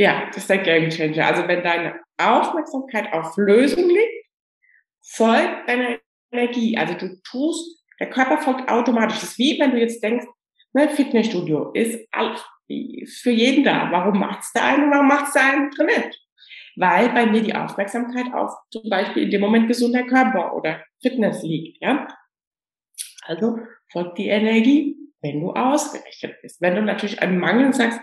Ja, 0.00 0.24
das 0.28 0.38
ist 0.38 0.48
der 0.48 0.62
Game 0.62 0.88
Changer. 0.88 1.26
Also 1.26 1.46
wenn 1.46 1.62
deine 1.62 2.00
Aufmerksamkeit 2.16 3.12
auf 3.12 3.36
Lösung 3.36 3.86
liegt, 3.86 4.28
folgt 5.04 5.68
deine 5.68 6.00
Energie. 6.32 6.78
Also 6.78 6.94
du 6.94 7.20
tust, 7.22 7.84
der 8.00 8.08
Körper 8.08 8.38
folgt 8.38 8.70
automatisch. 8.70 9.20
Das 9.20 9.32
ist 9.32 9.38
wie 9.38 9.60
wenn 9.60 9.72
du 9.72 9.78
jetzt 9.78 10.02
denkst, 10.02 10.24
ne, 10.72 10.88
Fitnessstudio 10.88 11.72
ist 11.72 12.08
für 13.20 13.30
jeden 13.30 13.62
da. 13.62 13.90
Warum 13.92 14.18
macht's 14.18 14.54
der 14.54 14.64
eine, 14.64 14.90
warum 14.90 15.08
macht's 15.08 15.34
der 15.34 15.42
andere 15.42 15.84
nicht? 15.84 16.18
Weil 16.76 17.10
bei 17.10 17.26
mir 17.26 17.42
die 17.42 17.54
Aufmerksamkeit 17.54 18.32
auf 18.32 18.54
zum 18.70 18.88
Beispiel 18.88 19.24
in 19.24 19.30
dem 19.30 19.42
Moment 19.42 19.68
gesunder 19.68 20.04
Körper 20.04 20.56
oder 20.56 20.82
Fitness 21.02 21.42
liegt, 21.42 21.76
ja. 21.82 22.08
Also 23.24 23.58
folgt 23.92 24.16
die 24.16 24.28
Energie, 24.28 24.96
wenn 25.20 25.42
du 25.42 25.52
ausgerichtet 25.52 26.36
bist. 26.40 26.62
Wenn 26.62 26.76
du 26.76 26.80
natürlich 26.80 27.20
einen 27.20 27.38
Mangel 27.38 27.74
sagst, 27.74 28.00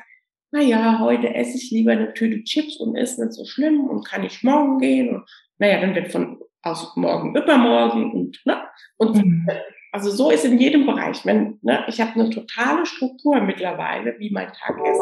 na 0.52 0.62
ja, 0.62 1.00
heute 1.00 1.34
esse 1.34 1.58
ich 1.58 1.72
lieber 1.72 1.92
eine 1.92 2.14
Tüte 2.14 2.44
Chips 2.44 2.78
und 2.78 2.96
ist 2.96 3.20
nicht 3.20 3.34
so 3.34 3.46
schlimm 3.46 3.86
und 3.86 4.06
kann 4.06 4.24
ich 4.24 4.44
morgen 4.44 4.80
gehen 4.80 5.16
und 5.16 5.30
naja, 5.60 5.82
dann 5.82 5.96
wird 5.96 6.12
von 6.12 6.40
aus 6.62 6.96
morgen 6.96 7.36
übermorgen 7.36 8.12
und 8.14 8.40
ne 8.46 8.58
und 8.98 9.16
mhm. 9.16 9.48
also 9.92 10.10
so 10.10 10.30
ist 10.30 10.46
in 10.46 10.58
jedem 10.58 10.86
Bereich. 10.86 11.26
Wenn 11.26 11.60
ne, 11.62 11.84
ich 11.88 12.00
habe 12.00 12.14
eine 12.14 12.30
totale 12.30 12.86
Struktur 12.86 13.42
mittlerweile, 13.42 14.16
wie 14.20 14.30
mein 14.30 14.48
Tag 14.48 14.78
ist. 14.78 15.02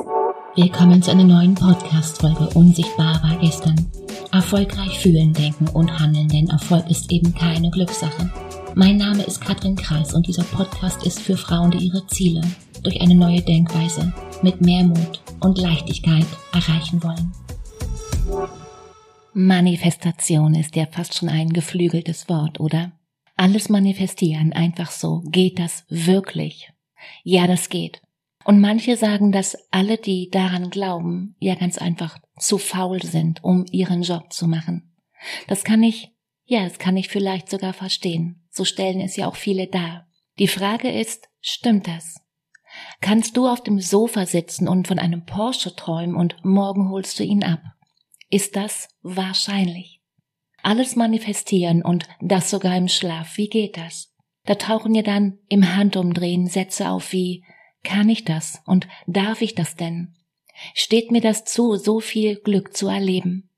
Willkommen 0.56 1.02
zu 1.02 1.12
einer 1.12 1.24
neuen 1.24 1.54
Podcast-Folge 1.54 2.50
Unsichtbar 2.56 3.22
war 3.22 3.38
gestern. 3.40 3.76
Erfolgreich 4.32 5.00
fühlen, 5.00 5.34
denken 5.34 5.68
und 5.74 6.00
handeln, 6.00 6.28
denn 6.28 6.50
Erfolg 6.50 6.90
ist 6.90 7.12
eben 7.12 7.34
keine 7.36 7.70
Glückssache. 7.70 8.32
Mein 8.74 8.98
Name 8.98 9.24
ist 9.24 9.42
Katrin 9.42 9.76
Kreis 9.76 10.14
und 10.14 10.28
dieser 10.28 10.44
Podcast 10.44 11.06
ist 11.06 11.22
für 11.22 11.38
Frauen, 11.38 11.72
die 11.72 11.86
ihre 11.86 12.06
Ziele 12.08 12.42
durch 12.84 13.00
eine 13.00 13.16
neue 13.16 13.42
Denkweise 13.42 14.14
mit 14.42 14.62
mehr 14.62 14.84
Mut 14.84 15.25
und 15.46 15.60
Leichtigkeit 15.60 16.26
erreichen 16.54 17.04
wollen. 17.04 17.32
Manifestation 19.34 20.56
ist 20.56 20.76
ja 20.76 20.88
fast 20.88 21.14
schon 21.14 21.30
ein 21.30 21.54
geflügeltes 21.54 22.28
Wort, 22.30 22.60
oder? 22.60 22.94
Alles 23.36 23.70
manifestieren, 23.70 24.54
einfach 24.54 24.90
so. 24.90 25.22
Geht 25.28 25.60
das 25.60 25.86
wirklich? 25.88 26.72
Ja, 27.24 27.46
das 27.46 27.70
geht. 27.70 28.02
Und 28.44 28.60
manche 28.60 28.98
sagen, 28.98 29.32
dass 29.32 29.56
alle, 29.72 29.98
die 29.98 30.30
daran 30.32 30.72
glauben, 30.72 31.36
ja 31.40 31.54
ganz 31.56 31.78
einfach 31.78 32.18
zu 32.40 32.58
faul 32.58 33.02
sind, 33.04 33.44
um 33.44 33.66
ihren 33.72 34.02
Job 34.02 34.34
zu 34.34 34.48
machen. 34.48 34.96
Das 35.48 35.64
kann 35.64 35.84
ich, 35.84 36.12
ja, 36.46 36.64
das 36.64 36.80
kann 36.80 36.98
ich 36.98 37.10
vielleicht 37.10 37.50
sogar 37.50 37.74
verstehen. 37.74 38.48
So 38.50 38.66
stellen 38.66 39.00
es 39.00 39.16
ja 39.16 39.28
auch 39.28 39.36
viele 39.36 39.68
dar. 39.68 40.08
Die 40.40 40.48
Frage 40.48 40.90
ist, 40.90 41.28
stimmt 41.42 41.88
das? 41.88 42.16
Kannst 43.02 43.38
du 43.38 43.48
auf 43.48 43.62
dem 43.62 43.80
Sofa 43.80 44.26
sitzen 44.26 44.68
und 44.68 44.88
von 44.88 45.00
einem 45.00 45.26
Porsche 45.26 45.76
träumen 45.76 46.16
und 46.16 46.44
morgen 46.44 46.90
holst 46.90 47.20
du 47.20 47.24
ihn 47.24 47.44
ab? 47.44 47.62
Ist 48.30 48.56
das 48.56 48.90
wahrscheinlich? 49.02 50.02
Alles 50.64 50.96
manifestieren 50.96 51.84
und 51.84 52.08
das 52.22 52.50
sogar 52.50 52.76
im 52.76 52.88
Schlaf, 52.88 53.38
wie 53.38 53.50
geht 53.50 53.78
das? 53.78 54.14
Da 54.46 54.56
tauchen 54.56 54.96
ja 54.96 55.04
dann 55.04 55.40
im 55.48 55.76
Handumdrehen 55.76 56.48
Sätze 56.48 56.90
auf 56.90 57.12
wie 57.12 57.44
kann 57.84 58.10
ich 58.10 58.26
das 58.26 58.62
und 58.66 58.88
darf 59.06 59.42
ich 59.42 59.56
das 59.56 59.76
denn? 59.76 60.16
Steht 60.74 61.12
mir 61.12 61.22
das 61.22 61.44
zu, 61.44 61.76
so 61.76 62.00
viel 62.00 62.38
Glück 62.38 62.76
zu 62.76 62.88
erleben? 62.88 63.50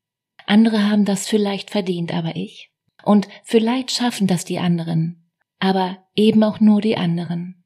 Andere 0.46 0.90
haben 0.90 1.06
das 1.06 1.28
vielleicht 1.28 1.72
verdient, 1.72 2.14
aber 2.14 2.36
ich? 2.36 2.72
Und 3.04 3.28
vielleicht 3.44 3.92
schaffen 3.92 4.28
das 4.28 4.46
die 4.46 4.60
anderen, 4.60 5.30
aber 5.60 5.98
eben 6.16 6.44
auch 6.44 6.60
nur 6.60 6.82
die 6.82 6.98
anderen. 6.98 7.64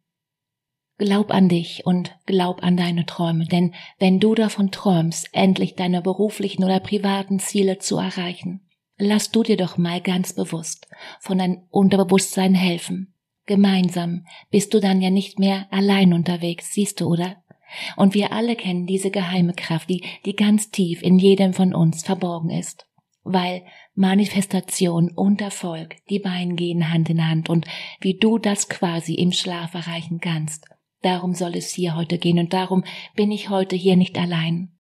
Glaub 1.02 1.32
an 1.32 1.50
dich 1.50 1.84
und 1.84 2.16
glaub 2.28 2.62
an 2.62 2.78
deine 2.78 3.08
Träume, 3.08 3.46
denn 3.46 3.74
wenn 3.98 4.20
du 4.20 4.36
davon 4.36 4.70
träumst, 4.70 5.30
endlich 5.32 5.74
deine 5.74 6.04
beruflichen 6.04 6.64
oder 6.64 6.80
privaten 6.80 7.40
Ziele 7.40 7.80
zu 7.80 7.98
erreichen, 7.98 8.70
lass 8.98 9.32
du 9.32 9.42
dir 9.42 9.58
doch 9.58 9.80
mal 9.80 10.00
ganz 10.00 10.34
bewusst 10.34 10.88
von 11.20 11.40
deinem 11.40 11.64
Unterbewusstsein 11.72 12.54
helfen. 12.54 13.16
Gemeinsam 13.48 14.28
bist 14.52 14.76
du 14.76 14.80
dann 14.80 15.02
ja 15.02 15.10
nicht 15.10 15.40
mehr 15.40 15.66
allein 15.72 16.14
unterwegs, 16.14 16.72
siehst 16.72 17.02
du, 17.02 17.08
oder? 17.08 17.38
Und 17.98 18.14
wir 18.14 18.32
alle 18.32 18.56
kennen 18.56 18.86
diese 18.86 19.10
geheime 19.10 19.54
Kraft, 19.54 19.90
die, 19.90 20.04
die 20.28 20.36
ganz 20.36 20.70
tief 20.70 21.02
in 21.02 21.18
jedem 21.18 21.54
von 21.54 21.74
uns 21.74 22.04
verborgen 22.04 22.52
ist. 22.52 22.86
Weil 23.24 23.64
Manifestation 23.96 25.10
und 25.10 25.42
Erfolg, 25.42 25.96
die 26.12 26.20
beiden 26.20 26.56
gehen 26.56 26.94
Hand 26.94 27.10
in 27.10 27.28
Hand 27.28 27.50
und 27.50 27.66
wie 28.02 28.20
du 28.20 28.38
das 28.38 28.70
quasi 28.70 29.16
im 29.16 29.32
Schlaf 29.32 29.74
erreichen 29.74 30.20
kannst, 30.20 30.68
Darum 31.02 31.34
soll 31.34 31.56
es 31.56 31.72
hier 31.72 31.96
heute 31.96 32.18
gehen 32.18 32.38
und 32.38 32.54
darum 32.54 32.84
bin 33.16 33.32
ich 33.32 33.50
heute 33.50 33.76
hier 33.76 33.96
nicht 33.96 34.18
allein. 34.18 34.78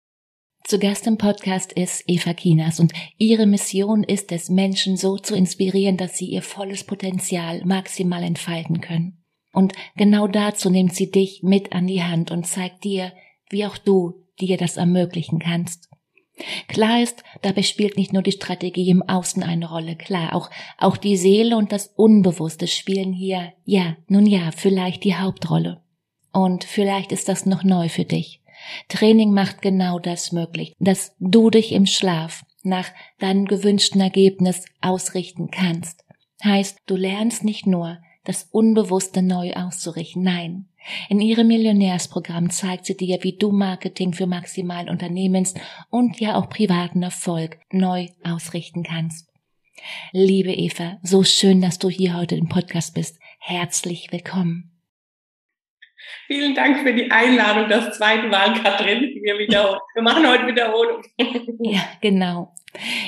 Zu 0.63 0.79
Gast 0.79 1.05
im 1.05 1.17
Podcast 1.17 1.73
ist 1.73 2.03
Eva 2.07 2.33
Kinas 2.33 2.79
und 2.79 2.91
ihre 3.17 3.45
Mission 3.45 4.03
ist 4.03 4.31
es, 4.31 4.49
Menschen 4.49 4.97
so 4.97 5.17
zu 5.17 5.35
inspirieren, 5.35 5.97
dass 5.97 6.17
sie 6.17 6.25
ihr 6.25 6.41
volles 6.41 6.85
Potenzial 6.85 7.63
maximal 7.65 8.23
entfalten 8.23 8.81
können. 8.81 9.23
Und 9.53 9.73
genau 9.95 10.27
dazu 10.27 10.69
nimmt 10.69 10.95
sie 10.95 11.11
dich 11.11 11.43
mit 11.43 11.73
an 11.73 11.85
die 11.85 12.01
Hand 12.01 12.31
und 12.31 12.47
zeigt 12.47 12.83
dir, 12.83 13.13
wie 13.49 13.65
auch 13.65 13.77
du 13.77 14.25
dir 14.39 14.57
das 14.57 14.77
ermöglichen 14.77 15.39
kannst. 15.39 15.89
Klar 16.67 17.01
ist, 17.01 17.23
dabei 17.41 17.61
spielt 17.61 17.97
nicht 17.97 18.11
nur 18.11 18.23
die 18.23 18.31
Strategie 18.31 18.89
im 18.89 19.03
Außen 19.03 19.43
eine 19.43 19.69
Rolle, 19.69 19.95
klar, 19.95 20.35
auch, 20.35 20.49
auch 20.77 20.97
die 20.97 21.15
Seele 21.15 21.55
und 21.57 21.71
das 21.71 21.93
Unbewusste 21.95 22.67
spielen 22.67 23.13
hier, 23.13 23.53
ja, 23.63 23.95
nun 24.07 24.25
ja, 24.25 24.51
vielleicht 24.51 25.03
die 25.03 25.15
Hauptrolle. 25.15 25.84
Und 26.35 26.65
vielleicht 26.65 27.13
ist 27.13 27.29
das 27.29 27.45
noch 27.45 27.63
neu 27.63 27.87
für 27.87 28.03
dich. 28.03 28.41
Training 28.89 29.31
macht 29.31 29.61
genau 29.61 29.99
das 29.99 30.33
möglich, 30.33 30.73
dass 30.79 31.15
du 31.19 31.49
dich 31.49 31.71
im 31.71 31.85
Schlaf 31.85 32.43
nach 32.61 32.89
deinem 33.19 33.45
gewünschten 33.45 34.01
Ergebnis 34.01 34.65
ausrichten 34.81 35.49
kannst. 35.49 36.03
Heißt, 36.43 36.79
du 36.87 36.97
lernst 36.97 37.45
nicht 37.45 37.67
nur, 37.67 37.99
das 38.25 38.49
Unbewusste 38.51 39.21
neu 39.21 39.53
auszurichten. 39.53 40.23
Nein. 40.23 40.67
In 41.07 41.21
ihrem 41.21 41.47
Millionärsprogramm 41.47 42.49
zeigt 42.49 42.85
sie 42.85 42.97
dir, 42.97 43.19
wie 43.21 43.37
du 43.37 43.53
Marketing 43.53 44.11
für 44.11 44.27
maximalen 44.27 44.89
Unternehmens- 44.89 45.53
und 45.89 46.19
ja 46.19 46.35
auch 46.35 46.49
privaten 46.49 47.01
Erfolg 47.01 47.59
neu 47.71 48.09
ausrichten 48.25 48.83
kannst. 48.83 49.29
Liebe 50.11 50.51
Eva, 50.51 50.97
so 51.01 51.23
schön, 51.23 51.61
dass 51.61 51.79
du 51.79 51.89
hier 51.89 52.17
heute 52.17 52.35
im 52.35 52.49
Podcast 52.49 52.93
bist. 52.93 53.19
Herzlich 53.39 54.11
willkommen. 54.11 54.74
Vielen 56.27 56.55
Dank 56.55 56.79
für 56.79 56.93
die 56.93 57.11
Einladung. 57.11 57.69
Das 57.69 57.97
zweite 57.97 58.27
Mal, 58.27 58.53
Katrin. 58.61 59.01
Wir, 59.21 59.37
wiederholen. 59.37 59.79
Wir 59.93 60.03
machen 60.03 60.27
heute 60.27 60.47
Wiederholung. 60.47 61.03
Ja, 61.59 61.81
genau. 62.01 62.53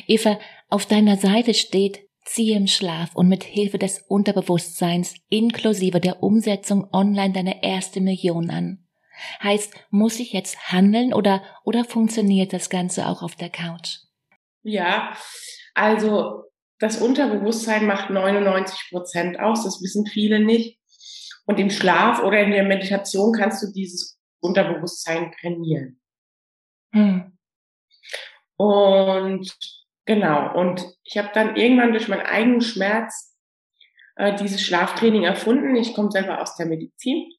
Eva, 0.07 0.39
auf 0.69 0.85
deiner 0.85 1.17
Seite 1.17 1.53
steht, 1.53 2.07
ziehe 2.23 2.57
im 2.57 2.67
Schlaf 2.67 3.15
und 3.15 3.27
mit 3.27 3.43
Hilfe 3.43 3.77
des 3.77 3.99
Unterbewusstseins 4.07 5.15
inklusive 5.29 5.99
der 5.99 6.21
Umsetzung 6.21 6.89
online 6.93 7.33
deine 7.33 7.63
erste 7.63 8.01
Million 8.01 8.49
an. 8.49 8.83
Heißt, 9.41 9.73
muss 9.89 10.19
ich 10.19 10.33
jetzt 10.33 10.71
handeln 10.71 11.13
oder, 11.13 11.41
oder 11.63 11.85
funktioniert 11.85 12.53
das 12.53 12.69
Ganze 12.69 13.07
auch 13.07 13.23
auf 13.23 13.35
der 13.35 13.49
Couch? 13.49 13.97
Ja, 14.61 15.13
also 15.73 16.43
das 16.79 17.01
Unterbewusstsein 17.01 17.85
macht 17.85 18.09
99 18.09 18.89
Prozent 18.89 19.39
aus. 19.39 19.63
Das 19.63 19.81
wissen 19.81 20.05
viele 20.05 20.39
nicht. 20.39 20.76
Und 21.47 21.59
im 21.59 21.69
Schlaf 21.69 22.21
oder 22.23 22.41
in 22.41 22.51
der 22.51 22.63
Meditation 22.63 23.31
kannst 23.31 23.63
du 23.63 23.71
dieses 23.71 24.19
Unterbewusstsein 24.41 25.31
trainieren. 25.31 25.99
Hm. 26.93 27.37
Und 28.57 29.57
genau, 30.05 30.59
und 30.59 30.85
ich 31.03 31.17
habe 31.17 31.29
dann 31.33 31.55
irgendwann 31.55 31.93
durch 31.93 32.09
meinen 32.09 32.25
eigenen 32.25 32.61
Schmerz 32.61 33.37
äh, 34.17 34.35
dieses 34.35 34.61
Schlaftraining 34.61 35.23
erfunden. 35.23 35.75
Ich 35.75 35.93
komme 35.93 36.11
selber 36.11 36.41
aus 36.41 36.55
der 36.57 36.65
Medizin 36.65 37.31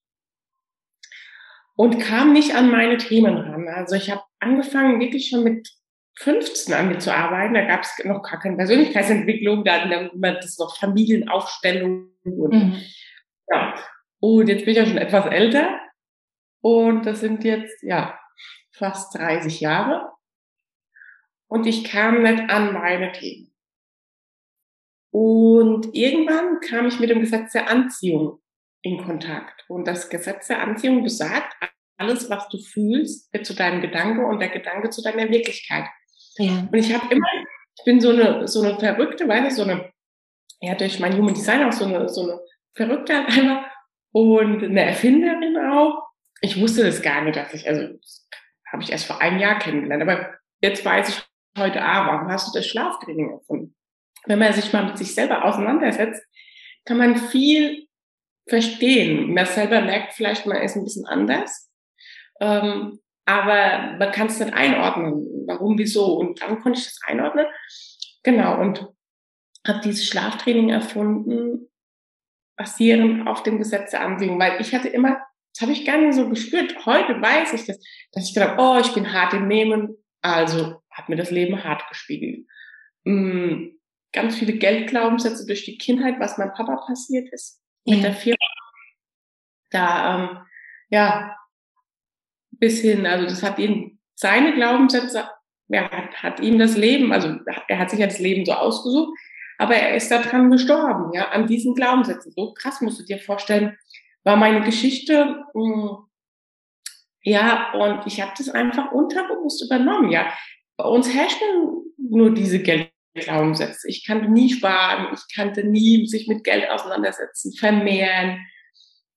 und 1.77 2.01
kam 2.01 2.33
nicht 2.33 2.55
an 2.55 2.71
meine 2.71 2.97
Themen 2.97 3.37
ran. 3.37 3.69
Also 3.69 3.95
ich 3.95 4.11
habe 4.11 4.23
angefangen 4.39 5.01
wirklich 5.01 5.29
schon 5.29 5.45
mit 5.45 5.69
15 6.19 6.73
an 6.73 6.89
mir 6.89 6.99
zu 6.99 7.15
arbeiten. 7.15 7.55
Da 7.55 7.67
gab 7.67 7.83
es 7.83 8.03
noch 8.05 8.23
gar 8.23 8.41
keine 8.41 8.57
Persönlichkeitsentwicklung, 8.57 9.65
da 9.65 9.81
hatten 9.81 10.21
wir 10.21 10.33
das 10.35 10.59
noch 10.59 10.77
Familienaufstellung 10.79 12.11
und 12.25 12.55
mhm. 12.55 12.83
ja. 13.49 13.75
Und 14.21 14.49
jetzt 14.49 14.65
bin 14.65 14.73
ich 14.73 14.79
ja 14.79 14.87
schon 14.87 14.99
etwas 14.99 15.27
älter. 15.27 15.81
Und 16.61 17.07
das 17.07 17.21
sind 17.21 17.45
jetzt, 17.45 17.83
ja, 17.83 18.19
fast 18.73 19.15
30 19.17 19.61
Jahre. 19.61 20.13
Und 21.49 21.67
ich 21.67 21.85
kam 21.85 22.23
nicht 22.23 22.51
an 22.51 22.73
meine 22.73 23.13
Themen. 23.13 23.55
Und 25.11 25.95
irgendwann 25.95 26.61
kam 26.61 26.87
ich 26.87 27.01
mit 27.01 27.11
dem 27.11 27.21
Gesetz 27.21 27.53
der 27.53 27.71
Anziehung 27.71 28.41
in 28.83 29.03
Kontakt. 29.03 29.65
Und 29.69 29.87
das 29.87 30.11
Gesetz 30.11 30.49
der 30.49 30.61
Anziehung 30.61 31.03
besagt, 31.03 31.55
alles, 31.97 32.31
was 32.31 32.49
du 32.49 32.59
fühlst, 32.59 33.33
wird 33.33 33.47
zu 33.47 33.55
deinem 33.55 33.81
Gedanke 33.81 34.25
und 34.25 34.39
der 34.39 34.51
Gedanke 34.51 34.91
zu 34.91 35.03
deiner 35.03 35.29
Wirklichkeit. 35.31 35.87
Ja. 36.37 36.69
Und 36.71 36.75
ich 36.75 36.95
habe 36.95 37.13
immer, 37.13 37.27
ich 37.77 37.85
bin 37.85 38.01
so 38.01 38.11
eine, 38.11 38.47
so 38.47 38.63
eine 38.63 38.79
Verrückte, 38.79 39.27
weil 39.27 39.47
ich 39.47 39.55
so 39.55 39.63
eine, 39.63 39.91
ja, 40.61 40.75
durch 40.75 41.01
mein 41.01 41.17
Human 41.17 41.35
Design 41.35 41.65
auch 41.65 41.73
so 41.73 41.87
eine, 41.87 42.09
so 42.09 42.23
eine 42.23 42.41
Verrückte 42.75 43.17
halt 43.17 43.29
einfach 43.29 43.67
und 44.13 44.63
eine 44.63 44.85
Erfinderin 44.85 45.57
auch. 45.57 46.09
Ich 46.41 46.61
wusste 46.61 46.85
das 46.85 47.03
gar 47.03 47.23
nicht, 47.23 47.37
dass 47.37 47.53
ich, 47.55 47.69
also 47.69 47.99
habe 48.71 48.83
ich 48.83 48.93
erst 48.93 49.07
vor 49.07 49.21
einem 49.21 49.39
Jahr 49.39 49.59
kennengelernt. 49.59 50.03
Aber 50.03 50.35
jetzt 50.61 50.85
weiß 50.85 51.09
ich 51.09 51.23
heute, 51.59 51.83
ah, 51.83 52.07
warum 52.07 52.29
hast 52.29 52.49
du 52.49 52.59
das 52.59 52.67
Schlaftraining 52.67 53.31
erfunden? 53.31 53.75
Wenn 54.27 54.39
man 54.39 54.53
sich 54.53 54.73
mal 54.73 54.85
mit 54.85 54.99
sich 54.99 55.15
selber 55.15 55.45
auseinandersetzt, 55.45 56.23
kann 56.85 56.99
man 56.99 57.17
viel 57.17 57.87
verstehen. 58.47 59.35
Man 59.35 59.47
selber 59.47 59.81
merkt 59.81 60.15
vielleicht, 60.15 60.47
man 60.47 60.63
ist 60.63 60.77
ein 60.77 60.85
bisschen 60.85 61.07
anders. 61.07 61.71
Ähm, 62.41 63.01
aber 63.27 63.97
man 63.99 64.13
kann 64.13 64.29
es 64.29 64.41
nicht 64.41 64.55
einordnen. 64.55 65.47
Warum, 65.47 65.79
wieso? 65.79 66.15
Und 66.15 66.41
dann 66.41 66.61
konnte 66.61 66.79
ich 66.79 66.87
das 66.87 67.01
einordnen. 67.05 67.47
Genau. 68.23 68.61
Und 68.61 68.89
habe 69.67 69.81
dieses 69.85 70.07
Schlaftraining 70.07 70.71
erfunden, 70.71 71.69
basierend 72.59 73.27
auf 73.27 73.43
dem 73.45 73.59
Gesetz 73.59 73.93
der 73.93 74.03
Anziehung, 74.03 74.39
weil 74.39 74.61
ich 74.61 74.75
hatte 74.75 74.89
immer, 74.89 75.23
das 75.55 75.63
habe 75.63 75.73
ich 75.73 75.87
gar 75.87 75.97
nicht 75.97 76.15
so 76.15 76.29
gespürt. 76.29 76.85
Heute 76.85 77.23
weiß 77.23 77.55
ich 77.55 77.65
das, 77.65 77.79
dass 78.13 78.29
ich 78.29 78.35
gedacht, 78.35 78.59
oh, 78.59 78.79
ich 78.79 78.93
bin 78.93 79.13
hart 79.13 79.33
im 79.33 79.49
Nehmen, 79.49 79.97
also 80.21 80.83
hat 80.91 81.09
mir 81.09 81.17
das 81.17 81.31
Leben 81.31 81.65
hart 81.65 81.89
gespiegelt. 81.89 82.47
Mhm. 83.05 83.79
Ganz 84.13 84.37
viele 84.37 84.55
Geldglaubenssätze 84.55 85.47
durch 85.47 85.65
die 85.65 85.79
Kindheit, 85.79 86.19
was 86.19 86.39
meinem 86.39 86.53
Papa 86.53 86.77
passiert 86.87 87.33
ist 87.33 87.63
ja. 87.85 87.95
mit 87.95 88.05
der 88.05 88.15
Firma. 88.15 88.37
Da, 89.71 90.15
ähm, 90.15 90.39
ja, 90.91 91.37
bis 92.51 92.81
hin, 92.81 93.07
also 93.07 93.27
das 93.27 93.43
hat 93.43 93.59
ihn, 93.59 94.01
seine 94.15 94.55
Glaubenssätze, 94.55 95.29
ja, 95.69 95.91
hat, 95.91 96.23
hat 96.23 96.41
ihm 96.41 96.59
das 96.59 96.77
Leben, 96.77 97.13
also 97.13 97.39
er 97.69 97.79
hat 97.79 97.91
sich 97.91 98.01
ja 98.01 98.07
das 98.07 98.19
Leben 98.19 98.45
so 98.45 98.53
ausgesucht, 98.53 99.17
aber 99.59 99.75
er 99.75 99.97
ist 99.97 100.11
daran 100.11 100.51
gestorben, 100.51 101.13
ja, 101.13 101.29
an 101.29 101.47
diesen 101.47 101.75
Glaubenssätzen. 101.75 102.33
So 102.35 102.55
krass 102.55 102.81
musst 102.81 103.01
du 103.01 103.05
dir 103.05 103.19
vorstellen, 103.19 103.77
war 104.25 104.37
meine 104.37 104.65
Geschichte, 104.65 105.45
mh, 105.53 105.63
hm, 105.63 105.97
ja, 107.23 107.73
und 107.73 108.07
ich 108.07 108.23
habe 108.23 108.33
das 108.39 108.49
einfach 108.49 108.93
unterbewusst 108.93 109.65
übernommen, 109.65 110.11
ja. 110.11 110.33
Bei 110.77 110.85
uns 110.85 111.13
herrschen 111.13 111.93
nur 111.99 112.33
diese 112.33 112.61
Geldglaubenssätze. 112.61 113.89
Ich 113.89 114.07
kannte 114.07 114.31
nie 114.31 114.51
sparen, 114.51 115.09
ich 115.13 115.35
kannte 115.35 115.65
nie 115.65 116.07
sich 116.07 116.29
mit 116.29 116.45
Geld 116.45 116.71
auseinandersetzen, 116.71 117.53
vermehren. 117.53 118.39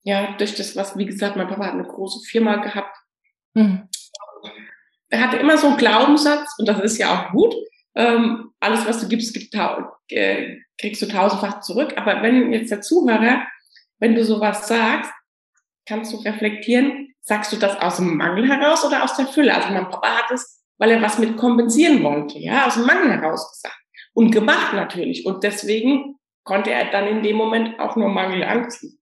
Ja, 0.04 0.36
durch 0.38 0.56
das, 0.56 0.76
was, 0.76 0.98
wie 0.98 1.06
gesagt, 1.06 1.36
mein 1.36 1.48
Papa 1.48 1.68
hat 1.68 1.74
eine 1.74 1.88
große 1.88 2.28
Firma 2.28 2.56
gehabt. 2.56 2.98
Mhm. 3.54 3.88
Er 5.10 5.22
hatte 5.22 5.38
immer 5.38 5.58
so 5.58 5.68
einen 5.68 5.78
Glaubenssatz, 5.78 6.56
und 6.58 6.68
das 6.68 6.80
ist 6.80 6.98
ja 6.98 7.14
auch 7.14 7.32
gut, 7.32 7.54
ähm, 7.96 8.52
alles, 8.60 8.86
was 8.86 9.02
du 9.02 9.08
gibst, 9.08 9.34
gibt, 9.34 9.54
äh, 10.10 10.58
kriegst 10.80 11.02
du 11.02 11.08
tausendfach 11.08 11.62
zurück. 11.62 11.94
Aber 11.98 12.22
wenn 12.22 12.54
jetzt 12.54 12.72
der 12.72 12.82
Zuhörer, 12.82 13.46
wenn 14.00 14.16
du 14.16 14.24
sowas 14.24 14.68
sagst, 14.68 15.12
kannst 15.86 16.14
du 16.14 16.18
reflektieren, 16.18 17.14
sagst 17.22 17.52
du 17.52 17.58
das 17.58 17.78
aus 17.78 17.98
dem 17.98 18.18
Mangel 18.18 18.48
heraus 18.48 18.86
oder 18.86 19.04
aus 19.04 19.16
der 19.18 19.28
Fülle? 19.28 19.54
Also 19.54 19.70
mein 19.70 19.90
Papa 19.90 20.08
hat 20.08 20.32
es, 20.32 20.64
weil 20.78 20.92
er 20.92 21.02
was 21.02 21.20
mit 21.20 21.38
kompensieren 21.38 22.04
wollte, 22.04 22.40
ja, 22.40 22.68
aus 22.68 22.76
dem 22.76 22.86
Mangel 22.86 23.12
heraus 23.12 23.52
gesagt. 23.52 23.78
Und 24.14 24.32
gemacht 24.32 24.74
natürlich. 24.74 25.26
Und 25.26 25.44
deswegen 25.44 26.16
konnte 26.44 26.72
er 26.72 26.92
dann 26.92 27.08
in 27.08 27.24
dem 27.24 27.36
Moment 27.36 27.80
auch 27.80 27.96
nur 27.96 28.10
Mangel 28.10 28.44
anziehen. 28.44 29.00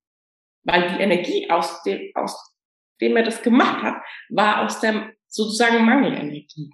Weil 0.63 0.89
die 0.89 1.01
Energie, 1.01 1.49
aus 1.49 1.81
dem, 1.83 2.11
aus 2.15 2.53
dem 3.01 3.15
er 3.15 3.23
das 3.23 3.41
gemacht 3.41 3.81
hat, 3.81 3.95
war 4.29 4.65
aus 4.65 4.79
der 4.81 5.13
sozusagen 5.27 5.85
Mangelenergie. 5.85 6.71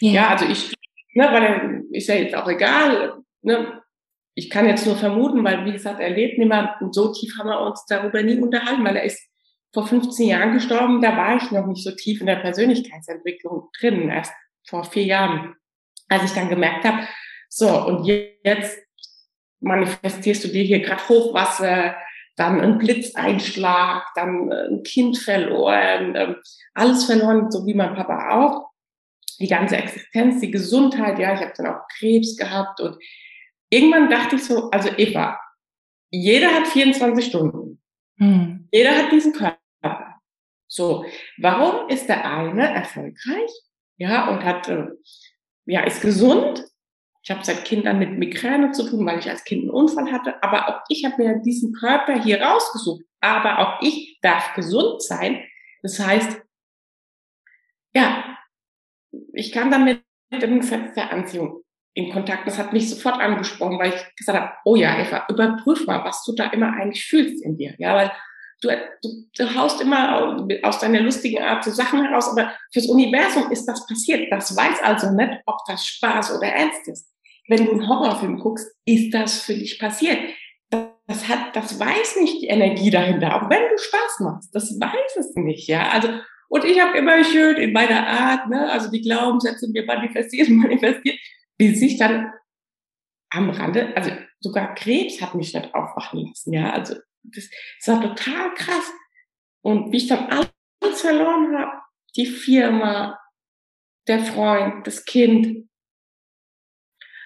Ja, 0.00 0.12
ja 0.12 0.28
also 0.28 0.46
ich, 0.46 0.72
ne, 1.14 1.28
weil 1.30 1.42
er 1.42 1.82
ist 1.92 2.08
ja 2.08 2.14
jetzt 2.16 2.34
auch 2.34 2.48
egal, 2.48 3.14
ne, 3.42 3.82
ich 4.34 4.50
kann 4.50 4.68
jetzt 4.68 4.86
nur 4.86 4.96
vermuten, 4.96 5.42
weil 5.44 5.64
wie 5.64 5.72
gesagt, 5.72 5.98
er 5.98 6.10
lebt 6.10 6.38
nicht 6.38 6.48
mehr. 6.48 6.76
Und 6.80 6.94
so 6.94 7.12
tief 7.12 7.38
haben 7.38 7.48
wir 7.48 7.60
uns 7.60 7.84
darüber 7.88 8.22
nie 8.22 8.38
unterhalten, 8.38 8.84
weil 8.84 8.96
er 8.96 9.04
ist 9.04 9.20
vor 9.72 9.86
15 9.86 10.28
Jahren 10.28 10.52
gestorben, 10.52 11.00
da 11.00 11.16
war 11.16 11.36
ich 11.36 11.50
noch 11.50 11.66
nicht 11.66 11.82
so 11.82 11.90
tief 11.90 12.20
in 12.20 12.26
der 12.26 12.36
Persönlichkeitsentwicklung 12.36 13.70
drin, 13.78 14.08
erst 14.10 14.32
vor 14.66 14.84
vier 14.84 15.04
Jahren, 15.04 15.54
als 16.08 16.24
ich 16.24 16.32
dann 16.32 16.48
gemerkt 16.48 16.84
habe, 16.84 17.06
so 17.48 17.86
und 17.86 18.04
jetzt 18.04 18.78
manifestierst 19.60 20.44
du 20.44 20.48
dir 20.48 20.64
hier 20.64 20.80
gerade 20.80 21.08
Hochwasser, 21.08 21.96
dann 22.36 22.60
ein 22.60 22.78
Blitzeinschlag, 22.78 24.04
dann 24.14 24.52
ein 24.52 24.82
Kind 24.82 25.16
verloren, 25.18 26.14
ähm, 26.14 26.36
alles 26.74 27.04
verloren, 27.04 27.50
so 27.50 27.64
wie 27.64 27.74
mein 27.74 27.94
Papa 27.94 28.38
auch 28.38 28.65
die 29.38 29.48
ganze 29.48 29.76
Existenz, 29.76 30.40
die 30.40 30.50
Gesundheit, 30.50 31.18
ja, 31.18 31.34
ich 31.34 31.40
habe 31.40 31.52
dann 31.56 31.66
auch 31.66 31.80
Krebs 31.98 32.36
gehabt 32.36 32.80
und 32.80 32.96
irgendwann 33.70 34.10
dachte 34.10 34.36
ich 34.36 34.44
so, 34.44 34.70
also 34.70 34.90
Eva, 34.96 35.38
jeder 36.10 36.54
hat 36.54 36.66
24 36.66 37.24
Stunden. 37.24 37.82
Hm. 38.18 38.68
Jeder 38.72 38.96
hat 38.96 39.12
diesen 39.12 39.32
Körper. 39.32 39.60
So, 40.68 41.04
warum 41.38 41.88
ist 41.88 42.08
der 42.08 42.30
eine 42.30 42.68
erfolgreich, 42.68 43.50
ja, 43.98 44.28
und 44.28 44.44
hat, 44.44 44.68
äh, 44.68 44.86
ja, 45.66 45.82
ist 45.84 46.00
gesund? 46.00 46.64
Ich 47.22 47.30
habe 47.30 47.44
seit 47.44 47.64
Kindern 47.64 47.98
mit 47.98 48.12
Migräne 48.12 48.70
zu 48.70 48.88
tun, 48.88 49.04
weil 49.04 49.18
ich 49.18 49.28
als 49.28 49.42
Kind 49.42 49.62
einen 49.62 49.70
Unfall 49.70 50.12
hatte. 50.12 50.40
Aber 50.44 50.68
auch 50.68 50.82
ich 50.88 51.04
habe 51.04 51.20
mir 51.20 51.40
diesen 51.40 51.72
Körper 51.72 52.22
hier 52.22 52.40
rausgesucht. 52.40 53.02
Aber 53.20 53.58
auch 53.58 53.82
ich 53.82 54.20
darf 54.22 54.54
gesund 54.54 55.02
sein. 55.02 55.42
Das 55.82 55.98
heißt, 55.98 56.40
ja, 57.94 58.25
ich 59.36 59.52
kam 59.52 59.70
dann 59.70 59.84
mit 59.84 60.02
dem 60.30 60.60
Gesetz 60.60 60.94
der 60.94 61.12
Anziehung 61.12 61.62
in 61.94 62.12
Kontakt. 62.12 62.46
Das 62.46 62.58
hat 62.58 62.72
mich 62.72 62.90
sofort 62.90 63.20
angesprochen, 63.20 63.78
weil 63.78 63.94
ich 63.94 64.16
gesagt 64.16 64.38
habe, 64.38 64.52
oh 64.64 64.76
ja, 64.76 64.98
Eva, 64.98 65.26
überprüf 65.28 65.86
mal, 65.86 66.04
was 66.04 66.24
du 66.24 66.34
da 66.34 66.46
immer 66.46 66.72
eigentlich 66.72 67.04
fühlst 67.04 67.42
in 67.44 67.56
dir. 67.56 67.74
Ja, 67.78 67.94
weil 67.94 68.12
du, 68.60 68.68
du, 69.02 69.08
du 69.36 69.54
haust 69.54 69.80
immer 69.80 70.46
aus 70.62 70.78
deiner 70.78 71.00
lustigen 71.00 71.42
Art 71.42 71.64
so 71.64 71.70
Sachen 71.70 72.04
heraus, 72.04 72.28
aber 72.28 72.52
fürs 72.72 72.86
Universum 72.86 73.50
ist 73.50 73.66
das 73.66 73.86
passiert. 73.86 74.30
Das 74.30 74.56
weiß 74.56 74.82
also 74.82 75.10
nicht, 75.12 75.40
ob 75.46 75.58
das 75.66 75.86
Spaß 75.86 76.36
oder 76.36 76.48
Ernst 76.48 76.86
ist. 76.88 77.10
Wenn 77.48 77.64
du 77.64 77.72
einen 77.72 77.88
Horrorfilm 77.88 78.38
guckst, 78.38 78.68
ist 78.84 79.14
das 79.14 79.40
für 79.40 79.54
dich 79.54 79.78
passiert. 79.78 80.18
Das 81.06 81.28
hat, 81.28 81.54
das 81.54 81.78
weiß 81.78 82.16
nicht 82.20 82.42
die 82.42 82.48
Energie 82.48 82.90
dahinter, 82.90 83.36
auch 83.36 83.48
wenn 83.48 83.62
du 83.70 83.78
Spaß 83.78 84.20
machst. 84.20 84.54
Das 84.54 84.80
weiß 84.80 85.16
es 85.16 85.36
nicht, 85.36 85.68
ja. 85.68 85.90
Also, 85.90 86.08
und 86.48 86.64
ich 86.64 86.80
habe 86.80 86.96
immer 86.98 87.24
schön 87.24 87.56
in 87.56 87.72
meiner 87.72 88.06
Art, 88.06 88.48
ne, 88.48 88.70
also 88.70 88.90
die 88.90 89.00
Glaubenssätze 89.00 89.68
mir 89.68 89.84
manifestiert, 89.84 90.48
manifestiert, 90.50 91.18
bis 91.56 91.80
ich 91.82 91.98
dann 91.98 92.32
am 93.30 93.50
Rande, 93.50 93.96
also 93.96 94.10
sogar 94.40 94.74
Krebs 94.74 95.20
hat 95.20 95.34
mich 95.34 95.52
nicht 95.52 95.74
aufwachen 95.74 96.26
lassen, 96.26 96.52
ja. 96.52 96.70
Also 96.70 96.94
das, 97.22 97.50
das 97.80 97.94
war 97.94 98.02
total 98.02 98.54
krass. 98.54 98.92
Und 99.62 99.92
wie 99.92 99.96
ich 99.96 100.06
dann 100.06 100.26
alles 100.26 101.00
verloren 101.00 101.56
habe, 101.58 101.82
die 102.14 102.26
Firma, 102.26 103.18
der 104.06 104.20
Freund, 104.20 104.86
das 104.86 105.04
Kind, 105.04 105.68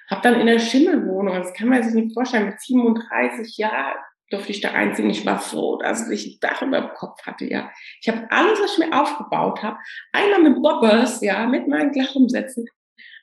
habe 0.08 0.22
dann 0.22 0.40
in 0.40 0.46
der 0.46 0.58
Schimmelwohnung, 0.58 1.36
das 1.36 1.52
kann 1.52 1.68
man 1.68 1.82
sich 1.82 1.94
nicht 1.94 2.14
vorstellen, 2.14 2.46
mit 2.46 2.60
37 2.60 3.58
Jahren 3.58 3.98
durfte 4.30 4.52
ich 4.52 4.60
da 4.60 4.70
einziehen. 4.72 5.10
Ich 5.10 5.26
war 5.26 5.38
froh, 5.38 5.76
dass 5.76 6.08
ich 6.08 6.26
ein 6.26 6.40
Dach 6.40 6.62
über 6.62 6.80
dem 6.80 6.94
Kopf 6.94 7.22
hatte, 7.26 7.44
ja. 7.44 7.70
Ich 8.00 8.08
habe 8.08 8.26
alles, 8.30 8.60
was 8.60 8.72
ich 8.72 8.78
mir 8.78 8.98
aufgebaut 8.98 9.62
habe, 9.62 9.76
einmal 10.12 10.40
mit 10.42 10.62
Bobbers, 10.62 11.20
ja, 11.20 11.46
mit 11.46 11.68
meinen 11.68 11.92
Glaubenssätzen, 11.92 12.66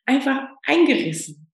einfach 0.06 0.50
eingerissen. 0.66 1.52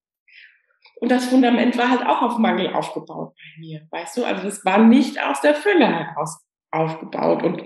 Und 1.00 1.10
das 1.10 1.26
Fundament 1.26 1.76
war 1.76 1.90
halt 1.90 2.06
auch 2.06 2.22
auf 2.22 2.38
Mangel 2.38 2.72
aufgebaut 2.72 3.34
bei 3.34 3.60
mir, 3.60 3.86
weißt 3.90 4.16
du? 4.16 4.24
Also 4.24 4.42
das 4.44 4.64
war 4.64 4.78
nicht 4.78 5.22
aus 5.22 5.40
der 5.40 5.54
Fülle 5.54 5.86
heraus 5.86 6.42
aufgebaut. 6.70 7.42
Und 7.42 7.62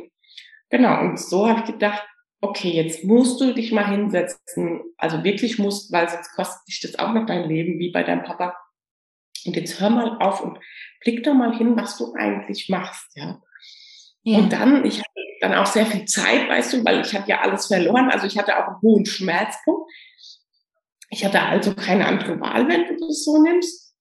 genau, 0.70 1.00
und 1.00 1.20
so 1.20 1.48
habe 1.48 1.60
ich 1.60 1.66
gedacht, 1.66 2.04
okay, 2.40 2.70
jetzt 2.70 3.04
musst 3.04 3.40
du 3.40 3.52
dich 3.52 3.72
mal 3.72 3.86
hinsetzen. 3.86 4.82
Also 4.96 5.24
wirklich 5.24 5.58
musst, 5.58 5.92
weil 5.92 6.08
sonst 6.08 6.34
kostet 6.34 6.66
dich 6.68 6.80
das 6.80 6.98
auch 6.98 7.12
noch 7.12 7.26
dein 7.26 7.48
Leben, 7.48 7.78
wie 7.78 7.90
bei 7.92 8.02
deinem 8.02 8.22
Papa. 8.22 8.56
Und 9.46 9.56
jetzt 9.56 9.80
hör 9.80 9.90
mal 9.90 10.18
auf 10.18 10.40
und 10.42 10.58
blick 11.00 11.24
doch 11.24 11.34
mal 11.34 11.56
hin, 11.56 11.76
was 11.76 11.96
du 11.96 12.14
eigentlich 12.14 12.68
machst, 12.68 13.10
ja. 13.14 13.40
ja. 14.22 14.38
Und 14.38 14.52
dann, 14.52 14.84
ich 14.84 14.98
hatte 14.98 15.10
dann 15.40 15.54
auch 15.54 15.66
sehr 15.66 15.86
viel 15.86 16.04
Zeit, 16.04 16.48
weißt 16.48 16.72
du, 16.72 16.84
weil 16.84 17.00
ich 17.00 17.14
hatte 17.14 17.30
ja 17.30 17.40
alles 17.40 17.66
verloren. 17.66 18.10
Also 18.10 18.26
ich 18.26 18.36
hatte 18.38 18.56
auch 18.58 18.68
einen 18.68 18.82
hohen 18.82 19.06
Schmerzpunkt. 19.06 19.90
Ich 21.10 21.24
hatte 21.24 21.40
also 21.40 21.74
keine 21.74 22.06
andere 22.06 22.38
Wahl, 22.40 22.68
wenn 22.68 22.86
du 22.86 23.06
das 23.06 23.24
so 23.24 23.40
nimmst. 23.42 23.94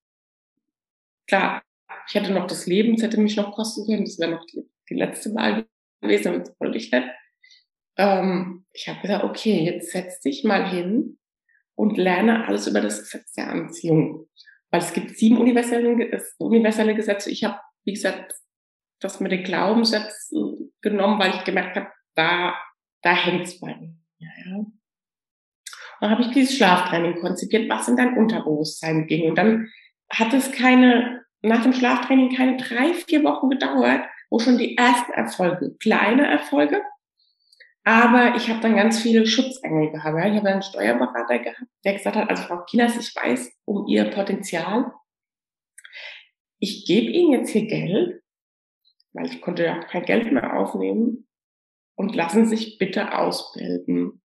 Klar, 1.26 1.62
ich 2.08 2.14
hätte 2.14 2.32
noch 2.32 2.46
das 2.46 2.66
Leben, 2.66 2.94
das 2.94 3.02
hätte 3.02 3.20
mich 3.20 3.36
noch 3.36 3.52
kosten 3.52 3.86
können. 3.86 4.04
Das 4.04 4.18
wäre 4.18 4.32
noch 4.32 4.44
die, 4.46 4.68
die, 4.88 4.94
letzte 4.94 5.34
Wahl 5.34 5.66
gewesen, 6.00 6.28
aber 6.28 6.38
das 6.40 6.60
wollte 6.60 6.78
ich 6.78 6.90
nicht. 6.90 7.08
Ähm, 7.96 8.66
ich 8.72 8.88
habe 8.88 9.00
gesagt, 9.00 9.24
okay, 9.24 9.64
jetzt 9.64 9.92
setz 9.92 10.20
dich 10.20 10.44
mal 10.44 10.68
hin 10.68 11.18
und 11.74 11.96
lerne 11.96 12.46
alles 12.46 12.66
über 12.66 12.80
das 12.80 13.00
Gesetz 13.00 13.32
der 13.32 13.48
Anziehung. 13.48 14.28
Weil 14.70 14.80
es 14.80 14.92
gibt 14.92 15.16
sieben 15.16 15.38
universelle, 15.38 16.22
universelle 16.38 16.94
Gesetze. 16.94 17.30
Ich 17.30 17.44
habe, 17.44 17.58
wie 17.84 17.94
gesagt, 17.94 18.34
das 19.00 19.20
mit 19.20 19.32
den 19.32 19.44
Glaubenssätzen 19.44 20.72
genommen, 20.82 21.18
weil 21.18 21.34
ich 21.34 21.44
gemerkt 21.44 21.76
habe, 21.76 21.88
da, 22.14 22.54
da 23.02 23.14
hängt's 23.14 23.60
bei 23.60 23.74
mir. 23.76 23.94
Ja, 24.18 24.28
ja. 24.46 24.64
dann 26.00 26.10
habe 26.10 26.22
ich 26.22 26.30
dieses 26.32 26.56
Schlaftraining 26.56 27.20
konzipiert, 27.20 27.68
was 27.70 27.88
in 27.88 27.96
dein 27.96 28.16
Unterbewusstsein 28.16 29.06
ging. 29.06 29.30
Und 29.30 29.38
dann 29.38 29.68
hat 30.10 30.34
es 30.34 30.50
keine, 30.52 31.24
nach 31.42 31.62
dem 31.62 31.72
Schlaftraining 31.72 32.34
keine 32.34 32.56
drei, 32.56 32.92
vier 32.94 33.22
Wochen 33.24 33.50
gedauert, 33.50 34.04
wo 34.30 34.38
schon 34.38 34.58
die 34.58 34.76
ersten 34.76 35.12
Erfolge, 35.12 35.76
kleine 35.78 36.26
Erfolge, 36.26 36.82
Aber 37.88 38.36
ich 38.36 38.50
habe 38.50 38.60
dann 38.60 38.76
ganz 38.76 39.00
viele 39.00 39.26
Schutzengel 39.26 39.90
gehabt. 39.90 40.18
Ich 40.18 40.36
habe 40.36 40.46
einen 40.46 40.62
Steuerberater 40.62 41.38
gehabt, 41.38 41.70
der 41.86 41.94
gesagt 41.94 42.16
hat, 42.16 42.28
also 42.28 42.42
Frau 42.42 42.62
Kinas, 42.66 42.98
ich 42.98 43.16
weiß 43.16 43.62
um 43.64 43.86
Ihr 43.86 44.10
Potenzial. 44.10 44.92
Ich 46.58 46.84
gebe 46.84 47.10
Ihnen 47.10 47.32
jetzt 47.32 47.48
hier 47.48 47.66
Geld, 47.66 48.22
weil 49.14 49.24
ich 49.24 49.40
konnte 49.40 49.64
ja 49.64 49.78
kein 49.84 50.04
Geld 50.04 50.30
mehr 50.30 50.54
aufnehmen 50.54 51.28
und 51.94 52.14
lassen 52.14 52.44
Sie 52.44 52.56
sich 52.58 52.76
bitte 52.76 53.16
ausbilden. 53.16 54.20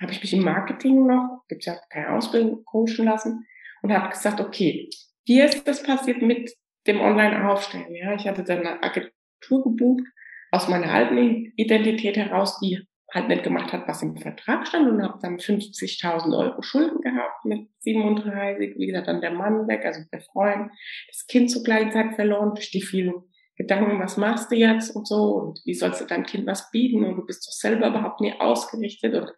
Habe 0.00 0.12
ich 0.12 0.22
mich 0.22 0.32
im 0.32 0.42
Marketing 0.42 1.06
noch, 1.06 1.44
gibt 1.48 1.66
ja 1.66 1.78
keine 1.90 2.14
Ausbildung, 2.14 2.64
coachen 2.64 3.04
lassen 3.04 3.46
und 3.82 3.92
habe 3.92 4.08
gesagt, 4.08 4.40
okay, 4.40 4.88
hier 5.26 5.44
ist 5.44 5.68
das 5.68 5.82
passiert 5.82 6.22
mit 6.22 6.56
dem 6.86 7.02
Online-Aufstellen. 7.02 7.94
Ja, 7.94 8.14
ich 8.14 8.26
hatte 8.26 8.44
dann 8.44 8.60
eine 8.60 8.82
Agentur 8.82 9.62
gebucht 9.62 10.04
aus 10.52 10.68
meiner 10.68 10.90
alten 10.90 11.52
Identität 11.56 12.16
heraus, 12.16 12.58
die 12.60 12.88
halt 13.12 13.28
nicht 13.28 13.44
gemacht 13.44 13.72
hat, 13.72 13.86
was 13.86 14.02
im 14.02 14.16
Vertrag 14.16 14.66
stand 14.66 14.88
und 14.88 15.02
habe 15.02 15.18
dann 15.20 15.36
50.000 15.36 16.36
Euro 16.36 16.62
Schulden 16.62 17.00
gehabt 17.00 17.44
mit 17.44 17.68
37, 17.80 18.74
wie 18.76 18.86
gesagt, 18.86 19.08
dann 19.08 19.20
der 19.20 19.30
Mann 19.30 19.68
weg, 19.68 19.84
also 19.84 20.00
der 20.12 20.20
Freund, 20.20 20.70
das 21.08 21.26
Kind 21.26 21.50
zur 21.50 21.62
gleichen 21.62 21.92
Zeit 21.92 22.14
verloren 22.14 22.54
durch 22.54 22.70
die 22.70 22.82
vielen 22.82 23.14
Gedanken, 23.56 24.00
was 24.00 24.16
machst 24.16 24.50
du 24.50 24.56
jetzt 24.56 24.90
und 24.96 25.06
so 25.06 25.34
und 25.36 25.60
wie 25.64 25.74
sollst 25.74 26.00
du 26.00 26.06
deinem 26.06 26.24
Kind 26.24 26.46
was 26.46 26.70
bieten 26.70 27.04
und 27.04 27.16
du 27.16 27.24
bist 27.24 27.46
doch 27.46 27.52
selber 27.52 27.88
überhaupt 27.88 28.20
nie 28.20 28.32
ausgerichtet 28.40 29.14
und 29.14 29.30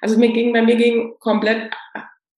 also 0.00 0.18
mir 0.18 0.32
ging, 0.32 0.52
bei 0.52 0.62
mir 0.62 0.76
ging 0.76 1.14
komplett 1.18 1.72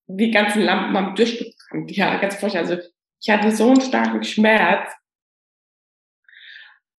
die 0.06 0.30
ganzen 0.30 0.62
Lampen 0.62 0.96
am 0.96 1.14
durchgebrannt. 1.14 1.90
Ja, 1.90 2.16
ganz 2.18 2.36
furchtbar. 2.36 2.62
Also 2.62 2.76
ich 3.20 3.28
hatte 3.28 3.50
so 3.50 3.66
einen 3.66 3.80
starken 3.80 4.22
Schmerz 4.22 4.92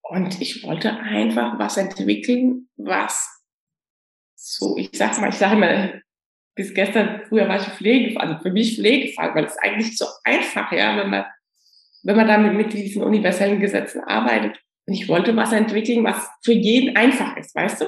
und 0.01 0.41
ich 0.41 0.63
wollte 0.63 0.91
einfach 0.91 1.58
was 1.58 1.77
entwickeln, 1.77 2.70
was 2.75 3.37
so, 4.38 4.77
ich 4.77 4.91
sag 4.94 5.20
mal, 5.20 5.29
ich 5.29 5.36
sage 5.36 5.56
mal, 5.56 6.01
bis 6.56 6.74
gestern, 6.74 7.22
früher 7.27 7.48
war 7.48 7.60
ich 7.60 7.67
Pflege, 7.67 8.20
also 8.20 8.38
für 8.39 8.51
mich 8.51 8.75
Pflegefall, 8.75 9.34
weil 9.36 9.46
es 9.46 9.58
eigentlich 9.58 9.98
so 9.98 10.06
einfach, 10.24 10.72
ja, 10.72 10.96
wenn 10.98 11.10
man, 11.10 11.25
wenn 12.03 12.15
man 12.15 12.27
damit 12.27 12.53
mit 12.53 12.74
diesen 12.74 13.03
universellen 13.03 13.60
Gesetzen 13.60 14.01
arbeitet. 14.03 14.60
Und 14.86 14.94
ich 14.94 15.10
wollte 15.10 15.36
was 15.36 15.51
entwickeln, 15.51 16.03
was 16.03 16.29
für 16.44 16.53
jeden 16.53 16.96
einfach 16.96 17.36
ist, 17.36 17.53
weißt 17.56 17.82
du? 17.82 17.86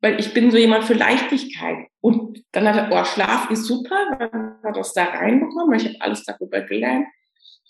Weil 0.00 0.18
ich 0.18 0.32
bin 0.32 0.50
so 0.50 0.56
jemand 0.56 0.84
für 0.84 0.94
Leichtigkeit. 0.94 1.86
Und 2.00 2.42
dann 2.52 2.68
hat 2.68 2.76
er, 2.76 2.88
oh, 2.92 3.04
Schlaf 3.04 3.50
ist 3.50 3.64
super, 3.64 3.96
dann 4.18 4.56
er 4.62 4.72
das 4.72 4.92
da 4.92 5.04
reinbekommen, 5.04 5.70
weil 5.70 5.80
ich 5.80 5.86
habe 5.86 6.00
alles 6.00 6.24
darüber 6.24 6.62
gelernt. 6.62 7.06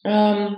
Ähm, 0.04 0.56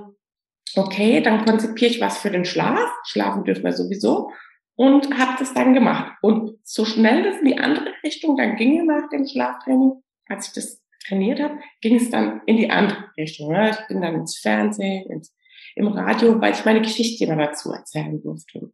okay, 0.75 1.21
dann 1.21 1.45
konzipiere 1.45 1.91
ich 1.91 2.01
was 2.01 2.19
für 2.19 2.31
den 2.31 2.45
Schlaf. 2.45 2.91
Schlafen 3.05 3.45
dürfen 3.45 3.65
wir 3.65 3.73
sowieso 3.73 4.31
und 4.77 5.19
habe 5.19 5.37
das 5.39 5.55
dann 5.55 5.75
gemacht. 5.75 6.19
Und 6.23 6.59
so 6.63 6.85
schnell 6.85 7.25
das 7.25 7.39
in 7.41 7.47
die 7.47 7.59
andere 7.59 7.93
Richtung 8.05 8.37
dann 8.37 8.57
ging 8.57 8.87
nach 8.87 9.09
dem 9.09 9.27
Schlaftraining, 9.27 10.03
als 10.27 10.49
ich 10.49 10.53
das 10.55 10.83
trainiert 11.07 11.41
habe, 11.41 11.59
ging 11.81 11.97
es 11.97 12.11
dann 12.11 12.43
in 12.47 12.57
die 12.57 12.71
andere 12.71 13.11
Richtung. 13.17 13.53
Ne? 13.53 13.71
Ich 13.71 13.89
bin 13.89 14.01
dann 14.03 14.15
ins 14.15 14.39
Fernsehen, 14.39 15.11
ins, 15.11 15.35
im 15.75 15.89
Radio, 15.89 16.41
weil 16.41 16.53
ich 16.53 16.65
meine 16.65 16.83
Geschichte 16.83 17.25
immer 17.25 17.37
dazu 17.37 17.73
erzählen 17.73 18.21
durfte. 18.21 18.73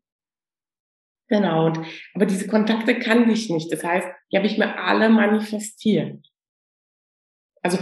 Genau. 1.28 1.66
Und, 1.66 1.80
aber 2.14 2.26
diese 2.26 2.46
Kontakte 2.48 2.98
kannte 2.98 3.32
ich 3.32 3.48
nicht. 3.48 3.72
Das 3.72 3.84
heißt, 3.84 4.06
die 4.30 4.36
habe 4.36 4.46
ich 4.46 4.58
mir 4.58 4.78
alle 4.78 5.08
manifestiert. 5.08 6.26
Also 7.62 7.78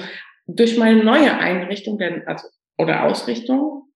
durch 0.46 0.76
meine 0.76 1.02
neue 1.02 1.36
Einrichtung, 1.38 1.98
denn, 1.98 2.26
also, 2.26 2.48
oder 2.76 3.04
Ausrichtung, 3.04 3.90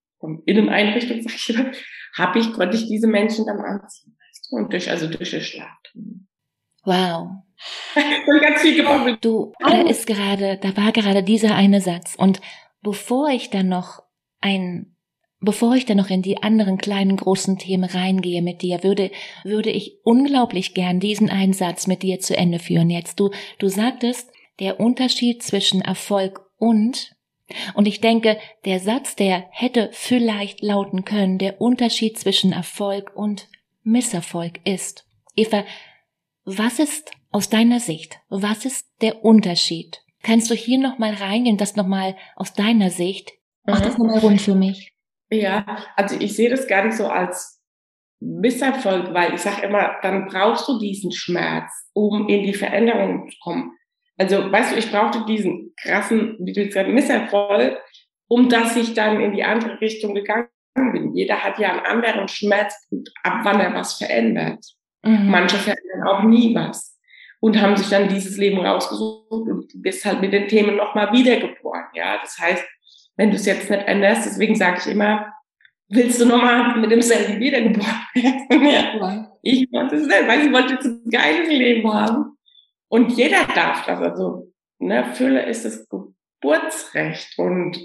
Inneneinrichtung, 0.47 1.21
sag 1.23 1.35
ich 1.35 1.51
immer, 1.51 1.71
habe 2.17 2.39
ich, 2.39 2.53
konnte 2.53 2.77
ich 2.77 2.87
diese 2.87 3.07
Menschen 3.07 3.47
dann 3.47 3.61
anziehen. 3.61 4.17
Und 4.51 4.73
durch, 4.73 4.91
also 4.91 5.09
durch 5.09 5.31
das 5.31 5.43
Schlafen. 5.43 6.29
Wow. 6.85 7.31
ganz 8.41 8.61
viel 8.61 8.77
gebabbelt. 8.77 9.25
Du, 9.25 9.53
da 9.59 9.81
ist 9.83 10.07
gerade, 10.07 10.59
da 10.61 10.77
war 10.77 10.93
gerade 10.93 11.23
dieser 11.23 11.55
eine 11.55 11.81
Satz. 11.81 12.15
Und 12.17 12.41
bevor 12.83 13.31
ich 13.31 13.51
dann 13.51 13.69
noch 13.69 14.03
ein, 14.41 14.97
bevor 15.41 15.75
ich 15.75 15.87
dann 15.87 15.97
noch 15.97 16.11
in 16.11 16.23
die 16.23 16.43
anderen 16.43 16.79
kleinen 16.79 17.17
großen 17.17 17.59
Themen 17.59 17.85
reingehe 17.85 18.43
mit 18.43 18.63
dir, 18.63 18.83
würde, 18.83 19.11
würde 19.45 19.71
ich 19.71 19.99
unglaublich 20.05 20.75
gern 20.75 21.01
diesen 21.01 21.31
einen 21.31 21.53
Satz 21.53 21.87
mit 21.87 22.03
dir 22.03 22.21
zu 22.21 22.37
Ende 22.37 22.59
führen 22.59 22.91
jetzt. 22.91 23.19
Du, 23.19 23.31
du 23.59 23.69
sagtest, 23.69 24.31
der 24.61 24.79
Unterschied 24.79 25.43
zwischen 25.43 25.81
Erfolg 25.81 26.41
und 26.59 27.17
und 27.75 27.87
ich 27.87 28.01
denke, 28.01 28.39
der 28.65 28.81
Satz, 28.81 29.17
der 29.17 29.47
hätte 29.51 29.91
vielleicht 29.93 30.63
lauten 30.63 31.05
können, 31.05 31.39
der 31.39 31.61
Unterschied 31.61 32.19
zwischen 32.19 32.53
Erfolg 32.53 33.13
und 33.15 33.49
Misserfolg 33.83 34.61
ist. 34.65 35.07
Eva, 35.37 35.65
was 36.45 36.79
ist 36.79 37.13
aus 37.31 37.51
deiner 37.51 37.81
Sicht, 37.81 38.21
was 38.29 38.65
ist 38.65 38.87
der 39.03 39.25
Unterschied? 39.25 40.03
Kannst 40.23 40.51
du 40.51 40.55
hier 40.55 40.79
nochmal 40.79 41.15
reingehen, 41.15 41.59
das 41.59 41.77
nochmal 41.77 42.17
aus 42.35 42.55
deiner 42.55 42.91
Sicht? 42.91 43.33
Mach 43.67 43.81
mhm. 43.81 43.85
das 43.85 43.99
nochmal 43.99 44.21
rund 44.21 44.41
für 44.41 44.55
mich. 44.55 44.95
Ja, 45.31 45.85
also 45.97 46.17
ich 46.19 46.35
sehe 46.35 46.49
das 46.49 46.67
gar 46.67 46.85
nicht 46.85 46.97
so 46.97 47.07
als 47.09 47.63
Misserfolg, 48.21 49.13
weil 49.13 49.35
ich 49.35 49.41
sage 49.41 49.67
immer, 49.67 49.97
dann 50.03 50.27
brauchst 50.27 50.69
du 50.69 50.79
diesen 50.79 51.13
Schmerz, 51.13 51.71
um 51.93 52.29
in 52.29 52.43
die 52.43 52.55
Veränderung 52.55 53.29
zu 53.29 53.37
kommen. 53.43 53.73
Also, 54.17 54.51
weißt 54.51 54.73
du, 54.73 54.79
ich 54.79 54.91
brauchte 54.91 55.25
diesen 55.27 55.75
krassen, 55.81 56.37
wie 56.41 56.53
du 56.53 56.71
sagst, 56.71 56.93
Misserfolg, 56.93 57.79
um 58.29 58.49
dass 58.49 58.77
ich 58.77 58.95
dann 58.95 59.21
in 59.21 59.33
die 59.33 59.45
andere 59.45 59.81
Richtung 59.81 60.15
gegangen 60.15 60.49
bin. 60.75 61.15
Jeder 61.15 61.43
hat 61.43 61.59
ja 61.59 61.71
einen 61.71 61.87
anderen 61.87 62.29
Schmerzpunkt, 62.29 63.11
ab 63.23 63.41
wann 63.43 63.61
er 63.61 63.75
was 63.75 63.95
verändert. 63.95 64.65
Mhm. 65.03 65.31
Manche 65.31 65.57
verändern 65.57 66.09
auch 66.09 66.23
nie 66.23 66.55
was 66.55 66.99
und 67.41 67.61
haben 67.61 67.77
sich 67.77 67.91
dann 67.91 68.09
dieses 68.09 68.39
Leben 68.39 68.65
rausgesucht 68.65 69.31
und 69.49 69.73
du 69.73 69.83
bist 69.83 70.05
halt 70.05 70.23
mit 70.23 70.33
den 70.33 70.49
Themen 70.49 70.77
nochmal 70.77 71.13
wiedergeboren. 71.13 71.85
Ja, 71.93 72.19
das 72.23 72.39
heißt, 72.39 72.65
wenn 73.17 73.31
du 73.31 73.37
es 73.37 73.45
jetzt 73.45 73.69
nicht 73.69 73.87
änderst, 73.87 74.25
deswegen 74.25 74.55
sage 74.55 74.79
ich 74.81 74.87
immer, 74.91 75.31
willst 75.89 76.21
du 76.21 76.25
nochmal 76.25 76.77
mit 76.79 76.91
demselben 76.91 77.39
wiedergeboren 77.41 78.07
werden? 78.15 78.99
ja. 79.01 79.37
Ich 79.43 79.71
wollte 79.71 79.97
es 79.97 80.07
nicht, 80.07 80.27
weil 80.27 80.47
ich 80.47 80.53
wollte 80.53 80.73
jetzt 80.73 80.87
ein 80.87 81.11
geiles 81.11 81.49
Leben 81.49 81.93
haben. 81.93 82.34
Und 82.95 83.11
jeder 83.11 83.45
darf 83.57 83.87
das. 83.87 84.01
Also, 84.01 84.53
ne, 84.79 85.05
Fülle 85.15 85.47
ist 85.47 85.65
das 85.65 85.89
Geburtsrecht. 85.89 87.37
Und 87.41 87.77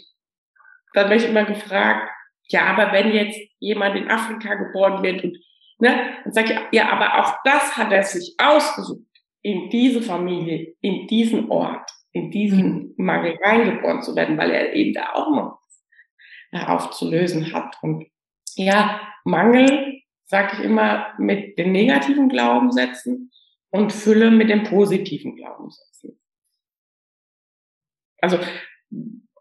dann 0.93 1.09
werde 1.09 1.23
ich 1.23 1.27
immer 1.27 1.45
gefragt, 1.45 2.07
ja, 2.49 2.67
aber 2.67 2.93
wenn 2.93 3.11
jetzt 3.11 3.39
jemand 3.57 3.95
in 3.95 4.07
Afrika 4.07 4.53
geboren 4.53 5.01
wird 5.01 5.23
und, 5.23 5.35
ne, 5.79 6.15
dann 6.23 6.31
sage 6.31 6.53
ich, 6.53 6.59
ja, 6.77 6.89
aber 6.89 7.17
auch 7.17 7.39
das 7.43 7.75
hat 7.75 7.91
er 7.91 8.03
sich 8.03 8.35
ausgesucht, 8.37 9.01
in 9.41 9.71
diese 9.71 10.03
Familie, 10.03 10.75
in 10.79 11.07
diesen 11.07 11.49
Ort, 11.49 11.89
in 12.11 12.29
diesen 12.29 12.93
Mangel 12.97 13.35
reingeboren 13.41 14.03
zu 14.03 14.15
werden, 14.15 14.37
weil 14.37 14.51
er 14.51 14.73
eben 14.73 14.93
da 14.93 15.13
auch 15.13 15.31
noch 15.31 15.59
aufzulösen 16.67 17.51
hat. 17.51 17.75
Und 17.81 18.05
ja, 18.53 19.01
Mangel, 19.23 20.03
sage 20.25 20.57
ich 20.59 20.65
immer, 20.65 21.15
mit 21.17 21.57
den 21.57 21.71
negativen 21.71 22.29
Glaubenssätzen 22.29 23.31
und 23.71 23.93
Fülle 23.93 24.31
mit 24.31 24.49
den 24.49 24.63
positiven 24.63 25.35
Glaubenssätzen. 25.35 26.19
Also 28.21 28.39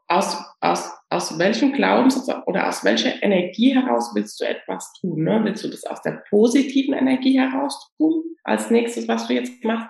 aus, 0.07 0.37
aus, 0.61 0.91
aus 1.11 1.39
welchem 1.39 1.73
Glaubenssatz 1.73 2.29
oder 2.47 2.69
aus 2.69 2.85
welcher 2.85 3.23
Energie 3.23 3.75
heraus 3.75 4.13
willst 4.15 4.41
du 4.41 4.45
etwas 4.45 4.93
tun? 5.01 5.25
Ne? 5.25 5.41
Willst 5.45 5.65
du 5.65 5.69
das 5.69 5.85
aus 5.85 6.01
der 6.03 6.23
positiven 6.31 6.95
Energie 6.95 7.39
heraus 7.39 7.93
tun, 7.97 8.25
als 8.45 8.71
nächstes, 8.71 9.07
was 9.07 9.27
du 9.29 9.35
jetzt 9.35 9.63
machst, 9.65 9.89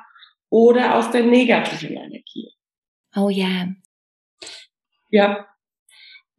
oder 0.50 0.96
aus 0.96 1.10
der 1.10 1.24
negativen 1.24 1.96
Energie? 1.96 2.52
Oh 3.14 3.28
ja. 3.28 3.68
Ja. 5.10 5.46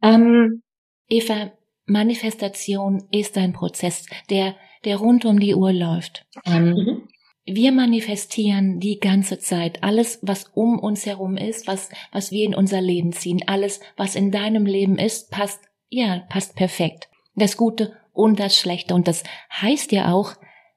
Ähm, 0.02 0.62
Eva, 1.08 1.52
Manifestation 1.86 3.08
ist 3.10 3.36
ein 3.36 3.52
Prozess, 3.52 4.06
der, 4.28 4.56
der 4.84 4.96
rund 4.96 5.24
um 5.24 5.40
die 5.40 5.54
Uhr 5.54 5.72
läuft. 5.72 6.26
Ähm, 6.44 6.70
mhm. 6.70 7.08
Wir 7.44 7.72
manifestieren 7.72 8.80
die 8.80 8.98
ganze 8.98 9.38
Zeit 9.38 9.82
alles, 9.82 10.18
was 10.22 10.50
um 10.54 10.78
uns 10.78 11.06
herum 11.06 11.36
ist, 11.36 11.66
was, 11.66 11.88
was 12.12 12.30
wir 12.30 12.44
in 12.44 12.54
unser 12.54 12.80
Leben 12.80 13.12
ziehen. 13.12 13.42
Alles, 13.46 13.80
was 13.96 14.14
in 14.14 14.30
deinem 14.30 14.66
Leben 14.66 14.98
ist, 14.98 15.30
passt, 15.30 15.60
ja, 15.88 16.24
passt 16.28 16.54
perfekt. 16.54 17.08
Das 17.34 17.56
Gute 17.56 17.96
und 18.12 18.38
das 18.38 18.58
Schlechte. 18.58 18.94
Und 18.94 19.08
das 19.08 19.24
heißt 19.52 19.92
ja 19.92 20.12
auch, 20.12 20.34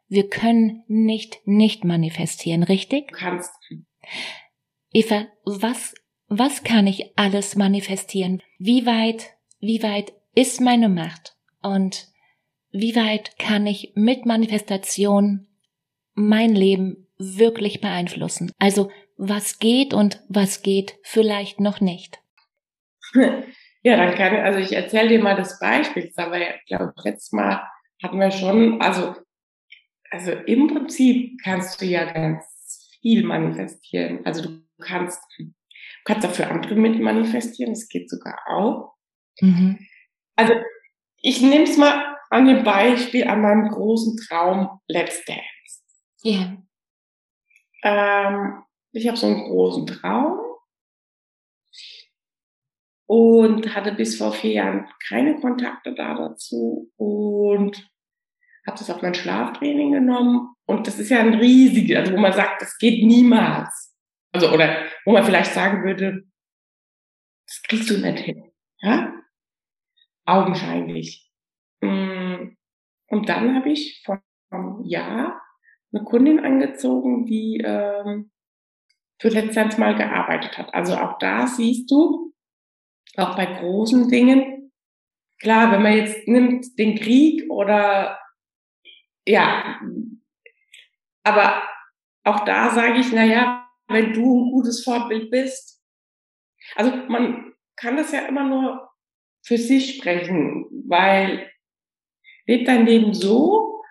wir 0.07 0.29
können 0.29 0.83
nicht 0.87 1.39
nicht 1.45 1.83
manifestieren, 1.83 2.63
richtig? 2.63 3.09
Du 3.09 3.17
kannst. 3.17 3.51
Eva, 4.93 5.27
was, 5.43 5.95
was 6.27 6.63
kann 6.63 6.87
ich 6.87 7.17
alles 7.17 7.55
manifestieren? 7.55 8.41
Wie 8.59 8.85
weit, 8.85 9.31
wie 9.59 9.81
weit 9.81 10.13
ist 10.35 10.61
meine 10.61 10.87
Macht? 10.87 11.35
Und 11.61 12.07
wie 12.71 12.95
weit 12.95 13.37
kann 13.37 13.65
ich 13.67 13.91
mit 13.95 14.25
Manifestation 14.25 15.47
mein 16.15 16.55
Leben 16.55 17.07
wirklich 17.17 17.81
beeinflussen. 17.81 18.51
Also 18.59 18.91
was 19.17 19.59
geht 19.59 19.93
und 19.93 20.21
was 20.29 20.61
geht 20.61 20.97
vielleicht 21.03 21.59
noch 21.59 21.81
nicht. 21.81 22.19
Ja, 23.85 23.97
dann 23.97 24.15
kann, 24.15 24.33
also 24.37 24.59
ich 24.59 24.71
erzähle 24.71 25.09
dir 25.09 25.21
mal 25.21 25.35
das 25.35 25.59
Beispiel. 25.59 26.09
Aber 26.15 26.39
ich 26.39 26.65
glaube, 26.67 26.93
letztes 27.03 27.33
Mal 27.33 27.67
hatten 28.01 28.17
wir 28.17 28.31
schon, 28.31 28.81
also 28.81 29.13
Also 30.09 30.31
im 30.31 30.67
Prinzip 30.67 31.41
kannst 31.43 31.81
du 31.81 31.85
ja 31.85 32.05
ganz 32.05 32.45
viel 33.01 33.25
manifestieren. 33.25 34.25
Also 34.25 34.43
du 34.43 34.61
kannst, 34.79 35.19
du 35.37 35.51
kannst 36.05 36.25
auch 36.25 36.31
für 36.31 36.47
andere 36.47 36.75
mit 36.75 36.99
manifestieren, 37.01 37.73
das 37.73 37.89
geht 37.89 38.09
sogar 38.09 38.39
auch. 38.47 38.93
Mhm. 39.41 39.79
Also 40.35 40.53
ich 41.21 41.41
nehme 41.41 41.63
es 41.63 41.77
mal 41.77 42.15
an 42.29 42.45
dem 42.45 42.63
Beispiel 42.63 43.27
an 43.27 43.41
meinem 43.41 43.69
großen 43.69 44.17
Traum 44.27 44.79
Let's 44.87 45.25
Dance. 45.25 45.41
Ja. 46.23 46.57
Ähm, 47.83 48.63
ich 48.93 49.07
habe 49.07 49.17
so 49.17 49.27
einen 49.27 49.43
großen 49.43 49.85
Traum 49.87 50.39
und 53.07 53.75
hatte 53.75 53.91
bis 53.93 54.17
vor 54.17 54.31
vier 54.31 54.53
Jahren 54.53 54.89
keine 55.05 55.39
Kontakte 55.39 55.93
da 55.93 56.15
dazu 56.15 56.89
und 56.95 57.89
habe 58.65 58.77
das 58.77 58.89
auf 58.89 59.01
mein 59.01 59.13
Schlaftraining 59.13 59.91
genommen 59.91 60.55
und 60.65 60.87
das 60.87 60.97
ist 60.97 61.09
ja 61.09 61.19
ein 61.19 61.33
riesiges, 61.33 61.97
also 61.97 62.13
wo 62.13 62.17
man 62.17 62.31
sagt, 62.31 62.61
das 62.61 62.77
geht 62.77 63.05
niemals. 63.05 63.93
Also 64.31 64.49
oder 64.51 64.85
wo 65.03 65.11
man 65.11 65.25
vielleicht 65.25 65.51
sagen 65.51 65.83
würde, 65.83 66.23
das 67.45 67.61
kriegst 67.63 67.89
du 67.89 67.97
nicht 67.97 68.19
hin, 68.19 68.51
ja? 68.79 69.13
Augenscheinlich. 70.25 71.29
Mm, 71.81 72.55
und 73.07 73.27
dann 73.27 73.55
habe 73.55 73.71
ich 73.71 74.01
vor 74.05 74.23
einem 74.49 74.85
Jahr 74.85 75.42
eine 75.93 76.03
Kundin 76.03 76.39
angezogen, 76.39 77.25
die 77.25 77.61
ähm, 77.63 78.31
für 79.19 79.29
letztens 79.29 79.77
mal 79.77 79.95
gearbeitet 79.95 80.57
hat. 80.57 80.73
Also 80.73 80.95
auch 80.95 81.17
da 81.19 81.47
siehst 81.47 81.89
du, 81.91 82.33
auch 83.15 83.35
bei 83.35 83.45
großen 83.45 84.09
Dingen, 84.09 84.71
klar, 85.39 85.71
wenn 85.71 85.83
man 85.83 85.97
jetzt 85.97 86.27
nimmt 86.27 86.77
den 86.79 86.95
Krieg 86.95 87.49
oder 87.49 88.19
ja, 89.25 89.79
aber 91.23 91.63
auch 92.23 92.43
da 92.45 92.71
sage 92.71 92.99
ich, 92.99 93.11
na 93.11 93.23
ja, 93.23 93.69
wenn 93.87 94.13
du 94.13 94.45
ein 94.45 94.51
gutes 94.51 94.83
Vorbild 94.83 95.29
bist, 95.29 95.81
also 96.75 96.95
man 97.07 97.53
kann 97.75 97.97
das 97.97 98.11
ja 98.11 98.25
immer 98.25 98.43
nur 98.43 98.89
für 99.45 99.57
sich 99.57 99.97
sprechen, 99.97 100.65
weil 100.87 101.51
leb 102.45 102.65
dein 102.65 102.85
Leben 102.85 103.13
so, 103.13 103.83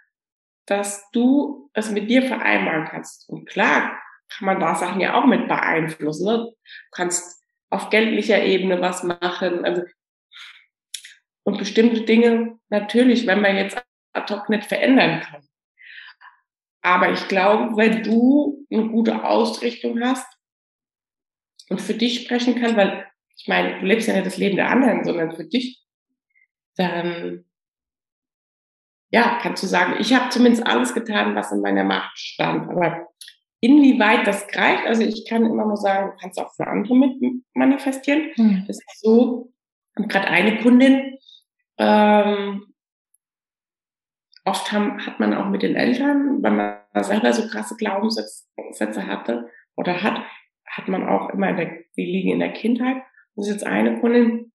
dass 0.67 1.11
du 1.13 1.62
es 1.75 1.91
mit 1.91 2.11
dir 2.11 2.23
vereinbaren 2.23 2.87
kannst. 2.87 3.29
Und 3.29 3.49
klar 3.49 3.99
kann 4.29 4.47
man 4.47 4.61
da 4.61 4.75
Sachen 4.75 5.01
ja 5.01 5.15
auch 5.15 5.27
mit 5.27 5.49
beeinflussen. 5.49 6.27
Ne? 6.27 6.39
Du 6.39 6.55
kannst 6.93 7.43
auf 7.71 7.91
geldlicher 7.91 8.43
Ebene 8.43 8.81
was 8.81 9.03
machen. 9.03 9.65
Also, 9.65 9.83
und 11.45 11.59
bestimmte 11.59 12.03
Dinge 12.03 12.59
natürlich, 12.69 13.27
wenn 13.27 13.41
man 13.41 13.57
jetzt 13.57 13.83
ad 14.13 14.33
hoc 14.33 14.49
nicht 14.49 14.65
verändern 14.65 15.21
kann. 15.21 15.43
Aber 16.83 17.13
ich 17.13 17.29
glaube, 17.29 17.77
wenn 17.77 18.03
du 18.03 18.67
eine 18.71 18.89
gute 18.89 19.25
Ausrichtung 19.25 20.01
hast 20.03 20.27
und 21.69 21.81
für 21.81 21.95
dich 21.95 22.23
sprechen 22.23 22.61
kannst, 22.61 22.77
weil 22.77 23.07
ich 23.37 23.49
meine, 23.49 23.81
du 23.81 23.87
lebst 23.87 24.09
ja 24.09 24.15
nicht 24.15 24.27
das 24.27 24.37
Leben 24.37 24.57
der 24.57 24.69
anderen, 24.69 25.05
sondern 25.05 25.35
für 25.35 25.45
dich, 25.45 25.83
dann 26.77 27.45
ja, 29.13 29.39
kannst 29.43 29.63
du 29.63 29.67
sagen, 29.67 29.97
ich 30.01 30.15
habe 30.15 30.31
zumindest 30.31 30.67
alles 30.67 30.95
getan, 30.95 31.37
was 31.37 31.53
in 31.53 31.61
meiner 31.61 31.85
Macht 31.85 32.19
stand. 32.19 32.71
Aber 32.71 33.09
inwieweit 33.61 34.27
das 34.27 34.49
greift, 34.49 34.87
also 34.87 35.03
ich 35.03 35.29
kann 35.29 35.45
immer 35.45 35.67
nur 35.67 35.77
sagen, 35.77 36.13
du 36.13 36.17
kannst 36.17 36.41
auch 36.41 36.53
für 36.55 36.67
andere 36.67 36.97
mit 36.97 37.23
manifestieren. 37.55 38.31
Mhm. 38.37 38.65
Das 38.67 38.79
ist 38.79 39.01
so, 39.01 39.53
und 39.97 40.09
gerade 40.09 40.29
eine 40.29 40.59
Kundin, 40.63 41.19
ähm, 41.77 42.73
oft 44.45 44.73
haben, 44.73 45.05
hat 45.05 45.21
man 45.21 45.35
auch 45.35 45.49
mit 45.49 45.63
den 45.63 45.77
Eltern, 45.77 46.43
wenn 46.43 46.57
man 46.57 46.79
selber 47.03 47.33
so 47.35 47.47
krasse 47.49 47.77
Glaubenssätze 47.77 49.07
hatte 49.07 49.49
oder 49.77 50.03
hat, 50.03 50.23
hat 50.67 50.89
man 50.89 51.07
auch 51.07 51.31
immer, 51.31 51.51
in 51.51 51.57
der, 51.57 51.71
die 51.97 52.07
liegen 52.07 52.31
in 52.31 52.41
der 52.41 52.53
Kindheit. 52.53 53.03
Das 53.37 53.47
ist 53.47 53.53
jetzt 53.53 53.67
eine 53.67 54.01
Kundin, 54.01 54.53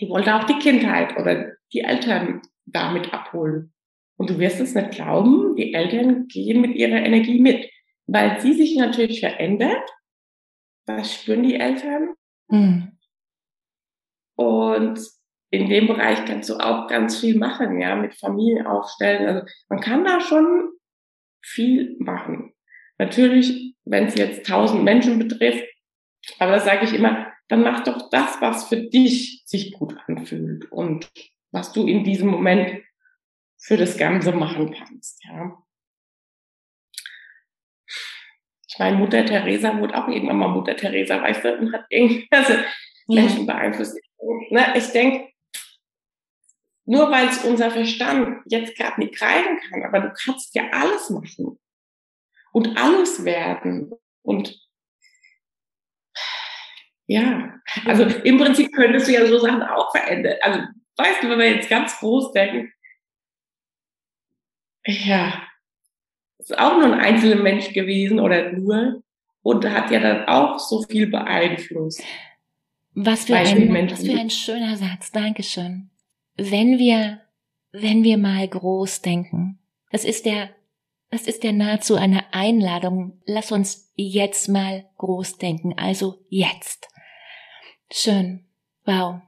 die 0.00 0.08
wollte 0.08 0.34
auch 0.34 0.44
die 0.44 0.58
Kindheit 0.58 1.16
oder 1.16 1.52
die 1.72 1.80
Eltern 1.80 2.42
damit 2.66 3.14
abholen. 3.14 3.73
Und 4.16 4.30
du 4.30 4.38
wirst 4.38 4.60
es 4.60 4.74
nicht 4.74 4.92
glauben, 4.92 5.56
die 5.56 5.74
Eltern 5.74 6.28
gehen 6.28 6.60
mit 6.60 6.74
ihrer 6.76 6.98
Energie 6.98 7.40
mit, 7.40 7.68
weil 8.06 8.40
sie 8.40 8.52
sich 8.52 8.76
natürlich 8.76 9.20
verändert. 9.20 9.90
Das 10.86 11.14
spüren 11.14 11.42
die 11.42 11.56
Eltern. 11.56 12.14
Mhm. 12.48 12.98
Und 14.36 15.00
in 15.50 15.68
dem 15.68 15.86
Bereich 15.86 16.24
kannst 16.24 16.48
du 16.50 16.56
auch 16.56 16.88
ganz 16.88 17.20
viel 17.20 17.38
machen, 17.38 17.80
ja, 17.80 17.94
mit 17.96 18.14
Familien 18.14 18.66
aufstellen. 18.66 19.26
Also 19.26 19.46
man 19.68 19.80
kann 19.80 20.04
da 20.04 20.20
schon 20.20 20.70
viel 21.42 21.96
machen. 21.98 22.52
Natürlich, 22.98 23.74
wenn 23.84 24.06
es 24.06 24.16
jetzt 24.16 24.46
tausend 24.46 24.82
Menschen 24.82 25.18
betrifft, 25.18 25.64
aber 26.38 26.52
das 26.52 26.64
sage 26.64 26.84
ich 26.84 26.94
immer, 26.94 27.32
dann 27.48 27.62
mach 27.62 27.84
doch 27.84 28.08
das, 28.10 28.40
was 28.40 28.68
für 28.68 28.76
dich 28.76 29.42
sich 29.46 29.72
gut 29.72 29.94
anfühlt 30.06 30.70
und 30.72 31.10
was 31.52 31.72
du 31.72 31.86
in 31.86 32.02
diesem 32.02 32.28
Moment 32.28 32.82
für 33.64 33.78
das 33.78 33.96
Ganze 33.96 34.32
machen 34.32 34.74
kannst, 34.74 35.24
ja. 35.24 35.58
Ich 38.68 38.78
meine, 38.78 38.98
Mutter 38.98 39.24
Teresa 39.24 39.78
wurde 39.78 39.96
auch 39.96 40.06
irgendwann 40.08 40.36
mal 40.36 40.48
Mutter 40.48 40.76
Teresa, 40.76 41.22
weißt 41.22 41.44
du, 41.44 41.58
und 41.58 41.72
hat 41.72 41.86
irgendwie 41.88 42.28
also 42.30 42.54
Menschen 43.06 43.46
beeinflusst. 43.46 43.98
Ne, 44.50 44.74
ich 44.76 44.88
denke, 44.88 45.32
nur 46.84 47.10
weil 47.10 47.28
es 47.28 47.44
unser 47.44 47.70
Verstand 47.70 48.42
jetzt 48.46 48.76
gerade 48.76 49.00
nicht 49.00 49.16
greifen 49.16 49.58
kann, 49.70 49.82
aber 49.84 50.00
du 50.00 50.12
kannst 50.12 50.54
ja 50.54 50.64
alles 50.70 51.08
machen 51.08 51.58
und 52.52 52.76
alles 52.76 53.24
werden 53.24 53.92
und 54.22 54.60
ja, 57.06 57.60
also 57.86 58.02
im 58.02 58.38
Prinzip 58.38 58.74
könntest 58.74 59.08
du 59.08 59.12
ja 59.12 59.26
so 59.26 59.38
Sachen 59.38 59.62
auch 59.62 59.90
verändern. 59.90 60.36
Also 60.42 60.60
weißt 60.96 61.22
du, 61.22 61.30
wenn 61.30 61.38
wir 61.38 61.54
jetzt 61.54 61.70
ganz 61.70 61.98
groß 61.98 62.32
denken, 62.32 62.73
ja, 64.86 65.42
ist 66.38 66.58
auch 66.58 66.76
nur 66.76 66.86
ein 66.92 67.00
einzelner 67.00 67.42
Mensch 67.42 67.72
gewesen 67.72 68.20
oder 68.20 68.52
nur 68.52 69.02
und 69.42 69.68
hat 69.68 69.90
ja 69.90 70.00
dann 70.00 70.26
auch 70.26 70.58
so 70.58 70.82
viel 70.82 71.06
beeinflusst. 71.06 72.02
Was 72.96 73.24
für, 73.24 73.36
ein, 73.36 73.90
was 73.90 74.04
für 74.04 74.18
ein 74.18 74.30
schöner 74.30 74.76
Satz. 74.76 75.10
Dankeschön 75.10 75.90
wenn 76.36 76.78
wir, 76.78 77.20
wenn 77.72 78.02
wir 78.02 78.18
mal 78.18 78.46
groß 78.46 79.02
denken, 79.02 79.58
das 79.90 80.04
ist 80.04 80.26
der, 80.26 80.50
das 81.10 81.26
ist 81.26 81.42
der 81.44 81.52
nahezu 81.52 81.94
eine 81.94 82.32
Einladung. 82.32 83.20
Lass 83.24 83.52
uns 83.52 83.92
jetzt 83.94 84.48
mal 84.48 84.86
groß 84.98 85.38
denken. 85.38 85.74
Also 85.78 86.18
jetzt. 86.28 86.88
Schön. 87.90 88.44
Wow. 88.84 89.20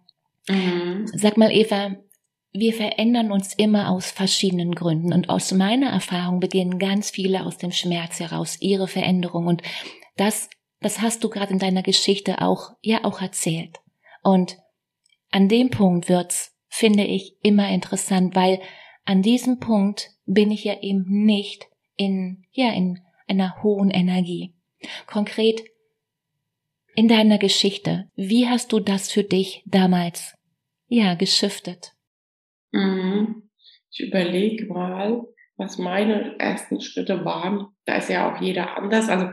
Mhm. 0.49 1.07
Sag 1.15 1.37
mal, 1.37 1.53
Eva, 1.53 1.97
wir 2.59 2.73
verändern 2.73 3.33
uns 3.33 3.55
immer 3.55 3.91
aus 3.91 4.11
verschiedenen 4.11 4.75
Gründen 4.75 5.13
und 5.13 5.29
aus 5.29 5.53
meiner 5.53 5.91
Erfahrung 5.91 6.41
beginnen 6.41 6.79
ganz 6.79 7.11
viele 7.11 7.45
aus 7.45 7.59
dem 7.59 7.73
Schmerz 7.73 8.21
heraus 8.21 8.59
ihre 8.61 8.89
Veränderung 8.89 9.47
und 9.47 9.63
das, 10.17 10.49
das 10.81 11.01
hast 11.01 11.25
du 11.25 11.29
gerade 11.29 11.53
in 11.53 11.59
deiner 11.59 11.83
Geschichte 11.83 12.41
auch, 12.41 12.73
ja 12.83 13.05
auch 13.05 13.21
erzählt. 13.21 13.81
Und 14.23 14.59
an 15.31 15.49
dem 15.49 15.71
Punkt 15.71 16.09
wird's 16.09 16.57
finde 16.69 17.05
ich 17.05 17.37
immer 17.43 17.71
interessant, 17.71 18.35
weil 18.35 18.61
an 19.05 19.23
diesem 19.23 19.61
Punkt 19.61 20.11
bin 20.27 20.51
ich 20.51 20.65
ja 20.65 20.81
eben 20.83 21.25
nicht 21.25 21.67
in, 21.97 22.45
ja, 22.53 22.73
in 22.73 23.01
einer 23.27 23.63
hohen 23.63 23.91
Energie. 23.91 24.55
Konkret 25.07 25.63
in 26.95 27.09
deiner 27.09 27.39
Geschichte, 27.39 28.11
wie 28.15 28.49
hast 28.49 28.73
du 28.73 28.81
das 28.81 29.11
für 29.11 29.25
dich 29.25 29.63
damals, 29.67 30.35
ja, 30.89 31.15
geschiftet? 31.15 31.96
Mhm. 32.73 33.51
Ich 33.91 34.07
überlege 34.07 34.67
mal, 34.67 35.25
was 35.57 35.79
meine 35.79 36.39
ersten 36.39 36.81
Schritte 36.81 37.25
waren. 37.25 37.69
Da 37.87 37.97
ist 37.97 38.11
ja 38.11 38.31
auch 38.31 38.41
jeder 38.41 38.77
anders. 38.77 39.09
Also, 39.09 39.31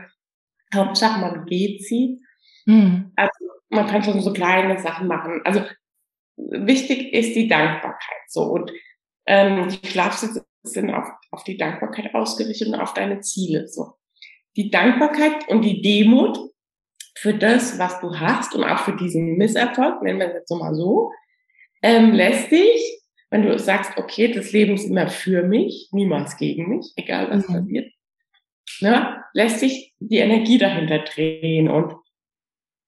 Hauptsache 0.74 1.20
man 1.20 1.44
geht 1.46 1.82
sie. 1.84 2.20
Mhm. 2.66 3.12
Also, 3.16 3.32
man 3.68 3.86
kann 3.86 4.02
schon 4.02 4.20
so 4.20 4.32
kleine 4.32 4.78
Sachen 4.78 5.06
machen. 5.06 5.40
Also, 5.44 5.62
wichtig 6.36 7.12
ist 7.12 7.34
die 7.36 7.48
Dankbarkeit. 7.48 8.22
So 8.28 8.42
und 8.44 8.72
ähm, 9.26 9.68
die 9.68 9.86
Schlafsitze 9.86 10.44
sind 10.62 10.90
auf, 10.90 11.08
auf 11.30 11.44
die 11.44 11.56
Dankbarkeit 11.56 12.14
ausgerichtet 12.14 12.68
und 12.68 12.74
auf 12.76 12.94
deine 12.94 13.20
Ziele. 13.20 13.68
So 13.68 13.94
die 14.56 14.70
Dankbarkeit 14.70 15.48
und 15.48 15.62
die 15.62 15.82
Demut 15.82 16.38
für 17.16 17.34
das, 17.34 17.78
was 17.78 18.00
du 18.00 18.18
hast 18.18 18.54
und 18.54 18.64
auch 18.64 18.80
für 18.80 18.96
diesen 18.96 19.36
Misserfolg, 19.36 20.02
nennen 20.02 20.20
wir 20.20 20.28
es 20.28 20.34
jetzt 20.34 20.48
so 20.48 20.56
mal 20.56 20.74
so, 20.74 21.12
ähm, 21.82 22.12
lässt 22.12 22.50
dich, 22.50 23.00
wenn 23.34 23.42
du 23.42 23.58
sagst, 23.58 23.98
okay, 23.98 24.30
das 24.30 24.52
Leben 24.52 24.74
ist 24.74 24.84
immer 24.84 25.08
für 25.08 25.42
mich, 25.42 25.88
niemals 25.90 26.36
gegen 26.36 26.68
mich, 26.68 26.92
egal 26.94 27.28
was 27.30 27.48
mhm. 27.48 27.52
passiert, 27.52 27.92
ne, 28.80 29.24
lässt 29.32 29.58
sich 29.58 29.92
die 29.98 30.18
Energie 30.18 30.56
dahinter 30.56 31.00
drehen. 31.00 31.68
Und 31.68 31.96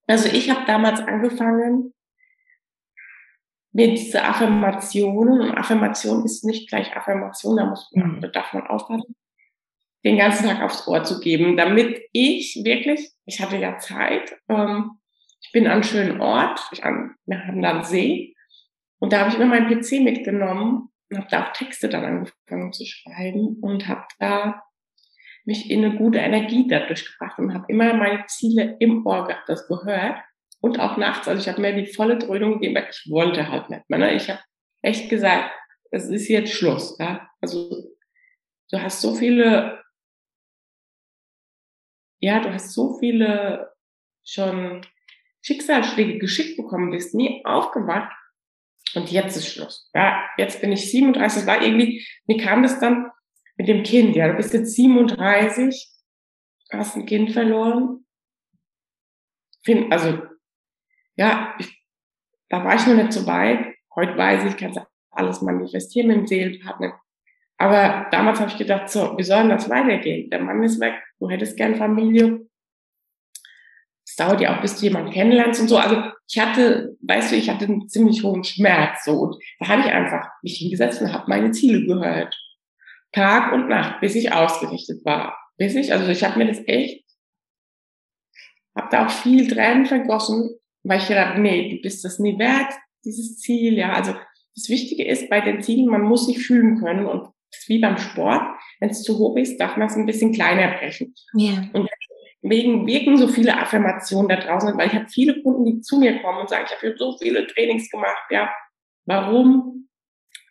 also 0.07 0.29
ich 0.29 0.49
habe 0.49 0.65
damals 0.65 1.01
angefangen, 1.01 1.93
mir 3.73 3.91
diese 3.91 4.23
Affirmationen, 4.23 5.41
und 5.41 5.59
Affirmation 5.59 6.25
ist 6.25 6.45
nicht 6.45 6.69
gleich 6.69 6.97
Affirmation, 6.97 7.57
da 7.57 7.65
muss 7.65 7.91
man, 7.93 8.13
mhm. 8.13 8.21
da 8.21 8.29
darf 8.29 8.53
man 8.53 8.69
aufpassen, 8.69 9.17
den 10.05 10.17
ganzen 10.17 10.47
Tag 10.47 10.63
aufs 10.63 10.87
Ohr 10.87 11.03
zu 11.03 11.19
geben, 11.19 11.57
damit 11.57 12.03
ich 12.13 12.61
wirklich, 12.63 13.11
ich 13.25 13.41
hatte 13.41 13.57
ja 13.57 13.79
Zeit, 13.79 14.39
ähm, 14.49 14.93
ich 15.41 15.51
bin 15.51 15.67
an 15.67 15.73
einem 15.73 15.83
schönen 15.83 16.21
Ort, 16.21 16.61
ich 16.71 16.85
an, 16.85 17.17
wir 17.25 17.45
haben 17.45 17.63
da 17.63 17.71
einen 17.71 17.85
See 17.85 18.36
und 18.99 19.13
da 19.13 19.21
habe 19.21 19.31
ich 19.31 19.37
immer 19.37 19.47
meinen 19.47 19.69
PC 19.69 20.03
mitgenommen 20.03 20.91
und 21.11 21.19
habe 21.19 21.29
da 21.31 21.45
auch 21.45 21.53
Texte 21.53 21.89
dann 21.89 22.05
angefangen 22.05 22.73
zu 22.73 22.85
schreiben 22.85 23.59
und 23.61 23.89
habe 23.89 24.07
da 24.19 24.63
mich 25.45 25.71
in 25.71 25.85
eine 25.85 25.97
gute 25.97 26.19
Energie 26.19 26.67
dadurch 26.67 27.07
gebracht 27.13 27.39
und 27.39 27.55
habe 27.55 27.67
immer 27.69 27.95
meine 27.95 28.27
Ziele 28.27 28.77
im 28.81 29.07
Ohr 29.07 29.27
gehabt, 29.27 29.49
das 29.49 29.69
gehört 29.69 30.19
und 30.61 30.81
auch 30.81 30.97
nachts. 30.97 31.29
Also 31.29 31.41
ich 31.41 31.49
habe 31.49 31.61
mir 31.61 31.75
die 31.75 31.93
volle 31.93 32.19
Dröhnung 32.19 32.55
gegeben, 32.55 32.85
ich 32.91 33.11
wollte 33.11 33.49
halt 33.49 33.71
nicht 33.71 33.89
mehr. 33.89 33.99
Ne? 33.99 34.15
Ich 34.15 34.29
habe 34.29 34.41
echt 34.83 35.09
gesagt, 35.09 35.53
es 35.91 36.09
ist 36.09 36.29
jetzt 36.29 36.53
Schluss. 36.53 36.97
Ja? 36.99 37.31
Also 37.41 37.71
du 38.71 38.83
hast 38.83 39.01
so 39.01 39.15
viele, 39.15 39.83
ja, 42.19 42.41
du 42.41 42.53
hast 42.53 42.73
so 42.73 42.99
viele 42.99 43.73
schon 44.25 44.85
Schicksalsschläge 45.43 46.19
geschickt 46.19 46.57
bekommen, 46.57 46.91
bist 46.91 47.15
nie 47.15 47.45
aufgewacht 47.45 48.13
und 48.97 49.11
jetzt 49.11 49.37
ist 49.37 49.49
Schluss. 49.49 49.91
Ja, 49.95 50.29
jetzt 50.39 50.61
bin 50.61 50.73
ich 50.73 50.91
37. 50.91 51.45
Das 51.45 51.47
war 51.47 51.63
irgendwie, 51.63 52.05
mir 52.27 52.39
kam 52.39 52.63
das 52.63 52.81
dann 52.81 53.11
mit 53.57 53.69
dem 53.69 53.83
Kind. 53.83 54.17
Ja, 54.17 54.29
du 54.29 54.35
bist 54.35 54.55
jetzt 54.55 54.75
37, 54.75 55.93
hast 56.73 56.97
ein 56.97 57.07
Kind 57.07 57.33
verloren. 57.33 58.05
Also, 59.91 60.23
ja, 61.17 61.55
ich, 61.59 61.83
da 62.49 62.65
war 62.65 62.77
ich 62.77 62.87
noch 62.87 62.95
nicht 62.95 63.13
so 63.13 63.27
weit. 63.27 63.75
Heute 63.95 64.17
weiß 64.17 64.45
ich, 64.45 64.57
kann 64.57 64.75
alles 65.11 65.43
manifestieren 65.43 66.09
mit 66.09 66.17
dem 66.17 66.27
Seelenpartner. 66.27 67.01
Aber 67.59 68.07
damals 68.11 68.39
habe 68.39 68.51
ich 68.51 68.59
gedacht, 68.59 68.89
so, 68.91 69.17
wie 69.17 69.23
soll 69.23 69.49
das 69.49 69.71
weitergehen? 69.71 70.31
Der 70.31 70.41
Mann 70.43 70.63
ist 70.63 70.79
weg, 70.79 70.95
du 71.19 71.29
hättest 71.31 71.57
gern 71.57 71.77
Familie. 71.77 72.46
Es 74.17 74.25
dauert 74.25 74.41
ja 74.41 74.57
auch, 74.57 74.63
bis 74.63 74.77
du 74.77 74.87
jemanden 74.87 75.13
kennenlernst 75.13 75.61
und 75.61 75.69
so. 75.69 75.77
Also 75.77 76.03
ich 76.27 76.39
hatte, 76.39 76.97
weißt 77.03 77.33
du, 77.33 77.37
ich 77.37 77.51
hatte 77.51 77.67
einen 77.67 77.87
ziemlich 77.87 78.25
hohen 78.25 78.45
Schmerz 78.45 79.05
so 79.05 79.13
und 79.13 79.37
da 79.61 79.69
habe 79.69 79.83
ich 79.83 79.89
einfach 79.89 80.31
mich 80.43 80.57
hingesetzt 80.57 81.03
und 81.03 81.13
habe 81.13 81.27
meine 81.29 81.51
Ziele 81.51 81.85
gehört. 81.85 82.35
Tag 83.13 83.53
und 83.53 83.69
Nacht, 83.69 84.01
bis 84.01 84.15
ich 84.15 84.33
ausgerichtet 84.33 85.05
war. 85.05 85.37
Bis 85.59 85.75
ich, 85.75 85.93
also 85.93 86.09
ich 86.09 86.25
habe 86.25 86.39
mir 86.39 86.47
das 86.47 86.63
echt, 86.67 87.05
habe 88.75 88.89
da 88.91 89.05
auch 89.05 89.11
viel 89.11 89.49
Tränen 89.49 89.85
vergossen, 89.85 90.49
weil 90.83 90.99
ich 90.99 91.09
gedacht, 91.09 91.37
nee, 91.37 91.77
du 91.77 91.83
bist 91.83 92.03
das 92.03 92.19
nie 92.19 92.39
wert, 92.39 92.73
dieses 93.05 93.37
Ziel, 93.39 93.77
ja. 93.77 93.93
Also 93.93 94.15
das 94.55 94.71
Wichtige 94.71 95.07
ist 95.07 95.29
bei 95.29 95.43
den 95.43 95.61
Zielen, 95.61 95.91
man 95.91 96.01
muss 96.01 96.27
sich 96.27 96.39
fühlen 96.39 96.81
können 96.81 97.05
und 97.05 97.25
das 97.51 97.61
ist 97.61 97.69
wie 97.69 97.81
beim 97.81 97.99
Sport. 97.99 98.43
Wenn 98.81 98.89
es 98.89 99.03
zu 99.03 99.19
hoch 99.19 99.37
ist, 99.37 99.59
darf 99.59 99.77
man 99.77 99.89
es 99.89 99.97
ein 99.97 100.07
bisschen 100.07 100.33
kleiner 100.33 100.79
brechen. 100.79 101.15
Ja. 101.35 101.69
Und 101.75 101.87
wegen 102.49 102.87
wirken 102.87 103.17
so 103.17 103.29
viele 103.29 103.59
Affirmationen 103.59 104.29
da 104.29 104.37
draußen, 104.37 104.77
weil 104.77 104.89
ich 104.89 104.95
habe 104.95 105.09
viele 105.09 105.43
Kunden, 105.43 105.65
die 105.65 105.81
zu 105.81 105.99
mir 105.99 106.21
kommen 106.21 106.39
und 106.39 106.49
sagen, 106.49 106.67
ich 106.67 106.73
habe 106.73 106.97
so 106.97 107.17
viele 107.19 107.47
Trainings 107.47 107.91
gemacht, 107.91 108.25
ja, 108.31 108.51
warum 109.07 109.89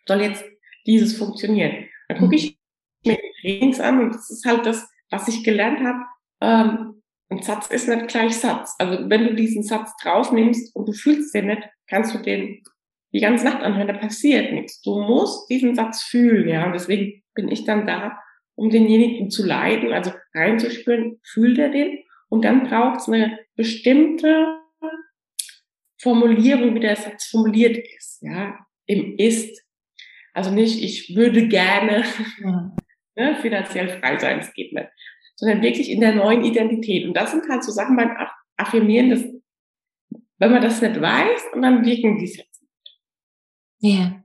soll 0.06 0.22
jetzt 0.22 0.44
dieses 0.86 1.16
funktionieren? 1.16 1.88
Dann 2.08 2.18
gucke 2.18 2.36
ich 2.36 2.58
mir 3.04 3.16
die 3.16 3.40
Trainings 3.40 3.80
an 3.80 4.00
und 4.00 4.14
das 4.14 4.30
ist 4.30 4.44
halt 4.44 4.66
das, 4.66 4.88
was 5.10 5.28
ich 5.28 5.44
gelernt 5.44 5.80
habe. 5.80 5.98
Ähm, 6.40 7.02
ein 7.28 7.42
Satz 7.42 7.68
ist 7.68 7.88
nicht 7.88 8.08
gleich 8.08 8.36
Satz. 8.36 8.74
Also 8.78 9.10
wenn 9.10 9.24
du 9.24 9.34
diesen 9.34 9.62
Satz 9.62 9.92
drauf 10.02 10.32
nimmst 10.32 10.74
und 10.76 10.88
du 10.88 10.92
fühlst 10.92 11.34
den 11.34 11.46
nicht, 11.46 11.62
kannst 11.88 12.14
du 12.14 12.18
den 12.18 12.62
die 13.12 13.20
ganze 13.20 13.44
Nacht 13.44 13.62
anhören, 13.62 13.88
da 13.88 13.94
passiert 13.94 14.52
nichts. 14.52 14.82
Du 14.82 15.00
musst 15.00 15.48
diesen 15.48 15.74
Satz 15.74 16.02
fühlen, 16.02 16.48
ja. 16.48 16.66
Und 16.66 16.72
deswegen 16.72 17.22
bin 17.34 17.48
ich 17.48 17.64
dann 17.64 17.86
da, 17.86 18.18
um 18.56 18.70
denjenigen 18.70 19.30
zu 19.30 19.46
leiten, 19.46 19.92
also 19.92 20.12
reinzuspüren, 20.34 21.20
fühlt 21.22 21.58
er 21.58 21.68
den? 21.68 21.98
Und 22.28 22.44
dann 22.44 22.64
braucht 22.64 23.00
es 23.00 23.08
eine 23.08 23.38
bestimmte 23.54 24.58
Formulierung, 26.00 26.74
wie 26.74 26.80
der 26.80 26.96
Satz 26.96 27.26
formuliert 27.26 27.78
ist, 27.96 28.22
ja, 28.22 28.58
im 28.86 29.16
Ist. 29.18 29.62
Also 30.32 30.50
nicht, 30.50 30.82
ich 30.82 31.16
würde 31.16 31.48
gerne 31.48 32.04
ja. 32.40 32.76
ne, 33.16 33.36
finanziell 33.40 33.88
frei 34.00 34.18
sein, 34.18 34.40
es 34.40 34.52
geht 34.52 34.72
nicht. 34.72 34.88
Sondern 35.36 35.62
wirklich 35.62 35.90
in 35.90 36.00
der 36.00 36.14
neuen 36.14 36.44
Identität. 36.44 37.06
Und 37.06 37.14
das 37.14 37.30
sind 37.30 37.48
halt 37.48 37.62
so 37.62 37.72
Sachen 37.72 37.96
beim 37.96 38.10
Affirmieren, 38.56 39.10
dass, 39.10 39.24
wenn 40.38 40.52
man 40.52 40.62
das 40.62 40.80
nicht 40.80 41.00
weiß, 41.00 41.42
und 41.52 41.62
dann 41.62 41.84
wirken 41.84 42.18
die 42.18 42.26
Sätze. 42.26 42.64
Ja. 43.80 44.22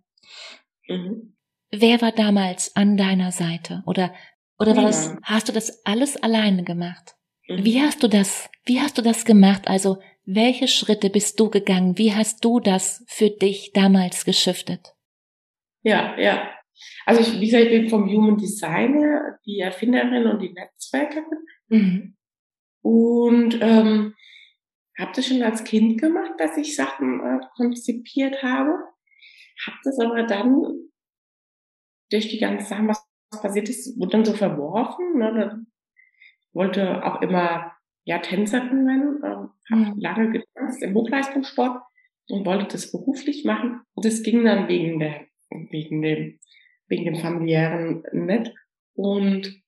Mhm. 0.88 1.36
Wer 1.72 2.02
war 2.02 2.12
damals 2.12 2.76
an 2.76 2.98
deiner 2.98 3.32
Seite? 3.32 3.82
Oder, 3.86 4.14
oder 4.60 4.76
war 4.76 4.84
das, 4.84 5.16
hast 5.24 5.48
du 5.48 5.54
das 5.54 5.86
alles 5.86 6.22
alleine 6.22 6.64
gemacht? 6.64 7.16
Mhm. 7.48 7.64
Wie 7.64 7.82
hast 7.82 8.04
du 8.04 8.08
das, 8.08 8.50
wie 8.66 8.82
hast 8.82 8.98
du 8.98 9.02
das 9.02 9.26
gemacht? 9.26 9.68
Also, 9.68 9.98
welche 10.26 10.68
Schritte 10.68 11.10
bist 11.10 11.40
du 11.40 11.50
gegangen? 11.50 11.98
Wie 11.98 12.14
hast 12.14 12.44
du 12.44 12.60
das 12.60 13.04
für 13.08 13.30
dich 13.30 13.72
damals 13.74 14.26
geschiftet? 14.26 14.94
Ja, 15.82 16.18
ja. 16.20 16.52
Also 17.06 17.22
ich, 17.22 17.40
wie 17.40 17.46
gesagt, 17.46 17.66
ich 17.66 17.72
bin 17.72 17.90
vom 17.90 18.10
Human 18.10 18.38
Designer, 18.38 19.40
die 19.46 19.60
Erfinderin 19.60 20.28
und 20.28 20.40
die 20.40 20.54
Netzwerkerin. 20.54 21.46
Mhm. 21.70 22.18
Und 22.82 23.60
ähm, 23.62 24.16
habe 24.98 25.12
das 25.16 25.28
schon 25.28 25.42
als 25.42 25.64
Kind 25.64 26.00
gemacht, 26.00 26.34
dass 26.38 26.58
ich 26.58 26.76
Sachen 26.76 27.20
äh, 27.20 27.40
konzipiert 27.56 28.44
habe. 28.44 28.72
Habe 29.66 29.78
das 29.84 30.00
aber 30.00 30.24
dann 30.24 30.91
durch 32.12 32.28
die 32.30 32.40
ganzen 32.40 32.68
Sachen, 32.68 32.88
was 32.88 33.08
passiert 33.42 33.70
ist, 33.70 34.00
wurde 34.00 34.12
dann 34.12 34.26
so 34.26 34.34
verworfen. 34.34 35.18
Ne? 35.18 35.66
Ich 36.48 36.56
wollte 36.56 37.04
auch 37.06 37.22
immer 37.22 37.72
ja 38.04 38.20
Tänzerin 38.20 38.86
werden, 38.86 39.24
äh, 39.24 39.74
habe 39.74 40.00
lange 40.00 40.32
getanzt 40.32 40.82
im 40.82 40.94
Hochleistungssport 40.94 41.82
und 42.30 42.46
wollte 42.46 42.68
das 42.74 42.92
beruflich 42.92 43.46
machen. 43.46 43.82
Und 43.94 44.06
das 44.06 44.24
ging 44.24 44.44
dann 44.44 44.68
wegen 44.68 45.00
der 45.00 45.26
wegen 45.70 46.02
dem, 46.02 46.40
wegen 46.88 47.06
dem 47.06 47.16
familiären 47.16 48.04
nicht. 48.12 48.54
Und 48.94 49.62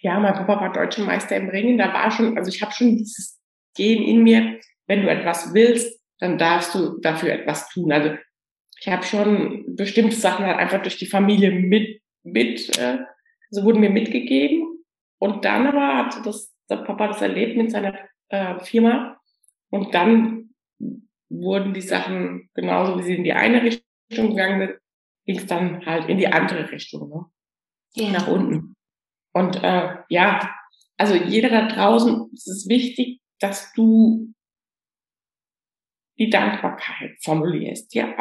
ja, 0.00 0.18
mein 0.18 0.34
Papa 0.34 0.60
war 0.60 0.72
deutscher 0.72 1.04
Meister 1.04 1.36
im 1.36 1.48
Ringen. 1.48 1.78
Da 1.78 1.92
war 1.92 2.10
schon, 2.10 2.36
also 2.36 2.50
ich 2.50 2.60
habe 2.62 2.72
schon 2.72 2.96
dieses 2.96 3.40
Gehen 3.74 4.02
in 4.02 4.22
mir, 4.22 4.60
wenn 4.86 5.02
du 5.02 5.10
etwas 5.10 5.54
willst, 5.54 6.00
dann 6.18 6.38
darfst 6.38 6.74
du 6.74 7.00
dafür 7.00 7.32
etwas 7.32 7.68
tun. 7.70 7.90
Also 7.90 8.16
ich 8.84 8.92
habe 8.92 9.02
schon 9.02 9.76
bestimmte 9.76 10.14
Sachen 10.14 10.44
halt 10.44 10.58
einfach 10.58 10.82
durch 10.82 10.98
die 10.98 11.06
Familie 11.06 11.50
mit, 11.52 12.02
mit, 12.22 12.76
äh, 12.78 12.98
also 13.50 13.64
wurden 13.64 13.80
mir 13.80 13.88
mitgegeben. 13.88 14.84
Und 15.18 15.46
dann 15.46 15.66
aber 15.66 15.96
hat 15.96 16.26
das, 16.26 16.54
der 16.68 16.76
Papa 16.76 17.08
das 17.08 17.22
erlebt 17.22 17.56
mit 17.56 17.70
seiner 17.70 17.98
äh, 18.28 18.58
Firma. 18.60 19.18
Und 19.70 19.94
dann 19.94 20.50
wurden 21.30 21.72
die 21.72 21.80
Sachen 21.80 22.50
genauso, 22.52 22.98
wie 22.98 23.04
sie 23.04 23.14
in 23.14 23.24
die 23.24 23.32
eine 23.32 23.62
Richtung 23.62 24.28
gegangen 24.30 24.58
bin, 24.58 24.76
ging 25.24 25.38
es 25.38 25.46
dann 25.46 25.86
halt 25.86 26.10
in 26.10 26.18
die 26.18 26.28
andere 26.28 26.70
Richtung, 26.70 27.08
ne? 27.08 27.24
Ja. 27.94 28.10
nach 28.10 28.28
unten. 28.28 28.74
Und 29.32 29.62
äh, 29.62 29.96
ja, 30.10 30.54
also 30.98 31.14
jeder 31.14 31.48
da 31.48 31.68
draußen, 31.68 32.30
es 32.34 32.46
ist 32.46 32.68
wichtig, 32.68 33.20
dass 33.40 33.72
du 33.72 34.34
die 36.18 36.28
Dankbarkeit 36.28 37.16
formulierst, 37.22 37.94
dir 37.94 38.18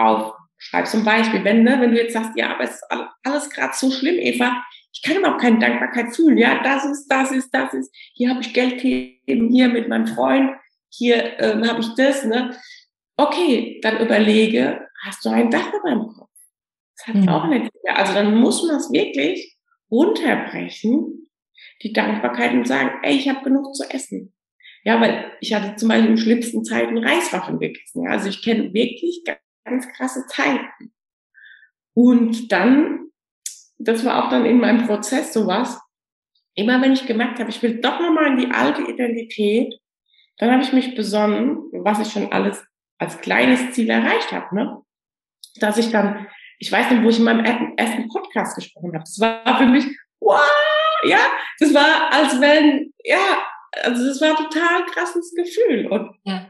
aufschreibst. 0.63 0.91
Zum 0.91 1.03
Beispiel, 1.03 1.43
wenn, 1.43 1.63
ne, 1.63 1.79
wenn 1.79 1.91
du 1.91 1.97
jetzt 1.97 2.13
sagst, 2.13 2.31
ja, 2.35 2.53
aber 2.53 2.63
es 2.63 2.71
ist 2.71 2.85
alles, 3.23 3.49
gerade 3.49 3.73
so 3.75 3.91
schlimm, 3.91 4.15
Eva, 4.19 4.63
ich 4.91 5.01
kann 5.01 5.17
überhaupt 5.17 5.41
keine 5.41 5.59
Dankbarkeit 5.59 6.15
fühlen. 6.15 6.37
Ja, 6.37 6.61
das 6.63 6.85
ist, 6.85 7.07
das 7.07 7.31
ist, 7.31 7.51
das 7.51 7.73
ist. 7.73 7.93
Hier 8.13 8.29
habe 8.29 8.41
ich 8.41 8.53
Geld 8.53 8.81
gegeben, 8.81 9.49
hier 9.49 9.69
mit 9.69 9.89
meinem 9.89 10.07
Freund, 10.07 10.51
hier 10.89 11.39
äh, 11.39 11.67
habe 11.67 11.81
ich 11.81 11.93
das. 11.95 12.25
Ne? 12.25 12.55
Okay, 13.17 13.79
dann 13.81 13.99
überlege, 13.99 14.87
hast 15.03 15.25
du 15.25 15.29
ein 15.29 15.49
Dach 15.49 15.73
über 15.73 15.89
dem 15.89 16.07
Kopf? 16.07 16.29
Das 16.97 17.07
hat 17.07 17.15
mhm. 17.15 17.29
auch 17.29 17.47
nicht 17.47 17.71
mehr. 17.83 17.97
Also 17.97 18.13
dann 18.13 18.35
muss 18.35 18.63
man 18.65 18.77
es 18.77 18.91
wirklich 18.91 19.57
runterbrechen, 19.89 21.27
die 21.81 21.93
Dankbarkeit 21.93 22.53
und 22.53 22.67
sagen, 22.67 22.91
ey, 23.03 23.15
ich 23.15 23.27
habe 23.27 23.43
genug 23.43 23.75
zu 23.75 23.83
essen. 23.89 24.33
Ja, 24.85 24.99
weil 24.99 25.31
ich 25.39 25.53
hatte 25.53 25.75
zum 25.77 25.89
Beispiel 25.89 26.11
in 26.11 26.17
schlimmsten 26.17 26.63
Zeiten 26.65 26.97
Reiswaffeln 26.97 27.59
gegessen. 27.59 28.03
Ja? 28.03 28.11
Also 28.11 28.29
ich 28.29 28.43
kenne 28.43 28.73
wirklich 28.73 29.23
ganz 29.65 29.87
krasse 29.89 30.25
Zeiten. 30.27 30.93
Und 31.93 32.51
dann, 32.51 33.07
das 33.77 34.03
war 34.05 34.23
auch 34.23 34.29
dann 34.29 34.45
in 34.45 34.59
meinem 34.59 34.87
Prozess 34.87 35.33
sowas, 35.33 35.79
immer 36.55 36.81
wenn 36.81 36.93
ich 36.93 37.05
gemerkt 37.05 37.39
habe, 37.39 37.49
ich 37.49 37.61
will 37.61 37.81
doch 37.81 37.99
nochmal 37.99 38.27
in 38.27 38.37
die 38.37 38.51
alte 38.51 38.81
Identität, 38.83 39.79
dann 40.37 40.51
habe 40.51 40.63
ich 40.63 40.73
mich 40.73 40.95
besonnen, 40.95 41.57
was 41.71 41.99
ich 41.99 42.11
schon 42.11 42.31
alles 42.31 42.63
als 42.97 43.19
kleines 43.21 43.71
Ziel 43.73 43.89
erreicht 43.89 44.31
habe. 44.31 44.55
Ne? 44.55 44.83
dass 45.55 45.77
ich 45.77 45.91
dann, 45.91 46.27
ich 46.59 46.71
weiß 46.71 46.91
nicht, 46.91 47.03
wo 47.03 47.09
ich 47.09 47.19
in 47.19 47.25
meinem 47.25 47.45
ersten 47.77 48.07
Podcast 48.09 48.55
gesprochen 48.55 48.93
habe. 48.93 49.03
Das 49.03 49.19
war 49.19 49.57
für 49.57 49.65
mich, 49.65 49.85
wow, 50.19 50.39
ja, 51.03 51.19
das 51.59 51.73
war, 51.73 52.11
als 52.11 52.39
wenn, 52.39 52.93
ja, 53.03 53.43
also 53.83 54.05
das 54.05 54.21
war 54.21 54.35
total 54.35 54.85
krasses 54.85 55.33
Gefühl. 55.35 55.87
Und 55.87 56.15
ja. 56.23 56.49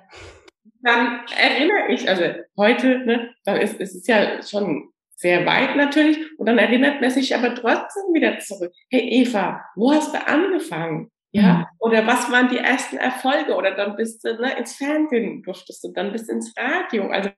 Dann 0.84 1.22
erinnere 1.36 1.92
ich, 1.92 2.08
also 2.08 2.24
heute, 2.58 3.00
ne, 3.00 3.34
da 3.46 3.56
ist, 3.56 3.80
es 3.80 3.96
ist 3.96 4.08
ja 4.08 4.42
schon 4.44 4.90
sehr 5.16 5.46
weit 5.46 5.76
natürlich. 5.76 6.20
Und 6.38 6.48
dann 6.48 6.58
erinnert 6.58 7.02
man 7.02 7.10
sich 7.10 7.36
aber 7.36 7.56
trotzdem 7.56 8.14
wieder 8.14 8.40
zurück. 8.40 8.74
Hey 8.90 9.22
Eva, 9.22 9.64
wo 9.76 9.94
hast 9.94 10.14
du 10.14 10.28
angefangen? 10.28 11.10
Ja, 11.32 11.54
mhm. 11.54 11.66
oder 11.80 12.06
was 12.06 12.32
waren 12.32 12.50
die 12.50 12.58
ersten 12.58 12.98
Erfolge? 12.98 13.56
Oder 13.56 13.72
dann 13.76 13.96
bist 13.96 14.24
du 14.24 14.36
ne, 14.36 14.56
ins 14.58 14.76
Fernsehen 14.76 15.42
durftest 15.42 15.84
du, 15.84 15.92
dann 15.92 16.12
bist 16.12 16.30
du 16.30 16.34
ins 16.34 16.54
Radio. 16.58 17.10
Also 17.10 17.32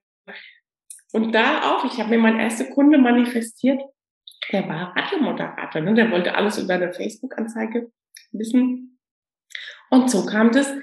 und 1.12 1.32
da 1.32 1.72
auch, 1.72 1.84
ich 1.84 1.98
habe 1.98 2.10
mir 2.10 2.18
mein 2.18 2.38
erster 2.38 2.64
Kunde 2.66 2.98
manifestiert, 2.98 3.80
der 4.52 4.68
war 4.68 4.94
Radiomoderator, 4.96 5.80
ne? 5.80 5.94
der 5.94 6.10
wollte 6.10 6.34
alles 6.34 6.58
über 6.58 6.74
eine 6.74 6.92
Facebook-Anzeige 6.92 7.90
wissen. 8.32 8.98
Und 9.90 10.10
so 10.10 10.26
kam 10.26 10.50
das, 10.52 10.74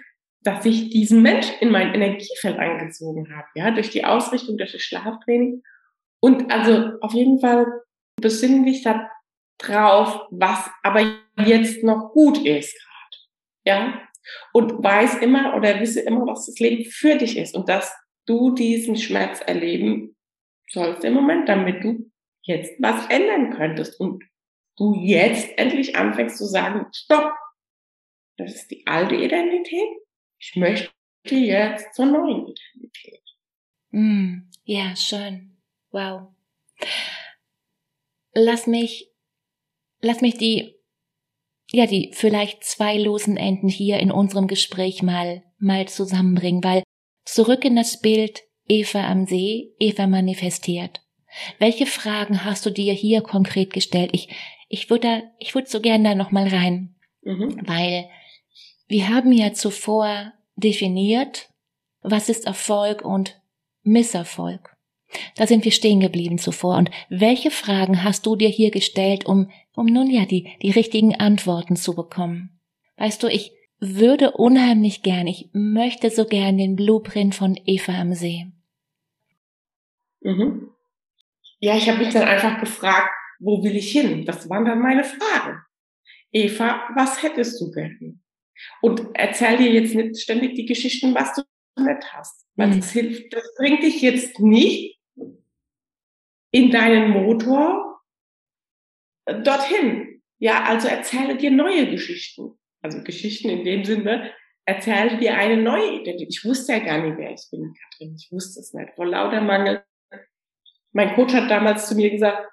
dass 0.44 0.66
ich 0.66 0.90
diesen 0.90 1.22
Mensch 1.22 1.48
in 1.62 1.72
mein 1.72 1.94
Energiefeld 1.94 2.58
eingezogen 2.58 3.36
habe, 3.36 3.48
ja, 3.56 3.72
durch 3.72 3.90
die 3.90 4.06
Ausrichtung, 4.06 4.58
durch 4.58 4.74
das 4.74 4.82
Schlaftraining. 4.82 5.64
Und 6.20 6.52
also 6.52 6.92
auf 7.02 7.14
jeden 7.14 7.40
Fall 7.40 7.66
besinnen 8.22 8.66
dich 8.66 8.84
da 8.84 9.10
drauf, 9.58 10.22
was 10.32 10.70
aber 10.84 11.02
jetzt 11.46 11.84
noch 11.84 12.12
gut 12.12 12.38
ist 12.46 12.74
gerade, 12.74 13.18
ja. 13.66 14.02
Und 14.54 14.84
weiß 14.84 15.16
immer 15.18 15.56
oder 15.56 15.80
wisse 15.82 16.02
immer, 16.02 16.26
was 16.26 16.46
das 16.46 16.60
Leben 16.60 16.86
für 16.86 17.18
dich 17.18 17.38
ist 17.38 17.56
und 17.56 17.68
dass 17.68 17.94
du 18.26 18.52
diesen 18.52 18.96
Schmerz 18.96 19.42
erleben 19.46 20.16
sollst 20.70 21.04
im 21.04 21.14
Moment, 21.14 21.50
damit 21.50 21.84
du 21.84 22.10
jetzt 22.44 22.74
was 22.80 23.06
ändern 23.10 23.52
könntest 23.52 24.00
und 24.00 24.24
du 24.78 24.96
jetzt 24.96 25.58
endlich 25.58 25.96
anfängst 25.96 26.38
zu 26.38 26.46
sagen, 26.46 26.88
stopp, 26.94 27.34
das 28.38 28.56
ist 28.56 28.72
die 28.72 28.88
alte 28.88 29.16
Identität, 29.16 29.90
ich 30.44 30.56
möchte 30.58 30.92
jetzt 31.30 31.94
zur 31.96 32.06
neuen 32.06 32.48
Identität. 32.48 33.22
Mm, 33.92 34.50
ja, 34.66 34.96
schön. 34.96 35.58
Wow. 35.92 36.30
Lass 38.34 38.68
mich, 38.68 39.12
lass 40.02 40.22
mich 40.22 40.38
die, 40.38 40.76
ja, 41.72 41.86
die 41.86 42.12
vielleicht 42.14 42.64
zwei 42.64 42.98
losen 42.98 43.38
Enden 43.38 43.70
hier 43.70 44.00
in 44.00 44.12
unserem 44.12 44.48
Gespräch 44.48 45.02
mal, 45.02 45.44
mal 45.60 45.88
zusammenbringen, 45.88 46.64
weil 46.64 46.84
zurück 47.26 47.64
in 47.64 47.76
das 47.76 48.02
Bild 48.02 48.42
Eva 48.68 49.08
am 49.08 49.26
See, 49.26 49.74
Eva 49.80 50.08
manifestiert. 50.08 51.02
Welche 51.58 51.86
Fragen 51.86 52.44
hast 52.44 52.66
du 52.66 52.70
dir 52.70 52.94
hier 52.94 53.22
konkret 53.22 53.72
gestellt? 53.72 54.10
Ich, 54.14 54.30
ich 54.68 54.90
würde, 54.90 55.24
ich 55.40 55.56
würde 55.56 55.70
so 55.70 55.80
gerne 55.80 56.10
da 56.10 56.16
nochmal 56.16 56.48
rein, 56.48 56.96
mhm. 57.22 57.62
weil 57.66 58.10
wir 58.88 59.10
haben 59.10 59.32
ja 59.32 59.54
zuvor 59.54 60.34
definiert, 60.56 61.50
was 62.02 62.30
ist 62.30 62.46
Erfolg 62.46 63.04
und 63.04 63.42
Misserfolg. 63.84 64.76
Da 65.36 65.48
sind 65.48 65.64
wir 65.64 65.72
stehen 65.72 66.00
geblieben 66.00 66.38
zuvor. 66.38 66.78
Und 66.78 66.90
welche 67.10 67.52
Fragen 67.52 68.04
hast 68.04 68.26
du 68.26 68.36
dir 68.36 68.50
hier 68.50 68.72
gestellt, 68.72 69.26
um, 69.26 69.50
um 69.76 69.86
nun 69.86 70.10
ja 70.10 70.26
die, 70.26 70.50
die 70.62 70.72
richtigen 70.72 71.16
Antworten 71.16 71.76
zu 71.76 71.96
bekommen? 71.96 72.60
Weißt 72.98 73.22
du, 73.22 73.28
ich 73.28 73.52
würde 73.80 74.32
unheimlich 74.32 75.04
gern, 75.04 75.28
ich 75.28 75.50
möchte 75.54 76.10
so 76.10 76.26
gern 76.26 76.58
den 76.58 76.76
Blueprint 76.76 77.36
von 77.36 77.60
Eva 77.66 78.00
am 78.00 78.14
See. 78.14 78.48
Mhm. 80.22 80.70
Ja, 81.60 81.76
ich 81.76 81.90
habe 81.90 82.00
mich 82.00 82.14
dann 82.14 82.28
einfach 82.28 82.60
gefragt, 82.60 83.10
wo 83.40 83.64
will 83.64 83.76
ich 83.76 83.92
hin? 83.92 84.26
Das 84.26 84.50
waren 84.50 84.66
dann 84.66 84.80
meine 84.80 85.04
Fragen. 85.04 85.60
Eva, 86.32 86.90
was 86.96 87.22
hättest 87.22 87.60
du 87.60 87.72
gerne? 87.72 88.18
Und 88.82 89.08
erzähl 89.14 89.58
dir 89.58 89.72
jetzt 89.72 89.96
nicht 89.96 90.20
ständig 90.20 90.56
die 90.56 90.66
Geschichten, 90.66 91.14
was 91.16 91.34
du 91.34 91.44
nicht 91.82 92.14
hast. 92.14 92.46
Weil 92.56 92.68
mhm. 92.68 92.80
das 92.80 92.92
hilft, 92.92 93.34
das 93.34 93.56
bringt 93.58 93.84
dich 93.84 94.02
jetzt 94.02 94.40
nicht 94.40 95.00
in 96.52 96.72
deinen 96.72 97.10
Motor 97.12 98.02
dorthin. 99.26 100.22
Ja, 100.40 100.64
also 100.64 100.88
erzähle 100.88 101.38
dir 101.38 101.52
neue 101.52 101.90
Geschichten. 101.90 102.58
Also 102.82 103.02
Geschichten 103.04 103.50
in 103.50 103.64
dem 103.64 103.86
Sinne, 103.86 104.34
erzähle 104.66 105.18
dir 105.18 105.36
eine 105.38 105.62
neue 105.62 106.02
Identität. 106.02 106.28
Ich 106.30 106.46
wusste 106.46 106.74
ja 106.74 106.80
gar 106.80 107.02
nicht, 107.02 107.18
wer 107.18 107.32
ich 107.32 107.48
bin, 107.50 107.74
Katrin. 107.74 108.16
Ich 108.16 108.30
wusste 108.32 108.60
es 108.60 108.74
nicht. 108.74 108.94
Vor 108.96 109.06
lauter 109.06 109.42
Mangel. 109.42 109.84
Mein 110.92 111.16
Coach 111.16 111.34
hat 111.34 111.50
damals 111.50 111.88
zu 111.88 111.96
mir 111.96 112.12
gesagt, 112.12 112.48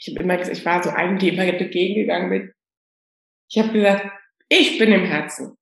ich 0.00 0.14
habe 0.14 0.22
immer 0.22 0.36
gesagt, 0.36 0.56
ich 0.56 0.64
war 0.64 0.82
so 0.82 0.90
einem, 0.90 1.18
die 1.18 1.30
immer 1.30 1.50
dagegen 1.50 1.94
gegangen 1.94 2.30
bin. 2.30 2.52
Ich 3.48 3.58
habe 3.58 3.72
gesagt, 3.72 4.10
ich 4.48 4.78
bin 4.78 4.92
im 4.92 5.04
Herzen. 5.04 5.56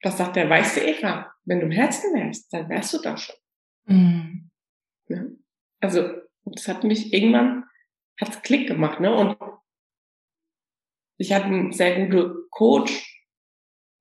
Das 0.00 0.18
sagt 0.18 0.36
er, 0.36 0.48
weißt 0.48 0.76
du, 0.76 0.80
Eva, 0.80 1.32
wenn 1.44 1.60
du 1.60 1.66
im 1.66 1.72
Herzen 1.72 2.14
wärst, 2.14 2.52
dann 2.52 2.68
wärst 2.68 2.94
du 2.94 2.98
da 3.00 3.16
schon. 3.16 3.36
Mhm. 3.84 4.50
Ja. 5.08 5.24
Also, 5.80 6.08
das 6.44 6.68
hat 6.68 6.84
mich 6.84 7.12
irgendwann, 7.12 7.64
hat's 8.20 8.42
Klick 8.42 8.68
gemacht, 8.68 9.00
ne? 9.00 9.14
Und 9.14 9.36
ich 11.18 11.32
hatte 11.32 11.46
einen 11.46 11.72
sehr 11.72 12.06
guten 12.06 12.48
Coach 12.50 13.24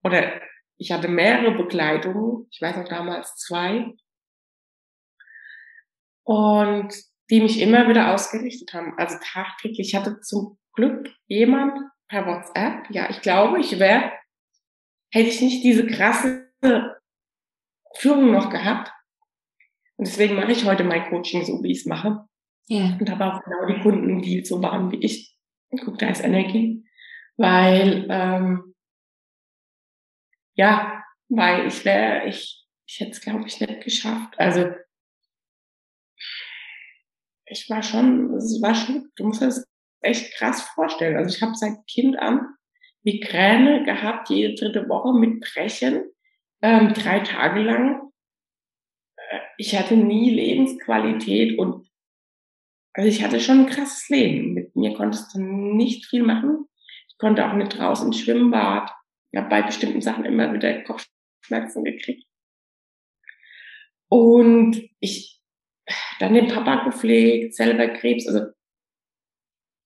oder 0.04 0.41
ich 0.77 0.91
hatte 0.91 1.08
mehrere 1.08 1.56
Begleitungen, 1.56 2.47
ich 2.51 2.62
weiß 2.62 2.77
noch 2.77 2.88
damals 2.88 3.36
zwei, 3.36 3.93
und 6.23 6.93
die 7.30 7.41
mich 7.41 7.62
immer 7.62 7.88
wieder 7.88 8.13
ausgerichtet 8.13 8.73
haben. 8.73 8.97
Also 8.97 9.17
tagtäglich. 9.21 9.80
Ich 9.80 9.95
hatte 9.95 10.19
zum 10.21 10.58
Glück 10.73 11.10
jemand 11.27 11.77
per 12.12 12.28
WhatsApp. 12.28 12.89
Ja, 12.91 13.10
ich 13.10 13.21
glaube, 13.21 13.60
ich 13.60 13.80
wäre 13.80 14.12
hätte 15.12 15.30
ich 15.30 15.41
nicht 15.41 15.63
diese 15.63 15.88
krasse 15.88 16.52
Führung 17.95 18.32
noch 18.32 18.50
gehabt. 18.50 18.91
Und 19.97 20.08
deswegen 20.08 20.36
mache 20.36 20.52
ich 20.52 20.65
heute 20.65 20.84
mein 20.84 21.10
Coaching 21.10 21.43
so, 21.43 21.63
wie 21.63 21.71
ich 21.71 21.80
es 21.80 21.86
mache. 21.86 22.28
Ja. 22.67 22.97
Und 23.00 23.10
habe 23.10 23.26
auch 23.26 23.43
genau 23.43 23.65
die 23.65 23.82
Kunden, 23.82 24.21
die 24.21 24.45
so 24.45 24.62
waren 24.62 24.91
wie 24.91 25.04
ich. 25.04 25.36
Und 25.69 25.82
guck, 25.84 26.00
da 26.00 26.10
ist 26.10 26.24
Energie. 26.24 26.86
Weil, 27.38 28.08
ähm, 28.10 28.76
ja, 30.54 31.04
weil 31.30 31.67
ich 31.67 31.84
wäre, 31.86 32.28
ich, 32.28 32.65
ich 32.86 33.00
hätte 33.00 33.12
es, 33.12 33.21
glaube 33.21 33.45
ich, 33.47 33.60
nicht 33.60 33.84
geschafft. 33.84 34.38
Also, 34.38 34.69
ich 37.45 37.69
war 37.69 37.84
schon, 37.84 38.34
es 38.36 38.62
war 38.62 38.76
schon, 38.76 39.12
du 39.15 39.26
musst 39.26 39.41
das 39.41 39.70
echt 40.02 40.34
krass 40.36 40.62
vorstellen. 40.62 41.18
Also 41.18 41.36
ich 41.36 41.42
habe 41.42 41.56
seit 41.56 41.86
Kind 41.88 42.18
an 42.18 42.48
Migräne 43.04 43.84
gehabt, 43.84 44.30
jede 44.30 44.56
dritte 44.56 44.88
Woche 44.88 45.18
mit 45.18 45.42
Brechen, 45.42 46.04
ähm, 46.62 46.94
drei 46.94 47.20
Tage 47.20 47.62
lang. 47.62 48.12
Äh, 49.18 49.40
ich 49.58 49.78
hatte 49.78 49.96
nie 49.96 50.30
Lebensqualität 50.32 51.58
und 51.58 51.88
also 52.94 53.08
ich 53.08 53.24
hatte 53.24 53.40
schon 53.40 53.62
ein 53.62 53.70
krasses 53.70 54.10
Leben. 54.10 54.54
Mit 54.54 54.76
mir 54.76 54.94
konntest 54.94 55.34
du 55.34 55.40
nicht 55.42 56.06
viel 56.08 56.24
machen. 56.24 56.66
Ich 57.08 57.18
konnte 57.18 57.48
auch 57.48 57.54
nicht 57.54 57.78
draußen 57.78 58.08
ins 58.08 58.20
Schwimmbad. 58.20 58.92
Ich 59.32 59.40
habe 59.40 59.50
bei 59.50 59.62
bestimmten 59.62 60.02
Sachen 60.02 60.26
immer 60.26 60.54
wieder 60.54 60.84
Kopfschmerzen 60.84 61.86
gekriegt. 61.86 62.26
Und 64.10 64.90
ich 65.00 65.42
dann 66.20 66.34
den 66.34 66.48
Papa 66.48 66.84
gepflegt, 66.84 67.56
selber 67.56 67.88
Krebs. 67.88 68.28
Also 68.28 68.52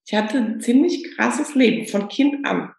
ich 0.05 0.13
hatte 0.13 0.37
ein 0.37 0.61
ziemlich 0.61 1.15
krasses 1.15 1.55
Leben 1.55 1.87
von 1.87 2.07
Kind 2.07 2.45
an. 2.45 2.73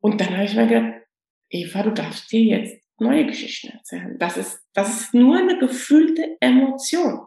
Und 0.00 0.20
dann 0.20 0.30
habe 0.30 0.44
ich 0.44 0.54
mir 0.54 0.66
gedacht, 0.66 1.02
Eva, 1.48 1.82
du 1.82 1.92
darfst 1.92 2.30
dir 2.32 2.42
jetzt 2.42 2.84
neue 2.98 3.26
Geschichten 3.26 3.68
erzählen. 3.68 4.18
Das 4.18 4.36
ist, 4.36 4.60
das 4.72 5.00
ist 5.00 5.14
nur 5.14 5.36
eine 5.36 5.58
gefühlte 5.58 6.36
Emotion. 6.40 7.26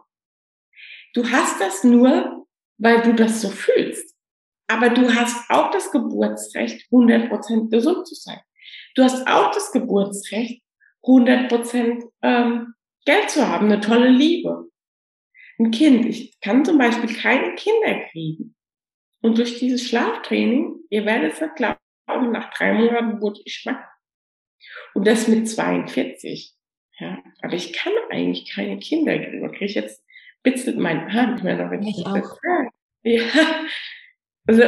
Du 1.14 1.28
hast 1.30 1.60
das 1.60 1.84
nur, 1.84 2.46
weil 2.78 3.02
du 3.02 3.14
das 3.14 3.40
so 3.40 3.48
fühlst. 3.48 4.14
Aber 4.68 4.90
du 4.90 5.12
hast 5.14 5.50
auch 5.50 5.70
das 5.70 5.90
Geburtsrecht, 5.90 6.88
100% 6.90 7.70
gesund 7.70 8.06
zu 8.06 8.14
sein. 8.14 8.40
Du 8.94 9.02
hast 9.02 9.26
auch 9.26 9.50
das 9.52 9.72
Geburtsrecht, 9.72 10.62
100% 11.02 12.04
ähm, 12.22 12.74
Geld 13.04 13.30
zu 13.30 13.48
haben, 13.48 13.66
eine 13.66 13.80
tolle 13.80 14.10
Liebe. 14.10 14.68
Ein 15.60 15.70
Kind, 15.72 16.06
ich 16.06 16.40
kann 16.40 16.64
zum 16.64 16.78
Beispiel 16.78 17.14
keine 17.14 17.54
Kinder 17.54 18.06
kriegen. 18.10 18.56
Und 19.20 19.36
durch 19.36 19.58
dieses 19.58 19.86
Schlaftraining, 19.86 20.76
ihr 20.88 21.04
werdet 21.04 21.34
es 21.34 21.54
glauben, 21.54 22.32
nach 22.32 22.50
drei 22.54 22.72
Monaten 22.72 23.20
wurde 23.20 23.40
ich 23.44 23.56
schwanger. 23.56 23.86
Und 24.94 25.06
das 25.06 25.28
mit 25.28 25.46
42. 25.46 26.54
Ja, 26.98 27.18
aber 27.42 27.54
ich 27.54 27.74
kann 27.74 27.92
eigentlich 28.08 28.50
keine 28.50 28.78
Kinder 28.78 29.18
kriegen. 29.18 29.42
Und 29.42 29.54
kriege 29.54 29.74
jetzt 29.74 30.02
bitzelt 30.42 30.78
mein 30.78 31.12
Haar 31.12 31.32
nicht 31.32 31.44
mehr 31.44 31.56
noch, 31.56 31.70
wenn 31.70 31.82
ich, 31.82 31.98
ich 31.98 32.04
das 32.04 32.14
sage. 32.14 32.70
Ja, 33.02 33.22
also 34.46 34.62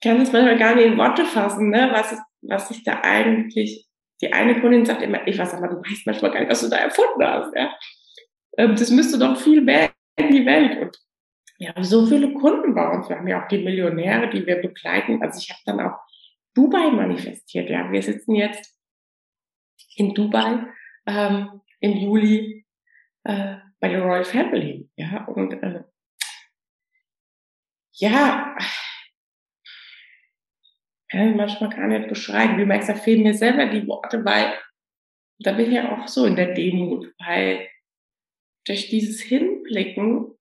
kann 0.00 0.20
es 0.20 0.32
manchmal 0.32 0.58
gar 0.58 0.76
nicht 0.76 0.86
in 0.86 0.98
Worte 0.98 1.24
fassen, 1.24 1.70
ne, 1.70 1.88
was, 1.92 2.16
was 2.42 2.70
ich 2.70 2.84
da 2.84 3.00
eigentlich, 3.02 3.86
die 4.20 4.32
eine 4.32 4.60
Kundin 4.60 4.84
sagt 4.84 5.02
immer, 5.02 5.26
ich 5.26 5.38
weiß 5.38 5.54
aber, 5.54 5.68
du 5.68 5.76
weißt 5.76 6.06
manchmal 6.06 6.30
gar 6.30 6.40
nicht, 6.40 6.50
was 6.50 6.60
du 6.60 6.68
da 6.68 6.76
erfunden 6.76 7.24
hast, 7.24 7.54
ja. 7.56 7.76
Ähm, 8.58 8.76
das 8.76 8.90
müsste 8.90 9.18
doch 9.18 9.36
viel 9.36 9.60
mehr 9.60 9.93
in 10.16 10.30
die 10.30 10.46
Welt. 10.46 10.80
Und 10.80 10.98
wir 11.58 11.68
haben 11.70 11.84
so 11.84 12.06
viele 12.06 12.32
Kunden 12.34 12.74
bei 12.74 12.88
uns. 12.90 13.08
Wir 13.08 13.16
haben 13.16 13.28
ja 13.28 13.42
auch 13.42 13.48
die 13.48 13.62
Millionäre, 13.62 14.30
die 14.30 14.46
wir 14.46 14.56
begleiten. 14.56 15.22
Also 15.22 15.38
ich 15.38 15.50
habe 15.50 15.60
dann 15.66 15.80
auch 15.80 15.98
Dubai 16.54 16.90
manifestiert. 16.90 17.70
Ja, 17.70 17.90
wir 17.90 18.02
sitzen 18.02 18.34
jetzt 18.34 18.78
in 19.96 20.14
Dubai 20.14 20.66
ähm, 21.06 21.60
im 21.80 21.96
Juli 21.96 22.64
äh, 23.24 23.56
bei 23.80 23.88
der 23.88 24.02
Royal 24.02 24.24
Family, 24.24 24.88
ja, 24.96 25.24
und 25.24 25.52
äh, 25.62 25.84
ja, 27.92 28.56
kann 31.10 31.30
ich 31.30 31.36
manchmal 31.36 31.70
gar 31.70 31.86
nicht 31.86 32.08
beschreiben. 32.08 32.58
Wie 32.58 32.64
merkst, 32.64 32.88
da 32.88 32.94
fehlen 32.94 33.22
mir 33.22 33.34
selber 33.34 33.66
die 33.66 33.86
Worte, 33.86 34.24
weil 34.24 34.58
da 35.38 35.52
bin 35.52 35.66
ich 35.66 35.74
ja 35.74 35.96
auch 35.96 36.08
so 36.08 36.24
in 36.24 36.36
der 36.36 36.54
Demut, 36.54 37.12
weil 37.18 37.68
durch 38.66 38.88
dieses 38.88 39.20
Hinblicken 39.64 40.36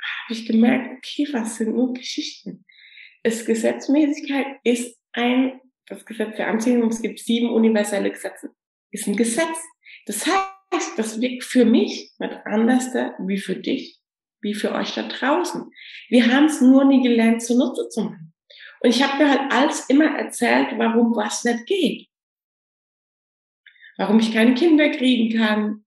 habe 0.00 0.32
ich 0.32 0.46
gemerkt, 0.46 0.98
okay, 0.98 1.28
was 1.32 1.56
sind 1.56 1.74
nur 1.74 1.92
Geschichten? 1.92 2.64
Es 3.22 3.44
Gesetzmäßigkeit 3.44 4.58
ist 4.64 4.98
ein, 5.12 5.60
das 5.86 6.04
Gesetz 6.04 6.36
der 6.36 6.48
Anziehung, 6.48 6.88
es 6.88 7.02
gibt 7.02 7.20
sieben 7.20 7.50
universelle 7.50 8.10
Gesetze, 8.10 8.50
ist 8.90 9.06
ein 9.06 9.16
Gesetz. 9.16 9.58
Das 10.06 10.26
heißt, 10.26 10.98
das 10.98 11.20
wirkt 11.20 11.44
für 11.44 11.64
mich 11.64 12.12
nicht 12.18 12.40
anders 12.44 12.92
wie 13.26 13.38
für 13.38 13.56
dich, 13.56 14.00
wie 14.40 14.54
für 14.54 14.72
euch 14.72 14.94
da 14.94 15.06
draußen. 15.06 15.70
Wir 16.08 16.32
haben 16.32 16.46
es 16.46 16.60
nur 16.60 16.84
nie 16.84 17.02
gelernt, 17.02 17.42
zunutze 17.42 17.88
zu 17.88 18.04
machen. 18.04 18.32
Und 18.80 18.90
ich 18.90 19.02
habe 19.02 19.22
mir 19.22 19.30
halt 19.30 19.52
alles 19.52 19.88
immer 19.88 20.16
erzählt, 20.18 20.76
warum 20.76 21.14
was 21.14 21.44
nicht 21.44 21.66
geht. 21.66 22.08
Warum 23.96 24.18
ich 24.18 24.32
keine 24.32 24.54
Kinder 24.54 24.88
kriegen 24.90 25.38
kann, 25.38 25.84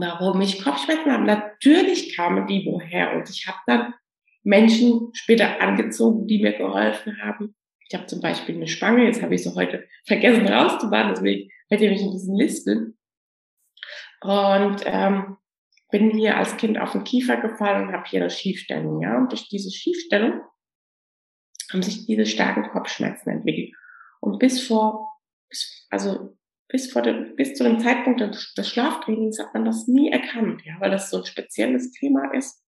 warum 0.00 0.40
ich 0.40 0.62
Kopfschmerzen 0.62 1.12
habe. 1.12 1.24
Natürlich 1.24 2.16
kamen 2.16 2.46
die 2.46 2.64
woher 2.66 3.14
und 3.14 3.28
ich 3.28 3.46
habe 3.46 3.58
dann 3.66 3.94
Menschen 4.42 5.10
später 5.12 5.60
angezogen, 5.60 6.26
die 6.26 6.42
mir 6.42 6.52
geholfen 6.52 7.20
haben. 7.22 7.54
Ich 7.88 7.94
habe 7.94 8.06
zum 8.06 8.20
Beispiel 8.20 8.54
eine 8.54 8.68
Spange, 8.68 9.04
jetzt 9.04 9.22
habe 9.22 9.34
ich 9.34 9.42
sie 9.42 9.54
heute 9.54 9.86
vergessen 10.06 10.46
rauszubauen, 10.46 11.08
deswegen 11.10 11.50
hätte 11.68 11.84
ich 11.84 11.90
mich 11.90 12.02
in 12.02 12.12
diesen 12.12 12.36
Listen. 12.36 12.98
Und 14.20 14.82
ähm, 14.84 15.36
bin 15.90 16.10
hier 16.10 16.36
als 16.36 16.56
Kind 16.56 16.78
auf 16.78 16.92
den 16.92 17.04
Kiefer 17.04 17.36
gefallen 17.36 17.88
und 17.88 17.94
habe 17.94 18.08
hier 18.08 18.20
eine 18.20 18.30
Schiefstellung. 18.30 19.00
Ja? 19.00 19.16
Und 19.16 19.32
durch 19.32 19.48
diese 19.48 19.70
Schiefstellung 19.70 20.40
haben 21.72 21.82
sich 21.82 22.06
diese 22.06 22.26
starken 22.26 22.70
Kopfschmerzen 22.70 23.30
entwickelt. 23.30 23.74
Und 24.20 24.38
bis 24.38 24.66
vor, 24.66 25.08
also 25.90 26.36
bis 26.68 26.92
vor 26.92 27.02
dem, 27.02 27.34
bis 27.36 27.54
zu 27.54 27.64
dem 27.64 27.80
Zeitpunkt 27.80 28.20
des, 28.20 28.54
des 28.54 28.68
Schlaftrainings 28.68 29.38
hat 29.38 29.54
man 29.54 29.64
das 29.64 29.88
nie 29.88 30.10
erkannt, 30.10 30.62
ja, 30.64 30.74
weil 30.78 30.90
das 30.90 31.10
so 31.10 31.18
ein 31.18 31.26
spezielles 31.26 31.92
Thema 31.92 32.32
ist. 32.34 32.62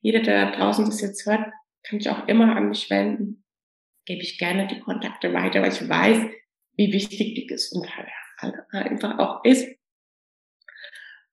Jeder, 0.00 0.20
der 0.20 0.52
draußen 0.52 0.84
das 0.84 1.00
jetzt 1.00 1.26
hört, 1.26 1.50
kann 1.82 1.98
sich 1.98 2.10
auch 2.10 2.28
immer 2.28 2.54
an 2.54 2.68
mich 2.68 2.90
wenden. 2.90 3.44
Gebe 4.04 4.22
ich 4.22 4.38
gerne 4.38 4.66
die 4.66 4.80
Kontakte 4.80 5.32
weiter, 5.32 5.62
weil 5.62 5.72
ich 5.72 5.88
weiß, 5.88 6.30
wie 6.76 6.92
wichtig 6.92 7.34
die 7.34 7.46
Gesundheit 7.46 8.08
einfach 8.70 9.18
auch 9.18 9.44
ist. 9.44 9.66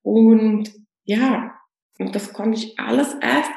Und 0.01 0.71
ja, 1.03 1.59
und 1.99 2.15
das 2.15 2.33
konnte 2.33 2.57
ich 2.57 2.79
alles 2.79 3.13
erst, 3.15 3.51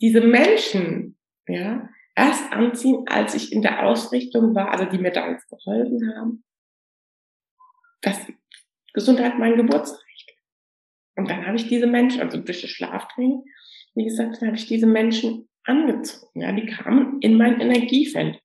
diese 0.00 0.20
Menschen, 0.20 1.18
ja, 1.46 1.88
erst 2.14 2.52
anziehen, 2.52 3.04
als 3.06 3.34
ich 3.34 3.52
in 3.52 3.62
der 3.62 3.86
Ausrichtung 3.86 4.54
war, 4.54 4.70
also 4.70 4.84
die 4.84 4.98
mir 4.98 5.10
da 5.10 5.28
uns 5.28 5.46
geholfen 5.46 6.14
haben, 6.14 6.44
dass 8.04 8.20
Gesundheit 8.92 9.38
mein 9.38 9.56
Geburtsrecht. 9.56 10.34
Und 11.16 11.30
dann 11.30 11.46
habe 11.46 11.56
ich 11.56 11.68
diese 11.68 11.86
Menschen, 11.86 12.20
also 12.20 12.38
durch 12.38 12.62
das 12.62 12.70
Schlaftraining, 12.70 13.42
wie 13.94 14.04
gesagt, 14.04 14.40
dann 14.40 14.48
habe 14.48 14.56
ich 14.56 14.66
diese 14.66 14.86
Menschen 14.86 15.48
angezogen. 15.64 16.40
Ja, 16.40 16.52
die 16.52 16.66
kamen 16.66 17.20
in 17.20 17.36
mein 17.36 17.60
Energiefeld. 17.60 18.40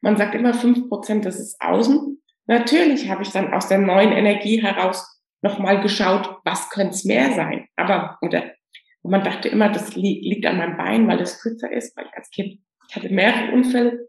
Man 0.00 0.16
sagt 0.16 0.34
immer 0.34 0.54
fünf 0.54 0.88
Prozent, 0.88 1.24
das 1.24 1.40
ist 1.40 1.60
außen. 1.60 2.22
Natürlich 2.46 3.08
habe 3.10 3.22
ich 3.22 3.30
dann 3.30 3.52
aus 3.52 3.68
der 3.68 3.78
neuen 3.78 4.12
Energie 4.12 4.62
heraus 4.62 5.20
nochmal 5.42 5.80
geschaut, 5.80 6.38
was 6.44 6.70
könnte 6.70 6.94
es 6.94 7.04
mehr 7.04 7.32
sein. 7.32 7.66
Aber, 7.76 8.18
oder, 8.22 8.52
man 9.02 9.24
dachte 9.24 9.48
immer, 9.48 9.68
das 9.68 9.96
liegt 9.96 10.46
an 10.46 10.58
meinem 10.58 10.76
Bein, 10.76 11.08
weil 11.08 11.20
es 11.20 11.40
kürzer 11.40 11.70
ist, 11.70 11.96
weil 11.96 12.06
ich 12.06 12.14
als 12.14 12.30
Kind, 12.30 12.60
ich 12.88 12.96
hatte 12.96 13.08
mehrere 13.10 13.52
Unfälle, 13.52 14.08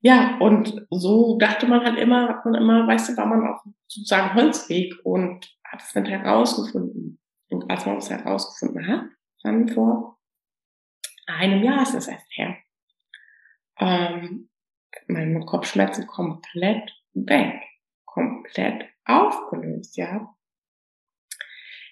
ja, 0.00 0.38
und 0.38 0.86
so 0.90 1.38
dachte 1.38 1.66
man 1.66 1.84
halt 1.84 1.98
immer, 1.98 2.28
hat 2.28 2.44
man 2.44 2.54
immer, 2.54 2.86
weißt 2.86 3.10
du, 3.10 3.16
war 3.16 3.26
man 3.26 3.46
auf 3.46 3.60
sozusagen 3.88 4.34
Holzweg 4.34 4.94
und 5.04 5.56
hat 5.64 5.82
es 5.82 5.94
nicht 5.94 6.08
herausgefunden. 6.08 7.20
Und 7.50 7.70
als 7.70 7.84
man 7.86 7.96
es 7.96 8.10
herausgefunden 8.10 8.86
hat, 8.86 9.04
dann 9.42 9.68
vor 9.68 10.18
einem 11.26 11.62
Jahr 11.62 11.82
ist 11.82 11.94
es 11.94 12.08
erst 12.08 12.26
her, 12.30 12.56
ähm, 13.78 14.48
meine 15.06 15.40
Kopfschmerzen 15.44 16.06
komplett 16.06 16.92
weg, 17.14 17.60
komplett 18.04 18.84
aufgelöst, 19.04 19.96
ja. 19.96 20.34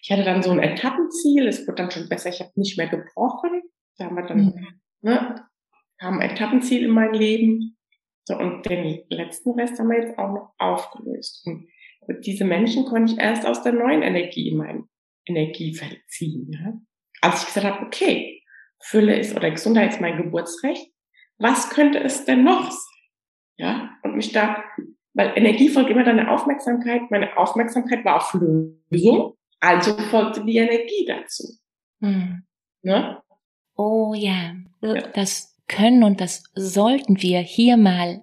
Ich 0.03 0.13
hatte 0.13 0.25
dann 0.25 0.43
so 0.43 0.51
ein 0.51 0.61
Etappenziel, 0.61 1.49
es 1.49 1.67
wurde 1.67 1.83
dann 1.83 1.91
schon 1.91 2.09
besser, 2.09 2.31
ich 2.31 2.41
habe 2.41 2.53
nicht 2.55 2.79
mehr 2.79 2.89
gebrochen, 2.89 3.63
da 3.97 4.05
haben 4.05 4.17
wir 4.17 4.27
dann, 4.27 4.39
mhm. 4.39 4.81
ne, 5.01 5.49
haben 6.01 6.21
ein 6.21 6.31
Etappenziel 6.31 6.85
in 6.85 6.91
mein 6.91 7.13
Leben 7.13 7.76
so, 8.27 8.37
und 8.37 8.69
den 8.69 9.05
letzten 9.09 9.53
Rest 9.53 9.79
haben 9.79 9.89
wir 9.89 10.01
jetzt 10.01 10.19
auch 10.19 10.33
noch 10.33 10.53
aufgelöst. 10.59 11.47
Und 11.47 11.69
diese 12.27 12.45
Menschen 12.45 12.85
konnte 12.85 13.13
ich 13.13 13.19
erst 13.21 13.47
aus 13.47 13.63
der 13.63 13.73
neuen 13.73 14.03
Energie 14.03 14.49
in 14.49 14.57
mein 14.57 14.89
Energiefeld 15.27 16.01
ziehen. 16.09 16.51
Ja? 16.53 16.73
Als 17.21 17.43
ich 17.43 17.47
gesagt 17.47 17.67
habe, 17.67 17.87
okay, 17.87 18.43
Fülle 18.81 19.17
ist 19.17 19.37
oder 19.37 19.51
Gesundheit 19.51 19.93
ist 19.93 20.01
mein 20.01 20.17
Geburtsrecht, 20.17 20.93
was 21.39 21.71
könnte 21.71 22.01
es 22.01 22.25
denn 22.25 22.43
noch 22.43 22.71
sein? 22.71 22.81
Ja, 23.59 23.97
und 24.03 24.17
mich 24.17 24.33
da, 24.33 24.63
weil 25.15 25.33
Energie 25.37 25.69
folgt 25.69 25.89
immer 25.89 26.05
deine 26.05 26.31
Aufmerksamkeit. 26.31 27.11
Meine 27.11 27.39
Aufmerksamkeit 27.39 28.05
war 28.05 28.17
auf 28.17 28.35
Lösung, 28.91 29.35
also 29.61 29.97
folgte 29.97 30.45
die 30.45 30.59
Energie 30.59 31.07
dazu. 31.07 31.45
Hm. 32.03 32.43
Ne? 32.83 33.23
Oh 33.77 34.13
ja, 34.15 34.55
ja. 34.83 34.95
das 35.15 35.56
können 35.69 36.05
und 36.05 36.21
das 36.21 36.45
sollten 36.55 37.23
wir 37.23 37.41
hier 37.41 37.77
mal 37.77 38.23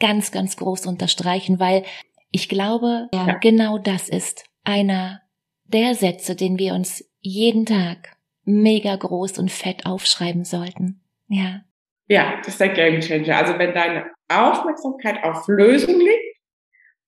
ganz, 0.00 0.32
ganz 0.32 0.56
groß 0.56 0.86
unterstreichen, 0.86 1.58
weil 1.58 1.84
ich 2.30 2.48
glaube, 2.48 3.08
ja. 3.12 3.34
genau 3.34 3.78
das 3.78 4.08
ist 4.08 4.44
einer 4.64 5.20
der 5.64 5.94
Sätze, 5.94 6.34
den 6.34 6.58
wir 6.58 6.74
uns 6.74 7.04
jeden 7.20 7.66
Tag 7.66 8.16
mega 8.44 8.96
groß 8.96 9.38
und 9.38 9.50
fett 9.50 9.86
aufschreiben 9.86 10.44
sollten. 10.44 11.00
Ja. 11.28 11.62
Ja, 12.06 12.36
das 12.38 12.48
ist 12.48 12.60
der 12.60 12.68
Game 12.70 13.00
Changer. 13.00 13.38
Also 13.38 13.58
wenn 13.58 13.72
deine 13.72 14.10
Aufmerksamkeit 14.28 15.24
auf 15.24 15.48
Lösung 15.48 15.98
liegt, 15.98 16.38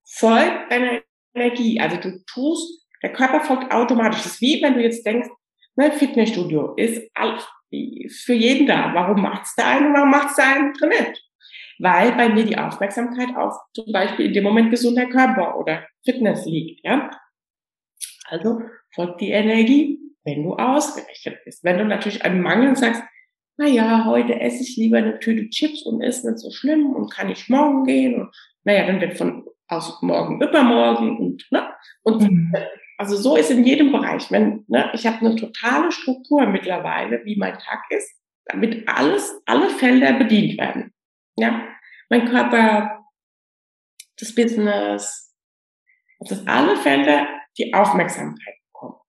folgt 0.05 0.70
deine 0.70 1.03
Energie. 1.35 1.79
Also 1.81 1.96
du 1.99 2.25
tust, 2.25 2.87
der 3.03 3.12
Körper 3.12 3.40
folgt 3.40 3.72
automatisch. 3.72 4.22
Das 4.22 4.33
ist 4.35 4.40
wie 4.40 4.62
wenn 4.62 4.75
du 4.75 4.83
jetzt 4.83 5.05
denkst, 5.05 5.29
ne, 5.75 5.92
Fitnessstudio 5.92 6.75
ist 6.77 7.11
alles, 7.14 7.46
für 8.25 8.35
jeden 8.35 8.67
da. 8.67 8.93
Warum 8.95 9.23
macht's 9.23 9.55
der 9.57 9.69
eine, 9.69 9.93
warum 9.93 10.11
macht's 10.11 10.37
der 10.37 10.47
andere 10.47 10.89
nicht? 10.89 11.23
Weil 11.79 12.12
bei 12.12 12.29
mir 12.29 12.45
die 12.45 12.59
Aufmerksamkeit 12.59 13.37
auf 13.37 13.55
zum 13.75 13.93
Beispiel 13.93 14.27
in 14.27 14.33
dem 14.33 14.45
Moment 14.45 14.71
gesunder 14.71 15.07
Körper 15.07 15.59
oder 15.59 15.87
Fitness 16.05 16.47
liegt, 16.47 16.85
ja. 16.85 17.11
Also 18.29 18.62
folgt 18.95 19.21
die 19.21 19.31
Energie, 19.31 19.99
wenn 20.25 20.43
du 20.43 20.55
ausgerichtet 20.55 21.39
bist. 21.45 21.62
Wenn 21.65 21.79
du 21.79 21.85
natürlich 21.85 22.25
einen 22.25 22.41
Mangel 22.41 22.75
sagst, 22.77 23.03
na 23.59 23.67
ja, 23.67 24.05
heute 24.05 24.39
esse 24.41 24.62
ich 24.62 24.77
lieber 24.77 24.99
eine 24.99 25.19
Tüte 25.19 25.49
Chips 25.49 25.83
und 25.87 26.03
ist 26.03 26.25
nicht 26.25 26.39
so 26.39 26.51
schlimm 26.51 26.91
und 26.91 27.12
kann 27.12 27.31
ich 27.31 27.49
morgen 27.49 27.85
gehen 27.85 28.21
und 28.21 28.37
naja, 28.65 28.87
dann 28.87 29.01
wird 29.01 29.17
von 29.17 29.47
aus 29.69 30.01
morgen 30.03 30.41
übermorgen 30.41 31.19
und 31.19 31.47
ne 31.51 31.69
und 32.03 32.23
mhm. 32.23 32.53
Also 32.99 33.17
so 33.17 33.37
ist 33.37 33.51
in 33.51 33.65
jedem 33.65 33.93
Bereich. 33.93 34.31
Wenn, 34.31 34.65
ne, 34.69 34.91
ich 34.95 35.07
habe 35.07 35.19
eine 35.19 35.37
totale 35.37 35.93
Struktur 35.93 36.47
mittlerweile, 36.47 37.25
wie 37.25 37.37
mein 37.37 37.59
Tag 37.59 37.85
ist, 37.91 38.11
damit 38.47 38.89
alles, 38.89 39.43
alle 39.45 39.69
Felder 39.71 40.15
bedient 40.15 40.59
werden. 40.59 40.95
Ja, 41.37 41.63
mein 42.09 42.27
Körper, 42.27 43.05
das 44.19 44.35
Business, 44.35 45.35
dass 46.21 46.47
alle 46.47 46.77
Felder 46.77 47.29
die 47.59 47.75
Aufmerksamkeit 47.75 48.55
bekommen. 48.73 49.01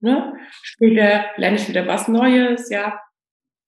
Ne? 0.00 0.34
Später 0.62 1.26
lerne 1.36 1.56
ich 1.56 1.68
wieder 1.68 1.86
was 1.86 2.08
Neues, 2.08 2.70
ja. 2.70 3.00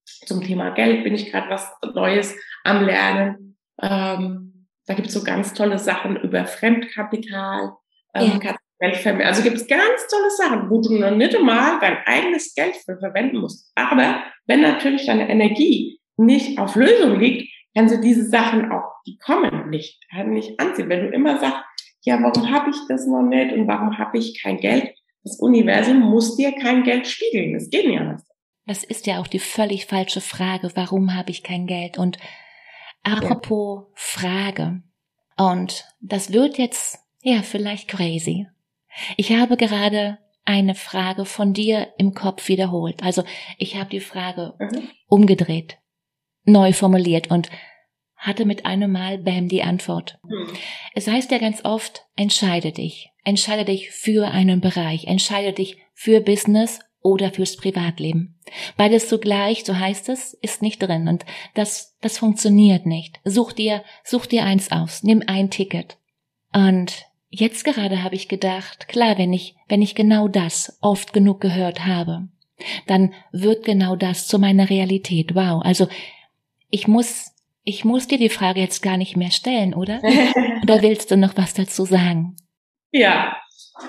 Zum 0.05 0.43
Thema 0.43 0.71
Geld 0.71 1.05
bin 1.05 1.15
ich 1.15 1.31
gerade 1.31 1.51
was 1.51 1.71
Neues 1.95 2.35
am 2.65 2.85
Lernen. 2.85 3.59
Ähm, 3.81 4.67
da 4.87 4.95
gibt 4.95 5.09
es 5.09 5.15
so 5.15 5.23
ganz 5.23 5.53
tolle 5.53 5.79
Sachen 5.79 6.17
über 6.17 6.47
Fremdkapital. 6.47 7.75
Ähm, 8.15 8.41
ja. 8.43 8.57
Geldvermehr. 8.81 9.27
Also 9.27 9.43
gibt 9.43 9.57
es 9.57 9.67
ganz 9.67 10.07
tolle 10.11 10.31
Sachen, 10.31 10.71
wo 10.71 10.81
du 10.81 10.99
noch 10.99 11.15
nicht 11.15 11.37
einmal 11.37 11.79
dein 11.81 11.99
eigenes 12.07 12.55
Geld 12.55 12.75
für 12.77 12.99
verwenden 12.99 13.39
musst. 13.39 13.71
Aber 13.75 14.23
wenn 14.47 14.63
natürlich 14.63 15.07
deine 15.07 15.29
Energie 15.29 16.01
nicht 16.17 16.59
auf 16.59 16.77
Lösung 16.77 17.21
liegt, 17.21 17.53
kannst 17.77 17.95
du 17.95 18.01
diese 18.01 18.25
Sachen 18.25 18.73
auch, 18.73 18.95
die 19.07 19.19
kommen 19.19 19.69
nicht, 19.69 20.01
nicht 20.27 20.59
anziehen. 20.59 20.89
Wenn 20.89 21.07
du 21.07 21.13
immer 21.15 21.39
sagst, 21.39 21.63
ja, 22.03 22.19
warum 22.23 22.51
habe 22.51 22.71
ich 22.71 22.77
das 22.89 23.07
noch 23.07 23.23
nicht 23.23 23.53
und 23.53 23.69
warum 23.69 23.99
habe 23.99 24.19
ich 24.19 24.41
kein 24.43 24.57
Geld? 24.57 24.95
Das 25.23 25.39
Universum 25.39 26.01
muss 26.01 26.37
dir 26.37 26.53
kein 26.53 26.83
Geld 26.83 27.07
spiegeln. 27.07 27.53
Das 27.53 27.69
geht 27.69 27.87
nicht 27.87 28.01
anders. 28.01 28.27
Das 28.67 28.85
ist 28.85 29.07
ja 29.07 29.21
auch 29.21 29.27
die 29.27 29.39
völlig 29.39 29.87
falsche 29.87 30.23
Frage. 30.23 30.71
Warum 30.75 31.15
habe 31.15 31.31
ich 31.31 31.43
kein 31.43 31.67
Geld? 31.67 31.99
Und 31.99 32.17
apropos 33.03 33.83
ja. 33.83 33.93
Frage. 33.95 34.83
Und 35.37 35.85
das 36.01 36.33
wird 36.33 36.57
jetzt, 36.57 36.99
ja, 37.23 37.43
vielleicht 37.43 37.89
crazy. 37.89 38.47
Ich 39.17 39.33
habe 39.33 39.57
gerade 39.57 40.19
eine 40.45 40.75
Frage 40.75 41.25
von 41.25 41.53
dir 41.53 41.89
im 41.99 42.15
Kopf 42.15 42.49
wiederholt. 42.49 43.03
Also 43.03 43.23
ich 43.59 43.77
habe 43.77 43.91
die 43.91 44.01
Frage 44.01 44.55
mhm. 44.59 44.89
umgedreht, 45.07 45.79
neu 46.45 46.73
formuliert 46.73 47.31
und 47.31 47.51
hatte 48.17 48.45
mit 48.45 48.67
einem 48.67 48.93
Mal 48.93 49.19
Bam 49.19 49.49
die 49.49 49.63
Antwort. 49.63 50.19
Mhm. 50.23 50.53
Es 50.95 51.07
heißt 51.07 51.31
ja 51.31 51.39
ganz 51.39 51.65
oft, 51.65 52.07
entscheide 52.17 52.73
dich. 52.73 53.11
Entscheide 53.25 53.65
dich 53.65 53.91
für 53.91 54.29
einen 54.29 54.61
Bereich. 54.61 55.07
Entscheide 55.07 55.53
dich 55.53 55.79
für 55.95 56.21
Business 56.21 56.81
oder 57.03 57.31
fürs 57.31 57.57
Privatleben. 57.57 58.39
Beides 58.77 59.09
zugleich, 59.09 59.65
so 59.65 59.79
heißt 59.79 60.09
es, 60.11 60.35
ist 60.35 60.61
nicht 60.61 60.83
drin 60.83 61.09
und 61.09 61.25
das, 61.55 61.97
das 62.01 62.19
funktioniert 62.19 62.85
nicht. 62.85 63.21
Such 63.25 63.53
dir, 63.53 63.83
such 64.05 64.27
dir 64.27 64.45
eins 64.45 64.71
aus. 64.71 65.03
Nimm 65.03 65.23
ein 65.27 65.51
Ticket. 65.51 65.99
Und 66.53 67.07
Jetzt 67.31 67.65
gerade 67.65 68.03
habe 68.03 68.17
ich 68.17 68.29
gedacht, 68.29 68.89
klar, 68.89 69.17
wenn 69.17 69.33
ich, 69.33 69.55
wenn 69.69 69.83
ich 69.83 69.95
genau 69.95 70.27
das 70.27 70.77
oft 70.81 71.13
genug 71.13 71.41
gehört 71.41 71.87
habe, 71.87 72.29
dann 72.87 73.15
wird 73.33 73.65
genau 73.65 73.95
das 73.95 74.27
zu 74.27 74.39
meiner 74.39 74.69
Realität. 74.69 75.35
Wow. 75.37 75.63
Also, 75.65 75.89
ich 76.71 76.89
muss, 76.89 77.33
ich 77.63 77.85
muss 77.85 78.09
dir 78.09 78.19
die 78.19 78.29
Frage 78.29 78.61
jetzt 78.61 78.83
gar 78.83 78.97
nicht 78.97 79.17
mehr 79.17 79.31
stellen, 79.31 79.75
oder? 79.75 80.01
oder 80.63 80.83
willst 80.83 81.11
du 81.13 81.17
noch 81.17 81.37
was 81.37 81.55
dazu 81.55 81.85
sagen? 81.85 82.37
Ja. 82.91 83.37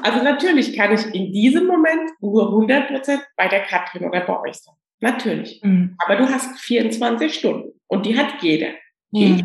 Also 0.04 0.24
natürlich 0.24 0.78
kann 0.78 0.94
ich 0.94 1.04
in 1.14 1.34
diesem 1.34 1.68
Moment 1.68 2.12
nur 2.22 2.48
100 2.48 2.88
Prozent 2.88 3.22
bei 3.36 3.48
der 3.48 3.62
Katrin 3.62 4.06
oder 4.06 4.22
bei 4.22 4.40
euch 4.40 4.56
sein. 4.56 4.76
Natürlich. 5.02 5.60
Mhm. 5.64 5.98
Aber 5.98 6.16
du 6.16 6.30
hast 6.30 6.60
24 6.60 7.34
Stunden 7.34 7.72
und 7.88 8.06
die 8.06 8.18
hat 8.18 8.42
jeder. 8.42 8.70
Mhm. 9.12 9.22
Ich, 9.22 9.44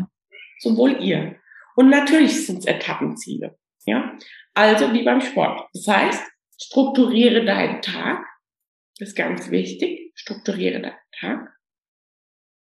sowohl 0.59 1.01
ihr. 1.01 1.35
Und 1.75 1.89
natürlich 1.89 2.45
sind 2.45 2.59
es 2.59 2.65
Etappenziele. 2.65 3.57
Ja, 3.87 4.17
also 4.53 4.93
wie 4.93 5.03
beim 5.03 5.21
Sport. 5.21 5.67
Das 5.73 5.87
heißt, 5.87 6.23
strukturiere 6.61 7.45
deinen 7.45 7.81
Tag. 7.81 8.23
Das 8.99 9.09
ist 9.09 9.15
ganz 9.15 9.49
wichtig. 9.49 10.11
Strukturiere 10.13 10.81
deinen 10.81 10.95
Tag. 11.19 11.53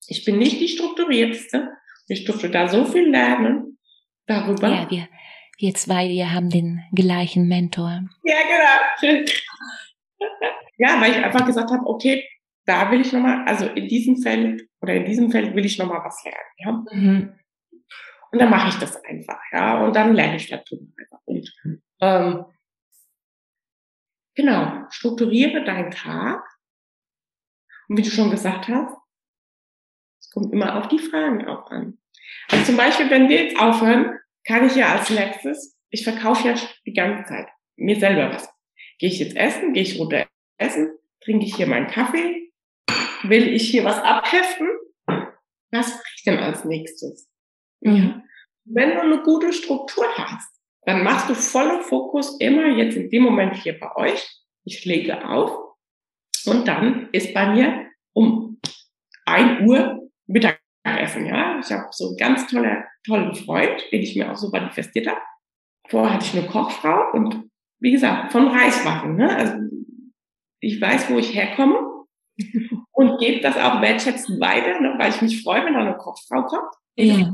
Ich 0.08 0.24
bin 0.24 0.38
nicht 0.38 0.62
die 0.62 0.68
strukturierteste. 0.68 1.70
Ich 2.08 2.26
durfte 2.26 2.52
da 2.52 2.68
so 2.68 2.86
viel 2.86 3.10
lernen 3.10 3.80
darüber. 4.28 4.70
Ja, 4.70 4.92
wir, 4.92 5.08
wir 5.58 5.74
zwei, 5.74 6.10
wir 6.10 6.32
haben 6.32 6.52
den 6.52 6.84
gleichen 6.94 7.48
Mentor. 7.48 8.04
Ja, 8.24 8.38
genau. 9.02 9.26
ja, 10.78 11.02
weil 11.02 11.12
ich 11.12 11.18
einfach 11.18 11.46
gesagt 11.46 11.72
habe, 11.72 11.88
okay, 11.88 12.24
da 12.66 12.92
will 12.92 13.02
ich 13.02 13.12
nochmal, 13.14 13.46
also 13.48 13.66
in 13.66 13.88
diesem 13.88 14.18
Feld 14.18 14.70
oder 14.80 14.94
in 14.94 15.06
diesem 15.06 15.32
Feld 15.32 15.56
will 15.56 15.66
ich 15.66 15.80
nochmal 15.80 16.04
was 16.04 16.24
lernen. 16.24 16.46
Ja? 16.58 17.00
Mhm. 17.00 17.40
Und 18.36 18.40
dann 18.40 18.50
mache 18.50 18.68
ich 18.68 18.76
das 18.76 19.02
einfach, 19.06 19.40
ja. 19.54 19.82
Und 19.82 19.96
dann 19.96 20.14
lerne 20.14 20.36
ich 20.36 20.50
dazu 20.50 20.92
einfach. 21.00 21.20
Und 21.24 21.56
ähm, 22.02 22.46
genau, 24.36 24.84
strukturiere 24.90 25.64
deinen 25.64 25.92
Tag. 25.92 26.44
Und 27.88 27.96
wie 27.96 28.02
du 28.02 28.10
schon 28.10 28.32
gesagt 28.32 28.68
hast, 28.68 28.94
es 30.20 30.30
kommt 30.32 30.52
immer 30.52 30.76
auf 30.76 30.90
die 30.90 31.00
Fragen 31.00 31.48
auch 31.48 31.72
an. 31.72 31.98
Also 32.50 32.66
zum 32.66 32.76
Beispiel, 32.76 33.10
wenn 33.10 33.30
wir 33.30 33.42
jetzt 33.42 33.58
aufhören, 33.58 34.20
kann 34.46 34.68
ich 34.68 34.76
ja 34.76 34.92
als 34.98 35.10
nächstes, 35.10 35.80
ich 35.90 36.04
verkaufe 36.04 36.46
ja 36.46 36.56
die 36.86 36.94
ganze 36.94 37.24
Zeit 37.24 37.48
mir 37.78 37.98
selber 37.98 38.36
was. 38.36 38.54
Gehe 39.00 39.08
ich 39.08 39.20
jetzt 39.20 39.38
essen, 39.38 39.72
gehe 39.72 39.84
ich 39.84 39.98
runter 39.98 40.28
essen, 40.58 40.92
trinke 41.22 41.46
ich 41.46 41.56
hier 41.56 41.68
meinen 41.68 41.88
Kaffee, 41.88 42.52
will 43.24 43.48
ich 43.48 43.70
hier 43.70 43.86
was 43.86 44.00
abheften? 44.00 44.68
Was 45.72 45.90
mache 45.94 46.04
ich 46.18 46.24
denn 46.24 46.40
als 46.40 46.66
nächstes? 46.66 47.30
Mhm. 47.82 48.24
Wenn 48.66 48.92
du 48.92 49.02
eine 49.02 49.22
gute 49.22 49.54
Struktur 49.54 50.06
hast, 50.16 50.50
dann 50.86 51.04
machst 51.04 51.30
du 51.30 51.36
voller 51.36 51.82
Fokus 51.82 52.40
immer 52.40 52.68
jetzt 52.68 52.96
in 52.96 53.10
dem 53.10 53.24
Moment 53.24 53.56
hier 53.56 53.80
bei 53.80 53.96
euch. 53.96 54.28
Ich 54.64 54.86
lege 54.86 55.28
auf 55.28 55.76
und 56.46 56.68
dann 56.68 57.10
ist 57.12 57.34
bei 57.34 57.48
mir 57.54 57.88
um 58.14 58.60
ein 59.26 59.68
Uhr 59.68 60.10
Mittagessen. 60.28 61.26
Ja, 61.26 61.60
ich 61.60 61.72
habe 61.72 61.88
so 61.92 62.08
einen 62.08 62.18
ganz 62.18 62.48
toller, 62.48 62.86
tollen 63.06 63.34
Freund, 63.36 63.84
den 63.92 64.02
ich 64.02 64.16
mir 64.16 64.32
auch 64.32 64.36
so 64.36 64.50
manifestiert 64.50 65.08
habe. 65.08 65.22
Vorher 65.90 66.14
hatte 66.14 66.26
ich 66.26 66.38
eine 66.38 66.48
Kochfrau 66.48 67.12
und 67.14 67.50
wie 67.80 67.92
gesagt 67.92 68.32
von 68.32 68.48
Reiswaffen. 68.48 69.16
Ne? 69.16 69.36
Also 69.36 69.56
ich 70.60 70.82
weiß, 70.82 71.10
wo 71.10 71.18
ich 71.18 71.36
herkomme 71.36 72.06
und 72.92 73.20
gebe 73.20 73.42
das 73.42 73.58
auch 73.58 73.82
wertschätzend 73.82 74.40
weiter, 74.40 74.80
ne? 74.80 74.96
weil 74.98 75.10
ich 75.10 75.22
mich 75.22 75.44
freue, 75.44 75.66
wenn 75.66 75.74
da 75.74 75.82
eine 75.82 75.98
Kochfrau 75.98 76.44
kommt. 76.44 76.74
Ja. 76.96 77.32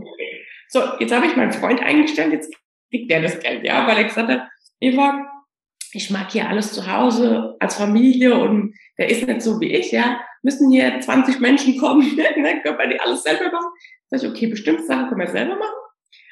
So, 0.72 0.82
jetzt 0.99 1.13
habe 1.13 1.26
ich 1.28 1.36
meinen 1.36 1.51
Freund 1.51 1.82
eingestellt, 1.82 2.32
jetzt 2.32 2.55
kriegt 2.89 3.11
der 3.11 3.22
das 3.22 3.39
Geld, 3.39 3.65
ja, 3.65 3.86
weil 3.86 3.97
er 3.97 4.05
gesagt 4.05 4.30
hat, 4.30 4.47
Eva, 4.80 5.28
ich 5.91 6.09
mag 6.09 6.32
hier 6.32 6.47
alles 6.47 6.72
zu 6.72 6.89
Hause 6.89 7.57
als 7.59 7.76
Familie 7.76 8.38
und 8.39 8.74
der 8.97 9.09
ist 9.09 9.28
nicht 9.28 9.41
so 9.41 9.59
wie 9.59 9.74
ich, 9.74 9.91
ja, 9.91 10.22
müssen 10.43 10.72
hier 10.72 11.01
20 11.01 11.41
Menschen 11.41 11.78
kommen, 11.78 12.15
ne, 12.15 12.61
können 12.61 12.78
wir 12.78 12.88
die 12.88 12.99
alles 13.01 13.24
selber 13.24 13.51
machen. 13.51 13.67
Sag 14.07 14.24
ich, 14.24 14.30
okay, 14.30 14.47
bestimmte 14.47 14.84
Sachen 14.84 15.09
können 15.09 15.19
wir 15.19 15.28
selber 15.28 15.57
machen, 15.57 15.76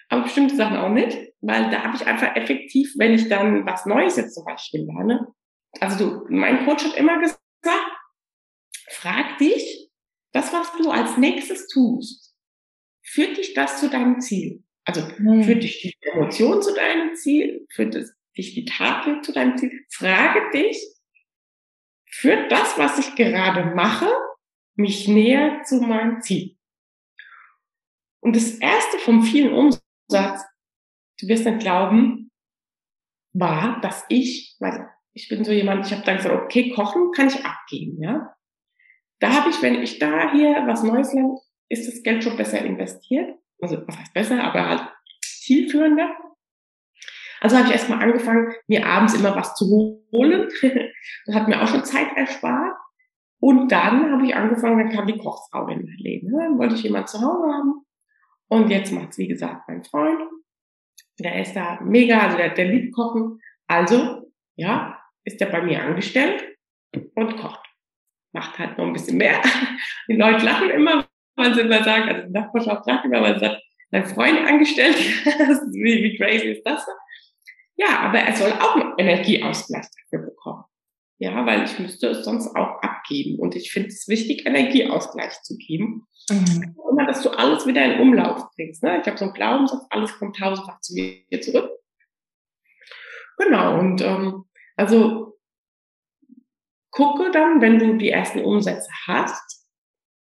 aber 0.08 0.24
bestimmte 0.24 0.56
Sachen 0.56 0.78
auch 0.78 0.90
nicht, 0.90 1.18
weil 1.42 1.70
da 1.70 1.84
habe 1.84 1.98
ich 1.98 2.08
einfach 2.08 2.34
effektiv, 2.38 2.94
wenn 2.98 3.14
ich 3.14 3.28
dann 3.28 3.66
was 3.66 3.86
Neues 3.86 4.16
jetzt 4.16 4.36
zum 4.36 4.46
Beispiel 4.46 4.86
lerne. 4.86 5.28
Also 5.82 5.98
du, 5.98 6.26
mein 6.30 6.66
Coach 6.66 6.86
hat 6.86 6.96
immer 6.96 7.20
gesagt, 7.20 7.42
frag 8.90 9.38
dich, 9.38 9.92
das, 10.32 10.54
was 10.54 10.72
du 10.78 10.92
als 10.92 11.18
nächstes 11.18 11.68
tust, 11.68 12.29
führt 13.10 13.38
dich 13.38 13.54
das 13.54 13.80
zu 13.80 13.90
deinem 13.90 14.22
Ziel? 14.22 14.64
Also 14.86 15.02
mhm. 15.18 15.44
führt 15.44 15.64
dich 15.64 15.82
die 15.82 15.96
Emotion 16.02 16.62
zu 16.62 16.74
deinem 16.74 17.16
Ziel? 17.16 17.66
Führt 17.72 17.96
dich 18.38 18.54
die 18.54 18.66
Taten 18.66 19.24
zu 19.24 19.34
deinem 19.34 19.58
Ziel? 19.58 19.86
Frage 19.90 20.50
dich, 20.52 20.78
führt 22.10 22.52
das, 22.52 22.78
was 22.78 23.00
ich 23.00 23.16
gerade 23.16 23.76
mache, 23.76 24.10
mich 24.76 25.08
näher 25.08 25.64
zu 25.64 25.82
meinem 25.82 26.22
Ziel? 26.22 26.56
Und 28.22 28.36
das 28.36 28.56
erste 28.56 29.00
vom 29.00 29.24
vielen 29.24 29.54
Umsatz, 29.54 30.46
du 31.20 31.28
wirst 31.28 31.46
nicht 31.46 31.60
glauben, 31.60 32.32
war, 33.34 33.80
dass 33.82 34.06
ich, 34.10 34.56
weil 34.60 34.88
ich 35.14 35.30
bin 35.30 35.44
so 35.44 35.52
jemand, 35.52 35.86
ich 35.86 35.94
habe 35.94 36.04
dann 36.04 36.18
gesagt, 36.18 36.36
okay, 36.36 36.72
kochen 36.72 37.12
kann 37.12 37.28
ich 37.28 37.46
abgeben, 37.46 38.02
ja. 38.02 38.36
Da 39.20 39.34
habe 39.34 39.50
ich, 39.50 39.62
wenn 39.62 39.82
ich 39.82 40.00
da 40.00 40.32
hier 40.32 40.64
was 40.66 40.84
Neues 40.84 41.14
lerne, 41.14 41.38
ist 41.70 41.88
das 41.88 42.04
Geld 42.04 42.24
schon 42.24 42.38
besser 42.38 42.64
investiert. 42.64 43.36
Also 43.62 43.82
was 43.88 43.98
heißt 43.98 44.14
besser, 44.14 44.44
aber 44.44 44.68
halt 44.68 44.82
zielführender. 45.22 46.10
Also 47.42 47.58
habe 47.58 47.68
ich 47.68 47.74
erstmal 47.74 48.02
angefangen, 48.02 48.54
mir 48.68 48.86
abends 48.86 49.14
immer 49.14 49.36
was 49.36 49.56
zu 49.56 50.04
holen. 50.12 50.50
das 51.26 51.36
hat 51.36 51.48
mir 51.48 51.62
auch 51.62 51.68
schon 51.68 51.86
Zeit 51.86 52.08
erspart. 52.16 52.76
Und 53.42 53.72
dann 53.72 54.12
habe 54.12 54.26
ich 54.26 54.36
angefangen, 54.36 54.80
dann 54.80 54.90
kam 54.90 55.08
die 55.08 55.18
Kochfrau 55.18 55.68
in 55.68 55.86
mein 55.86 55.98
Leben. 55.98 56.32
Dann 56.32 56.58
wollte 56.58 56.76
ich 56.76 56.84
jemand 56.84 57.08
zu 57.08 57.20
Hause 57.20 57.54
haben. 57.54 57.86
Und 58.50 58.70
jetzt 58.70 58.92
macht's 58.92 59.18
wie 59.18 59.28
gesagt, 59.28 59.68
mein 59.68 59.84
Freund. 59.84 60.20
Der 61.20 61.42
ist 61.42 61.54
da 61.54 61.80
mega, 61.82 62.20
also 62.20 62.38
der, 62.38 62.50
der 62.50 62.66
liebt 62.66 62.94
Kochen. 62.94 63.40
Also, 63.68 64.32
ja, 64.56 65.00
ist 65.24 65.40
der 65.40 65.48
bei 65.48 65.62
mir 65.62 65.82
angestellt 65.84 66.44
und 67.16 67.38
kocht. 67.38 67.66
Macht 68.34 68.60
halt 68.60 68.78
noch 68.78 68.86
ein 68.86 68.94
bisschen 68.94 69.18
mehr. 69.18 69.42
Die 70.08 70.16
Leute 70.16 70.46
lachen 70.46 70.70
immer, 70.70 71.08
man 71.40 71.54
sie 71.54 71.62
immer 71.62 71.84
sagen, 71.84 72.10
also 72.10 72.28
die 72.28 72.34
Nachbarschaft 72.34 72.86
sagt 72.86 73.06
immer, 73.06 73.22
man 73.22 73.40
sagt, 73.40 73.62
dein 73.92 74.06
Freund 74.06 74.48
angestellt, 74.48 74.96
wie, 75.72 76.04
wie 76.04 76.18
crazy 76.18 76.52
ist 76.52 76.64
das? 76.64 76.86
Ja, 77.76 78.00
aber 78.00 78.20
er 78.20 78.36
soll 78.36 78.52
auch 78.52 78.76
einen 78.76 78.94
Energieausgleich 78.98 79.86
dafür 79.86 80.26
bekommen. 80.26 80.64
Ja, 81.18 81.46
weil 81.46 81.64
ich 81.64 81.80
müsste 81.80 82.08
es 82.08 82.24
sonst 82.24 82.56
auch 82.56 82.82
abgeben. 82.82 83.40
Und 83.40 83.56
ich 83.56 83.72
finde 83.72 83.90
es 83.90 84.08
wichtig, 84.08 84.46
Energieausgleich 84.46 85.42
zu 85.44 85.58
geben. 85.58 86.08
Mhm. 86.30 86.76
Immer, 86.90 87.06
dass 87.06 87.22
du 87.24 87.30
alles 87.30 87.66
wieder 87.66 87.84
in 87.84 88.00
Umlauf 88.00 88.50
bringst. 88.56 88.84
Ne? 88.84 89.00
Ich 89.02 89.08
habe 89.08 89.18
so 89.18 89.26
einen 89.26 89.34
Glaubenssatz, 89.34 89.86
alles 89.90 90.18
kommt 90.18 90.38
tausendfach 90.38 90.80
zu 90.80 90.94
mir 90.94 91.42
zurück. 91.42 91.72
Genau, 93.38 93.80
und 93.80 94.02
ähm, 94.02 94.46
also 94.76 95.40
gucke 96.92 97.32
dann, 97.32 97.62
wenn 97.62 97.80
du 97.80 97.98
die 97.98 98.10
ersten 98.10 98.44
Umsätze 98.44 98.90
hast, 99.08 99.66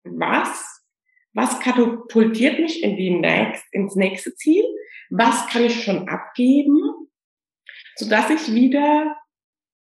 was 0.04 0.77
was 1.38 1.60
katapultiert 1.60 2.60
mich 2.60 2.82
in 2.82 2.98
die 2.98 3.12
next, 3.12 3.64
ins 3.72 3.96
nächste 3.96 4.34
Ziel, 4.34 4.64
was 5.12 5.46
kann 5.48 5.64
ich 5.64 5.84
schon 5.84 6.10
abgeben, 6.10 6.82
so 7.96 8.10
dass 8.10 8.32
ich 8.32 8.52
wieder 8.52 9.16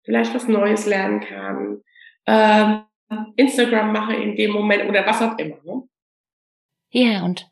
vielleicht 0.04 0.34
was 0.34 0.48
Neues 0.48 0.88
lernen 0.88 1.22
kann, 1.22 1.84
ähm, 2.26 2.86
Instagram 3.36 3.94
mache 3.94 4.16
in 4.16 4.36
dem 4.36 4.52
Moment 4.52 4.90
oder 4.90 5.06
was 5.06 5.22
auch 5.22 5.38
immer. 5.38 5.58
Ne? 5.64 5.84
Ja, 6.90 7.24
und 7.24 7.52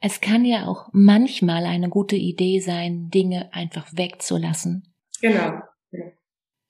es 0.00 0.20
kann 0.20 0.44
ja 0.44 0.66
auch 0.66 0.90
manchmal 0.92 1.64
eine 1.64 1.88
gute 1.88 2.16
Idee 2.16 2.60
sein, 2.60 3.08
Dinge 3.08 3.48
einfach 3.54 3.88
wegzulassen. 3.92 4.92
Genau. 5.22 5.62
genau. 5.90 6.12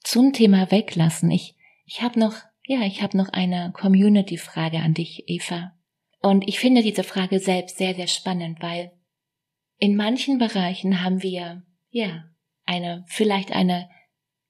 Zum 0.05 0.33
Thema 0.33 0.70
weglassen. 0.70 1.33
Ich, 1.33 1.57
ich 1.87 2.03
habe 2.03 2.20
noch, 2.20 2.35
ja, 2.66 2.83
ich 2.83 3.03
habe 3.03 3.16
noch 3.16 3.31
eine 3.31 3.72
Community-Frage 3.74 4.78
an 4.78 4.95
dich, 4.95 5.24
Eva. 5.26 5.72
Und 6.21 6.47
ich 6.49 6.59
finde 6.59 6.83
diese 6.83 7.05
Frage 7.05 7.41
selbst 7.41 7.79
sehr, 7.79 7.95
sehr 7.95 8.07
spannend, 8.07 8.61
weil 8.61 8.93
in 9.79 9.97
manchen 9.97 10.39
Bereichen 10.39 11.03
haben 11.03 11.23
wir, 11.23 11.62
ja, 11.91 12.25
eine, 12.66 13.05
vielleicht 13.09 13.53
eine 13.53 13.89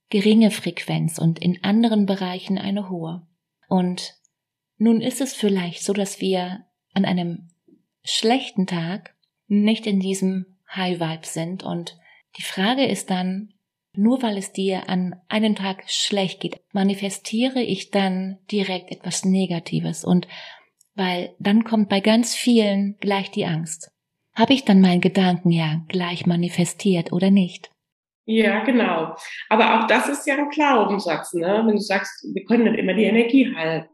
geringe 0.08 0.50
Frequenz 0.50 1.18
und 1.18 1.38
in 1.38 1.62
anderen 1.62 2.06
Bereichen 2.06 2.58
eine 2.58 2.90
hohe. 2.90 3.26
Und 3.68 4.16
nun 4.76 5.00
ist 5.00 5.20
es 5.20 5.34
vielleicht 5.34 5.82
so, 5.84 5.92
dass 5.92 6.20
wir 6.20 6.66
an 6.92 7.04
einem 7.04 7.48
schlechten 8.02 8.66
Tag 8.66 9.14
nicht 9.46 9.86
in 9.86 10.00
diesem 10.00 10.58
High 10.74 10.98
Vibe 11.00 11.26
sind 11.26 11.62
und 11.62 11.96
die 12.38 12.42
Frage 12.42 12.86
ist 12.86 13.10
dann, 13.10 13.54
nur 13.92 14.22
weil 14.22 14.36
es 14.36 14.52
dir 14.52 14.88
an 14.88 15.16
einem 15.28 15.56
Tag 15.56 15.84
schlecht 15.88 16.40
geht, 16.40 16.60
manifestiere 16.72 17.60
ich 17.60 17.90
dann 17.90 18.38
direkt 18.50 18.92
etwas 18.92 19.24
Negatives 19.24 20.04
und 20.04 20.28
weil 20.94 21.34
dann 21.38 21.64
kommt 21.64 21.88
bei 21.88 22.00
ganz 22.00 22.34
vielen 22.34 22.96
gleich 23.00 23.30
die 23.30 23.46
Angst. 23.46 23.90
Habe 24.34 24.52
ich 24.52 24.64
dann 24.64 24.80
meinen 24.80 25.00
Gedanken 25.00 25.50
ja 25.50 25.82
gleich 25.88 26.26
manifestiert 26.26 27.12
oder 27.12 27.30
nicht? 27.30 27.70
Ja, 28.26 28.62
genau. 28.62 29.16
Aber 29.48 29.78
auch 29.80 29.86
das 29.86 30.08
ist 30.08 30.26
ja 30.26 30.36
ein 30.36 30.50
Glaubenssatz, 30.50 31.34
ne? 31.34 31.64
Wenn 31.66 31.74
du 31.74 31.80
sagst, 31.80 32.24
wir 32.32 32.44
können 32.44 32.64
nicht 32.64 32.78
immer 32.78 32.94
die 32.94 33.04
Energie 33.04 33.52
halten. 33.54 33.88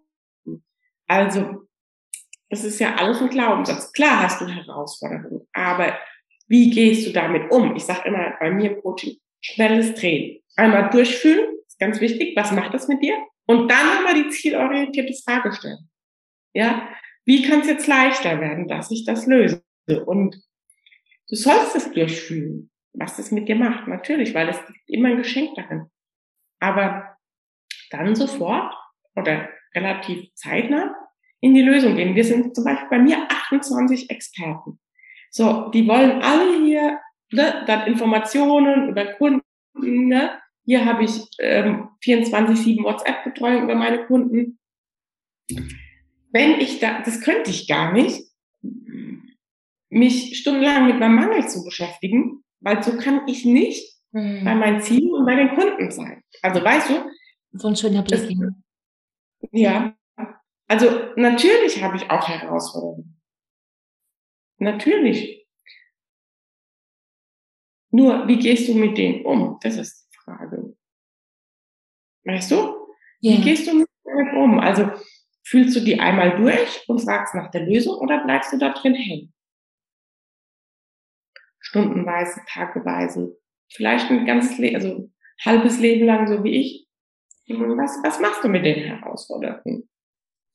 Also, 1.07 1.62
das 2.51 2.64
ist 2.64 2.78
ja 2.78 2.97
alles 2.97 3.20
ein 3.22 3.30
Glaubenssatz. 3.30 3.92
Klar 3.92 4.22
hast 4.22 4.40
du 4.40 4.47
Herausforderungen, 4.47 5.47
aber 5.53 5.99
wie 6.49 6.70
gehst 6.70 7.07
du 7.07 7.12
damit 7.12 7.51
um? 7.51 7.74
Ich 7.76 7.84
sage 7.84 8.09
immer 8.09 8.34
bei 8.38 8.51
mir 8.51 8.72
im 8.72 8.82
Coaching, 8.82 9.16
schnelles 9.40 9.94
Drehen. 9.94 10.40
Einmal 10.55 10.90
durchfühlen, 10.90 11.57
ist 11.66 11.78
ganz 11.78 12.01
wichtig. 12.01 12.36
Was 12.36 12.53
macht 12.53 12.74
das 12.74 12.88
mit 12.88 13.03
dir? 13.03 13.16
Und 13.47 13.70
dann 13.70 13.86
nochmal 13.86 14.22
die 14.22 14.28
zielorientierte 14.28 15.14
Frage 15.24 15.53
stellen. 15.53 15.88
Ja, 16.57 16.89
wie 17.27 17.43
kann 17.43 17.61
es 17.61 17.67
jetzt 17.67 17.87
leichter 17.87 18.41
werden, 18.41 18.67
dass 18.67 18.91
ich 18.91 19.05
das 19.05 19.27
löse? 19.27 19.63
Und 20.07 20.43
du 21.29 21.37
sollst 21.37 21.77
es 21.77 21.93
durchfühlen, 21.93 22.71
was 22.95 23.19
das 23.19 23.31
mit 23.31 23.47
dir 23.47 23.57
macht. 23.57 23.87
Natürlich, 23.89 24.33
weil 24.33 24.49
es 24.49 24.57
gibt 24.65 24.79
immer 24.87 25.11
ein 25.11 25.19
Geschenk 25.19 25.55
darin. 25.55 25.91
Aber 26.59 27.19
dann 27.91 28.15
sofort 28.15 28.75
oder 29.15 29.51
relativ 29.75 30.33
zeitnah 30.33 30.97
in 31.41 31.55
die 31.55 31.61
Lösung 31.61 31.95
gehen. 31.95 32.15
Wir 32.15 32.25
sind 32.25 32.55
zum 32.55 32.65
Beispiel 32.65 32.89
bei 32.89 33.01
mir 33.01 33.19
28 33.29 34.09
Experten. 34.09 34.81
So, 35.31 35.69
die 35.69 35.87
wollen 35.87 36.23
alle 36.23 36.65
hier 36.65 37.01
ne, 37.33 37.65
dann 37.67 37.87
Informationen 37.87 38.89
über 38.89 39.05
Kunden. 39.05 39.43
Ne? 39.75 40.41
Hier 40.65 40.87
habe 40.87 41.05
ich 41.05 41.21
ähm, 41.39 41.91
24-7 42.03 42.83
WhatsApp-Betreuung 42.83 43.65
über 43.65 43.75
meine 43.75 44.07
Kunden. 44.07 44.59
Wenn 46.37 46.61
ich 46.61 46.80
da, 46.80 47.01
das 47.01 47.22
könnte 47.22 47.49
ich 47.51 47.66
gar 47.66 47.95
nicht, 47.95 48.30
mich 49.89 50.39
stundenlang 50.39 50.87
mit 50.87 51.01
meinem 51.01 51.14
Mangel 51.14 51.49
zu 51.49 51.64
beschäftigen, 51.64 52.45
weil 52.61 52.82
so 52.82 52.99
kann 52.99 53.26
ich 53.26 53.47
nicht 53.47 53.99
hm. 54.12 54.45
bei 54.45 54.55
meinen 54.55 54.82
Zielen 54.82 55.14
und 55.14 55.24
bei 55.24 55.34
den 55.34 55.55
Kunden 55.55 55.91
sein. 55.91 56.22
Also 56.43 56.62
weißt 56.62 56.91
du? 56.91 57.11
So 57.53 57.68
ein 57.68 57.76
schöner 57.76 58.03
Blick. 58.03 58.37
Ja. 59.53 59.97
Also 60.68 61.14
natürlich 61.16 61.82
habe 61.82 61.97
ich 61.97 62.11
auch 62.11 62.28
Herausforderungen. 62.28 63.18
Natürlich. 64.59 65.49
Nur, 67.91 68.28
wie 68.28 68.39
gehst 68.39 68.68
du 68.68 68.74
mit 68.74 68.99
denen 68.99 69.24
um? 69.24 69.59
Das 69.62 69.76
ist 69.78 70.07
die 70.12 70.18
Frage. 70.18 70.76
Weißt 72.26 72.51
du? 72.51 72.57
Yeah. 72.57 72.76
Wie 73.22 73.41
gehst 73.41 73.66
du 73.66 73.74
mit 73.74 73.89
denen 74.05 74.37
um? 74.37 74.61
Also, 74.61 74.91
fühlst 75.47 75.76
du 75.76 75.80
die 75.80 76.01
einmal 76.01 76.36
durch 76.36 76.84
und 76.88 77.01
fragst 77.01 77.34
nach 77.34 77.51
der 77.51 77.66
Lösung 77.66 77.97
oder 77.99 78.24
bleibst 78.24 78.53
du 78.53 78.59
da 78.59 78.72
drin 78.72 78.94
hängen? 78.94 79.32
Stundenweise, 81.61 82.40
tageweise, 82.49 83.36
vielleicht 83.72 84.11
ein 84.11 84.26
ganzes 84.26 84.59
Leben, 84.59 84.76
also 84.76 85.11
halbes 85.44 85.78
Leben 85.78 86.07
lang, 86.07 86.26
so 86.28 86.42
wie 86.44 86.61
ich. 86.61 86.88
Was, 87.49 87.99
was 88.03 88.20
machst 88.20 88.42
du 88.42 88.49
mit 88.49 88.64
den 88.64 88.82
Herausforderungen? 88.82 89.88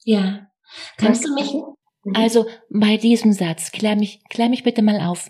Ja. 0.04 0.48
Kannst 0.98 1.26
du 1.26 1.34
mich, 1.34 1.54
Mhm. 2.04 2.16
Also 2.16 2.48
bei 2.70 2.98
diesem 2.98 3.34
Satz, 3.34 3.72
klär 3.72 3.96
mich, 3.96 4.24
klär 4.30 4.50
mich 4.50 4.64
bitte 4.64 4.82
mal 4.82 5.02
auf. 5.02 5.30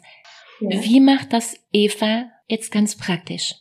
Ja. 0.59 0.81
Wie 0.83 0.99
macht 0.99 1.33
das 1.33 1.55
Eva 1.71 2.29
jetzt 2.47 2.71
ganz 2.71 2.95
praktisch? 2.95 3.55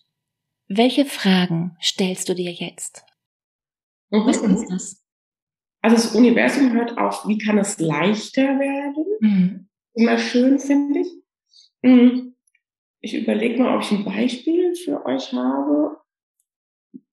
Welche 0.69 1.05
Fragen 1.05 1.77
stellst 1.83 2.29
du 2.29 2.35
dir 2.35 2.53
jetzt? 2.53 3.05
Mhm. 4.11 4.27
Was 4.27 4.37
ist 4.39 4.67
das? 4.71 5.00
Also 5.83 5.97
das 5.97 6.15
Universum 6.15 6.73
hört 6.73 6.99
auf, 6.99 7.27
wie 7.27 7.39
kann 7.39 7.59
es 7.59 7.79
leichter 7.79 8.59
werden? 8.59 9.05
Mhm. 9.21 9.69
Immer 9.95 10.19
schön, 10.19 10.59
finde 10.59 11.01
ich. 11.01 11.09
Mhm. 11.83 12.35
Ich 13.01 13.15
überlege 13.15 13.63
mal, 13.63 13.77
ob 13.77 13.83
ich 13.83 13.91
ein 13.91 14.05
Beispiel 14.05 14.75
für 14.75 15.05
euch 15.07 15.33
habe. 15.33 15.97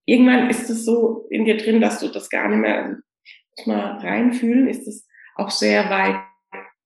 Irgendwann 0.06 0.50
ist 0.50 0.70
es 0.70 0.86
so 0.86 1.28
in 1.30 1.46
dir 1.46 1.58
drin, 1.58 1.82
dass 1.82 2.00
du 2.00 2.10
das 2.10 2.30
gar 2.30 2.50
nicht 2.50 2.60
mehr 2.60 2.98
mal 3.66 3.98
reinfühlen, 3.98 4.68
ist 4.68 4.88
es 4.88 5.08
auch 5.36 5.50
sehr 5.50 5.90
weit 5.90 6.22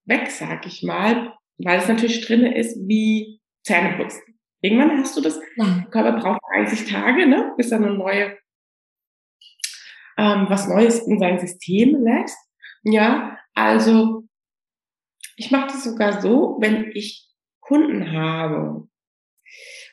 weg, 0.05 0.29
sag 0.29 0.65
ich 0.65 0.83
mal, 0.83 1.33
weil 1.57 1.79
es 1.79 1.87
natürlich 1.87 2.25
drinne 2.25 2.57
ist 2.57 2.77
wie 2.87 3.41
Zähneputzen. 3.63 4.21
Irgendwann 4.61 4.97
hast 4.99 5.17
du 5.17 5.21
das, 5.21 5.39
ja. 5.55 5.65
der 5.65 5.89
Körper 5.89 6.19
braucht 6.19 6.41
30 6.53 6.89
Tage, 6.91 7.27
ne, 7.27 7.53
bis 7.57 7.71
er 7.71 7.79
eine 7.79 7.93
neue, 7.93 8.37
ähm, 10.21 10.45
was 10.49 10.67
Neues 10.67 10.99
in 11.07 11.17
sein 11.17 11.39
System 11.39 12.03
lässt. 12.03 12.37
Ja, 12.83 13.39
also 13.55 14.23
ich 15.35 15.49
mache 15.49 15.67
das 15.67 15.83
sogar 15.83 16.21
so, 16.21 16.57
wenn 16.59 16.91
ich 16.93 17.27
Kunden 17.59 18.11
habe 18.11 18.87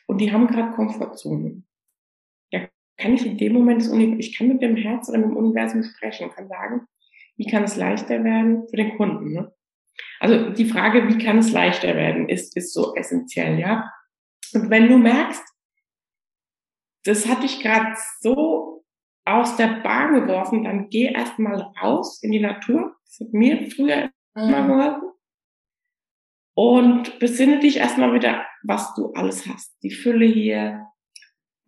und 0.05 0.21
die 0.21 0.31
haben 0.31 0.47
gerade 0.47 0.75
Komfortzone. 0.75 1.63
Ja, 2.51 2.67
kann 2.97 3.15
ich 3.15 3.25
in 3.25 3.37
dem 3.37 3.53
Moment, 3.53 3.83
ich 4.19 4.37
kann 4.37 4.49
mit 4.49 4.61
dem 4.61 4.75
Herz 4.75 5.09
oder 5.09 5.17
mit 5.17 5.29
dem 5.29 5.37
Universum 5.37 5.83
sprechen 5.83 6.25
und 6.25 6.35
kann 6.35 6.47
sagen, 6.47 6.87
wie 7.37 7.49
kann 7.49 7.63
es 7.63 7.75
leichter 7.75 8.23
werden 8.23 8.67
für 8.69 8.77
den 8.77 8.97
Kunden? 8.97 9.33
Ne? 9.33 9.51
Also 10.19 10.51
die 10.51 10.65
Frage, 10.65 11.07
wie 11.07 11.23
kann 11.23 11.39
es 11.39 11.51
leichter 11.51 11.95
werden, 11.95 12.29
ist, 12.29 12.55
ist 12.55 12.73
so 12.73 12.93
essentiell, 12.95 13.59
ja. 13.59 13.91
Und 14.53 14.69
wenn 14.69 14.89
du 14.89 14.97
merkst, 14.97 15.43
das 17.05 17.27
hat 17.27 17.43
dich 17.43 17.61
gerade 17.61 17.95
so 18.19 18.58
aus 19.29 19.55
der 19.57 19.81
Bahn 19.81 20.13
geworfen, 20.13 20.63
dann 20.63 20.89
geh 20.89 21.11
erstmal 21.11 21.61
raus 21.81 22.21
in 22.23 22.31
die 22.31 22.39
Natur. 22.39 22.95
Das 23.05 23.19
hat 23.19 23.33
mir 23.33 23.69
früher 23.69 24.11
immer 24.35 24.61
mhm. 24.63 24.67
geholfen. 24.67 25.11
Und 26.55 27.19
besinne 27.19 27.59
dich 27.59 27.77
erstmal 27.77 28.13
wieder, 28.13 28.45
was 28.63 28.93
du 28.95 29.13
alles 29.13 29.47
hast. 29.47 29.77
Die 29.81 29.91
Fülle 29.91 30.25
hier, 30.25 30.87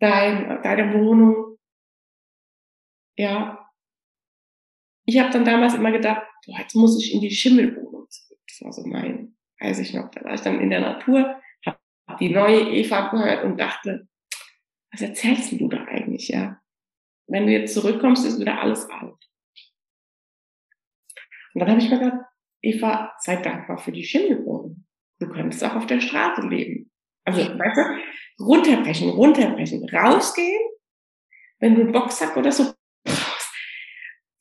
dein, 0.00 0.62
deine 0.62 0.92
Wohnung. 0.94 1.56
Ja, 3.16 3.62
ich 5.04 5.18
habe 5.18 5.30
dann 5.30 5.44
damals 5.44 5.74
immer 5.74 5.92
gedacht, 5.92 6.22
boah, 6.46 6.58
jetzt 6.58 6.74
muss 6.74 7.02
ich 7.02 7.12
in 7.12 7.20
die 7.20 7.30
Schimmelwohnung 7.30 8.08
zurück. 8.08 8.38
Das 8.46 8.62
war 8.62 8.72
so 8.72 8.86
mein, 8.86 9.36
weiß 9.60 9.78
ich 9.80 9.94
noch, 9.94 10.10
da 10.10 10.24
war 10.24 10.34
ich 10.34 10.40
dann 10.40 10.60
in 10.60 10.70
der 10.70 10.80
Natur, 10.80 11.40
habe 11.66 11.78
hab 12.06 12.18
die 12.18 12.30
neue 12.30 12.60
Eva 12.70 13.10
gehört 13.10 13.44
und 13.44 13.58
dachte, 13.58 14.08
was 14.92 15.02
erzählst 15.02 15.52
du 15.52 15.68
da 15.68 15.84
eigentlich, 15.84 16.28
ja? 16.28 16.61
Wenn 17.32 17.46
du 17.46 17.52
jetzt 17.52 17.72
zurückkommst, 17.72 18.26
ist 18.26 18.38
wieder 18.38 18.60
alles 18.60 18.88
alt. 18.90 19.16
Und 21.54 21.60
dann 21.60 21.70
habe 21.70 21.80
ich 21.80 21.88
mir 21.88 21.98
gedacht, 21.98 22.18
Eva, 22.60 23.14
sei 23.20 23.36
dankbar 23.36 23.78
für 23.78 23.90
die 23.90 24.04
Schimmelwohnung. 24.04 24.84
Du 25.18 25.28
könntest 25.28 25.64
auch 25.64 25.74
auf 25.74 25.86
der 25.86 26.00
Straße 26.00 26.42
leben. 26.42 26.90
Also, 27.24 27.40
weißt 27.40 27.78
du, 27.78 28.44
runterbrechen, 28.44 29.08
runterbrechen, 29.10 29.88
rausgehen, 29.88 30.60
wenn 31.58 31.74
du 31.74 31.82
einen 31.82 31.92
Boxsack 31.92 32.36
oder 32.36 32.52
so 32.52 32.74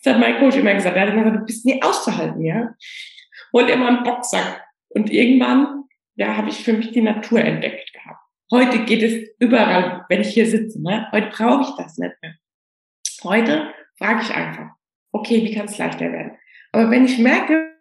das 0.03 0.13
hat 0.15 0.19
mein 0.19 0.39
Coach 0.39 0.57
immer 0.57 0.73
gesagt. 0.73 0.95
Er 0.95 1.03
hat 1.03 1.09
immer 1.09 1.23
gesagt, 1.23 1.41
du 1.41 1.45
bist 1.45 1.65
nie 1.65 1.81
auszuhalten, 1.81 2.43
ja. 2.43 2.73
Hol 3.53 3.69
immer 3.69 3.87
einen 3.87 4.03
Boxsack. 4.03 4.65
Und 4.89 5.11
irgendwann, 5.11 5.83
ja, 6.15 6.35
habe 6.35 6.49
ich 6.49 6.63
für 6.63 6.73
mich 6.73 6.91
die 6.91 7.01
Natur 7.01 7.39
entdeckt 7.39 7.93
gehabt. 7.93 8.19
Heute 8.51 8.83
geht 8.83 9.03
es 9.03 9.29
überall, 9.39 10.05
wenn 10.09 10.21
ich 10.21 10.29
hier 10.29 10.47
sitze. 10.47 10.81
Ne? 10.81 11.07
Heute 11.11 11.29
brauche 11.29 11.61
ich 11.61 11.75
das 11.77 11.97
nicht 11.97 12.15
mehr. 12.21 12.35
Heute 13.23 13.73
frage 13.97 14.21
ich 14.21 14.31
einfach, 14.31 14.69
okay, 15.11 15.43
wie 15.43 15.53
kann 15.53 15.65
es 15.65 15.77
leichter 15.77 16.11
werden? 16.11 16.37
Aber 16.71 16.89
wenn 16.89 17.05
ich 17.05 17.17
merke, 17.19 17.71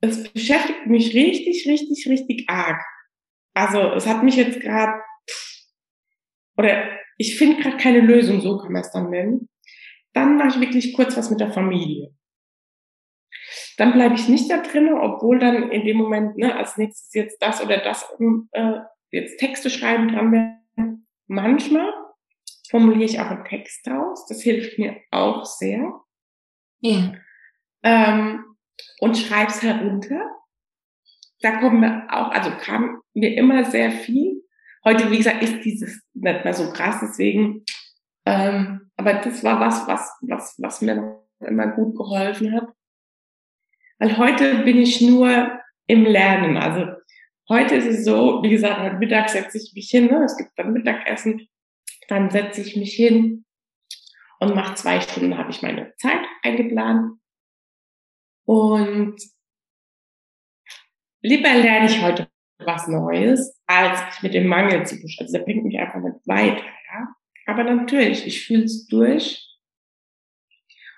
es 0.00 0.32
beschäftigt 0.32 0.86
mich 0.86 1.14
richtig, 1.14 1.66
richtig, 1.68 2.06
richtig 2.08 2.48
arg. 2.48 2.80
Also 3.54 3.80
es 3.92 4.06
hat 4.06 4.22
mich 4.22 4.36
jetzt 4.36 4.60
gerade, 4.60 5.02
oder 6.56 6.88
ich 7.18 7.36
finde 7.36 7.62
gerade 7.62 7.76
keine 7.76 8.00
Lösung, 8.00 8.40
so 8.40 8.58
kann 8.58 8.72
man 8.72 8.82
es 8.82 8.90
dann 8.90 9.10
nennen 9.10 9.50
dann 10.12 10.36
mache 10.36 10.48
ich 10.48 10.60
wirklich 10.60 10.92
kurz 10.94 11.16
was 11.16 11.30
mit 11.30 11.40
der 11.40 11.52
Familie. 11.52 12.14
Dann 13.76 13.92
bleibe 13.92 14.14
ich 14.14 14.28
nicht 14.28 14.50
da 14.50 14.58
drinnen, 14.58 14.94
obwohl 14.94 15.38
dann 15.38 15.70
in 15.70 15.84
dem 15.84 15.96
Moment 15.96 16.36
ne, 16.36 16.54
als 16.54 16.76
nächstes 16.76 17.14
jetzt 17.14 17.40
das 17.40 17.62
oder 17.62 17.78
das 17.78 18.06
äh, 18.52 18.72
jetzt 19.10 19.38
Texte 19.38 19.70
schreiben 19.70 20.08
dran 20.08 20.32
werden. 20.32 21.06
Manchmal 21.26 21.92
formuliere 22.70 23.04
ich 23.04 23.20
auch 23.20 23.30
einen 23.30 23.44
Text 23.44 23.88
aus. 23.88 24.26
Das 24.26 24.42
hilft 24.42 24.78
mir 24.78 24.96
auch 25.10 25.44
sehr. 25.44 25.92
Ja. 26.80 27.14
Ähm, 27.82 28.44
und 29.00 29.18
schreib's 29.18 29.62
herunter. 29.62 30.20
Da 31.40 31.58
kommen 31.58 31.80
wir 31.80 32.06
auch, 32.10 32.30
also 32.30 32.50
kam 32.60 33.00
mir 33.14 33.36
immer 33.36 33.64
sehr 33.64 33.90
viel 33.90 34.40
heute, 34.84 35.10
wie 35.10 35.18
gesagt, 35.18 35.42
ist 35.42 35.64
dieses 35.64 36.02
nicht 36.14 36.44
mehr 36.44 36.54
so 36.54 36.72
krass, 36.72 36.98
deswegen, 37.02 37.64
ähm, 38.26 38.90
aber 38.96 39.14
das 39.14 39.42
war 39.44 39.60
was, 39.60 39.86
was, 39.86 40.16
was, 40.22 40.56
was 40.58 40.80
mir 40.82 41.20
immer 41.40 41.68
gut 41.68 41.96
geholfen 41.96 42.52
hat. 42.52 42.68
Weil 43.98 44.16
heute 44.18 44.62
bin 44.64 44.78
ich 44.78 45.00
nur 45.00 45.58
im 45.86 46.04
Lernen. 46.04 46.56
Also 46.56 46.86
heute 47.48 47.76
ist 47.76 47.86
es 47.86 48.04
so, 48.04 48.42
wie 48.42 48.50
gesagt, 48.50 48.80
heute 48.80 48.96
Mittag 48.96 49.28
setze 49.28 49.58
ich 49.58 49.72
mich 49.74 49.90
hin, 49.90 50.06
ne? 50.06 50.24
es 50.24 50.36
gibt 50.36 50.50
dann 50.56 50.72
Mittagessen, 50.72 51.48
dann 52.10 52.30
setze 52.30 52.60
ich 52.60 52.76
mich 52.76 52.94
hin 52.94 53.44
und 54.40 54.54
mache 54.54 54.74
zwei 54.74 55.00
Stunden, 55.00 55.38
habe 55.38 55.50
ich 55.50 55.62
meine 55.62 55.94
Zeit 55.96 56.20
eingeplant. 56.42 57.18
Und 58.44 59.16
lieber 61.22 61.54
lerne 61.54 61.86
ich 61.86 62.02
heute 62.02 62.28
was 62.58 62.88
Neues, 62.88 63.58
als 63.66 64.22
mit 64.22 64.34
dem 64.34 64.46
Mangel 64.46 64.84
zu 64.84 65.00
beschäftigen. 65.00 65.26
Also 65.26 65.38
der 65.38 65.44
bringt 65.44 65.64
mich 65.64 65.78
einfach 65.78 66.00
nicht 66.00 66.26
weiter, 66.26 66.64
ja. 66.92 67.14
Aber 67.46 67.64
natürlich, 67.64 68.26
ich 68.26 68.44
fühle 68.44 68.64
es 68.64 68.86
durch 68.86 69.46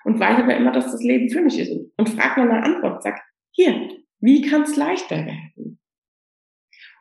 und 0.03 0.19
weiß 0.19 0.39
aber 0.39 0.55
immer, 0.55 0.71
dass 0.71 0.91
das 0.91 1.03
Leben 1.03 1.29
für 1.29 1.41
mich 1.41 1.57
ist 1.59 1.71
und, 1.71 2.09
frage 2.09 2.41
nach 2.41 2.49
einer 2.51 2.63
Antwort, 2.63 3.03
sag, 3.03 3.21
hier, 3.51 3.89
wie 4.19 4.41
kann 4.41 4.63
es 4.63 4.75
leichter 4.75 5.25
werden? 5.25 5.79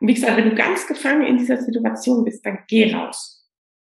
Und 0.01 0.09
wie 0.09 0.15
gesagt, 0.15 0.37
wenn 0.37 0.51
du 0.51 0.55
ganz 0.55 0.87
gefangen 0.87 1.27
in 1.27 1.39
dieser 1.39 1.57
Situation 1.57 2.25
bist, 2.25 2.45
dann 2.45 2.65
geh 2.69 2.93
raus. 2.93 3.42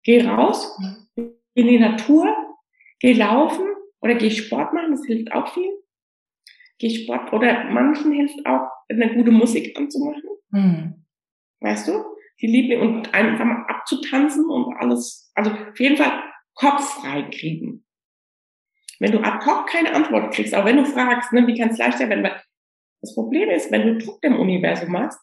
Geh 0.02 0.22
raus 0.22 0.78
in 1.16 1.66
die 1.66 1.78
Natur, 1.78 2.26
geh 3.00 3.12
laufen 3.12 3.66
oder 4.00 4.14
geh 4.14 4.30
Sport 4.30 4.72
machen, 4.72 4.92
das 4.92 5.04
hilft 5.06 5.32
auch 5.32 5.52
viel. 5.52 5.70
Geh 6.78 6.90
Sport 6.90 7.32
oder 7.32 7.64
manchen 7.64 8.12
hilft 8.12 8.46
auch, 8.46 8.68
eine 8.88 9.14
gute 9.14 9.30
Musik 9.30 9.76
anzumachen. 9.76 10.22
Mhm. 10.50 11.04
Weißt 11.60 11.88
du? 11.88 12.04
Die 12.40 12.46
lieben 12.46 12.80
und 12.80 13.14
einfach 13.14 13.44
mal 13.44 13.64
abzutanzen 13.66 14.48
und 14.48 14.76
alles, 14.76 15.30
also 15.34 15.50
auf 15.50 15.78
jeden 15.80 15.96
Fall 15.96 16.22
Kopf 16.54 17.00
frei 17.00 17.22
kriegen. 17.22 17.84
Wenn 19.00 19.12
du 19.12 19.18
ad 19.20 19.44
hoc 19.44 19.68
keine 19.68 19.92
Antwort 19.92 20.34
kriegst, 20.34 20.54
auch 20.54 20.64
wenn 20.64 20.76
du 20.76 20.84
fragst, 20.84 21.32
ne, 21.32 21.46
wie 21.46 21.58
kann 21.58 21.70
es 21.70 21.78
leichter 21.78 22.08
werden, 22.08 22.24
weil 22.24 22.40
das 23.00 23.14
Problem 23.14 23.48
ist, 23.50 23.70
wenn 23.70 23.86
du 23.86 23.98
Druck 23.98 24.18
im 24.22 24.38
Universum 24.38 24.92
machst, 24.92 25.20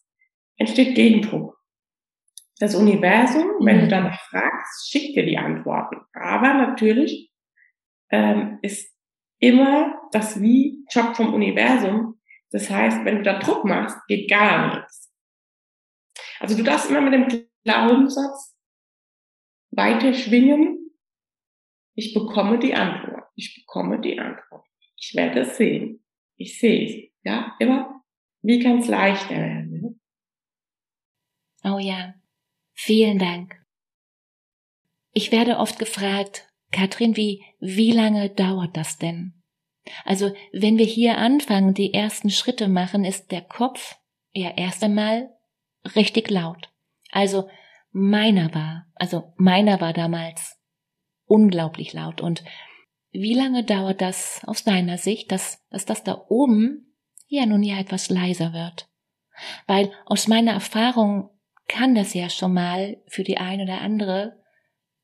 entsteht 0.57 0.95
Gegendruck. 0.95 1.57
Das 2.59 2.73
Universum, 2.75 3.47
wenn 3.59 3.79
du 3.79 3.85
mhm. 3.85 3.89
danach 3.89 4.19
fragst, 4.29 4.89
schickt 4.89 5.15
dir 5.15 5.25
die 5.25 5.37
Antworten. 5.37 5.97
Aber 6.13 6.53
natürlich 6.53 7.31
ähm, 8.11 8.59
ist 8.61 8.95
immer 9.39 9.99
das 10.11 10.41
Wie 10.41 10.85
Job 10.89 11.15
vom 11.15 11.33
Universum. 11.33 12.19
Das 12.51 12.69
heißt, 12.69 13.03
wenn 13.03 13.17
du 13.17 13.23
da 13.23 13.39
Druck 13.39 13.65
machst, 13.65 13.97
geht 14.07 14.29
gar 14.29 14.75
nichts. 14.75 15.13
Also 16.39 16.55
du 16.55 16.63
darfst 16.63 16.89
immer 16.89 17.01
mit 17.01 17.13
dem 17.13 17.47
Glaubenssatz 17.63 18.55
weiter 19.71 20.13
schwingen. 20.13 20.91
Ich 21.95 22.13
bekomme 22.13 22.59
die 22.59 22.73
Antwort. 22.73 23.25
Ich 23.35 23.55
bekomme 23.55 23.99
die 23.99 24.19
Antwort. 24.19 24.65
Ich 24.97 25.13
werde 25.15 25.41
es 25.41 25.57
sehen. 25.57 26.05
Ich 26.37 26.59
sehe 26.59 26.85
es. 26.85 27.11
Ja, 27.23 27.55
immer. 27.59 28.03
Wie 28.41 28.61
kann 28.61 28.79
es 28.79 28.87
leichter 28.87 29.35
werden? 29.35 30.01
Oh 31.63 31.79
ja. 31.79 32.13
Vielen 32.75 33.17
Dank. 33.17 33.55
Ich 35.13 35.31
werde 35.31 35.57
oft 35.57 35.79
gefragt, 35.79 36.47
Katrin, 36.71 37.15
wie, 37.15 37.43
wie 37.59 37.91
lange 37.91 38.29
dauert 38.29 38.75
das 38.75 38.97
denn? 38.97 39.41
Also, 40.03 40.33
wenn 40.51 40.77
wir 40.77 40.85
hier 40.85 41.17
anfangen, 41.17 41.73
die 41.73 41.93
ersten 41.93 42.29
Schritte 42.29 42.67
machen, 42.67 43.05
ist 43.05 43.31
der 43.31 43.41
Kopf 43.41 43.95
ja 44.33 44.49
erst 44.49 44.83
einmal 44.83 45.29
richtig 45.95 46.29
laut. 46.29 46.69
Also, 47.11 47.49
meiner 47.91 48.53
war, 48.53 48.87
also 48.95 49.33
meiner 49.37 49.79
war 49.79 49.93
damals 49.93 50.59
unglaublich 51.25 51.93
laut 51.93 52.19
und 52.19 52.43
wie 53.11 53.33
lange 53.33 53.63
dauert 53.63 54.01
das 54.01 54.41
aus 54.45 54.65
deiner 54.65 54.97
Sicht, 54.97 55.31
dass, 55.31 55.65
dass 55.69 55.85
das 55.85 56.03
da 56.03 56.25
oben 56.27 56.93
ja 57.27 57.45
nun 57.45 57.63
ja 57.63 57.79
etwas 57.79 58.09
leiser 58.09 58.51
wird? 58.51 58.89
Weil 59.65 59.93
aus 60.05 60.27
meiner 60.27 60.51
Erfahrung 60.51 61.29
kann 61.67 61.95
das 61.95 62.13
ja 62.13 62.29
schon 62.29 62.53
mal 62.53 62.97
für 63.07 63.23
die 63.23 63.37
eine 63.37 63.63
oder 63.63 63.81
andere 63.81 64.41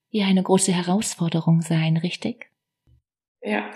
ja 0.09 0.27
eine 0.27 0.43
große 0.43 0.71
Herausforderung 0.71 1.61
sein, 1.61 1.97
richtig? 1.97 2.51
Ja, 3.41 3.71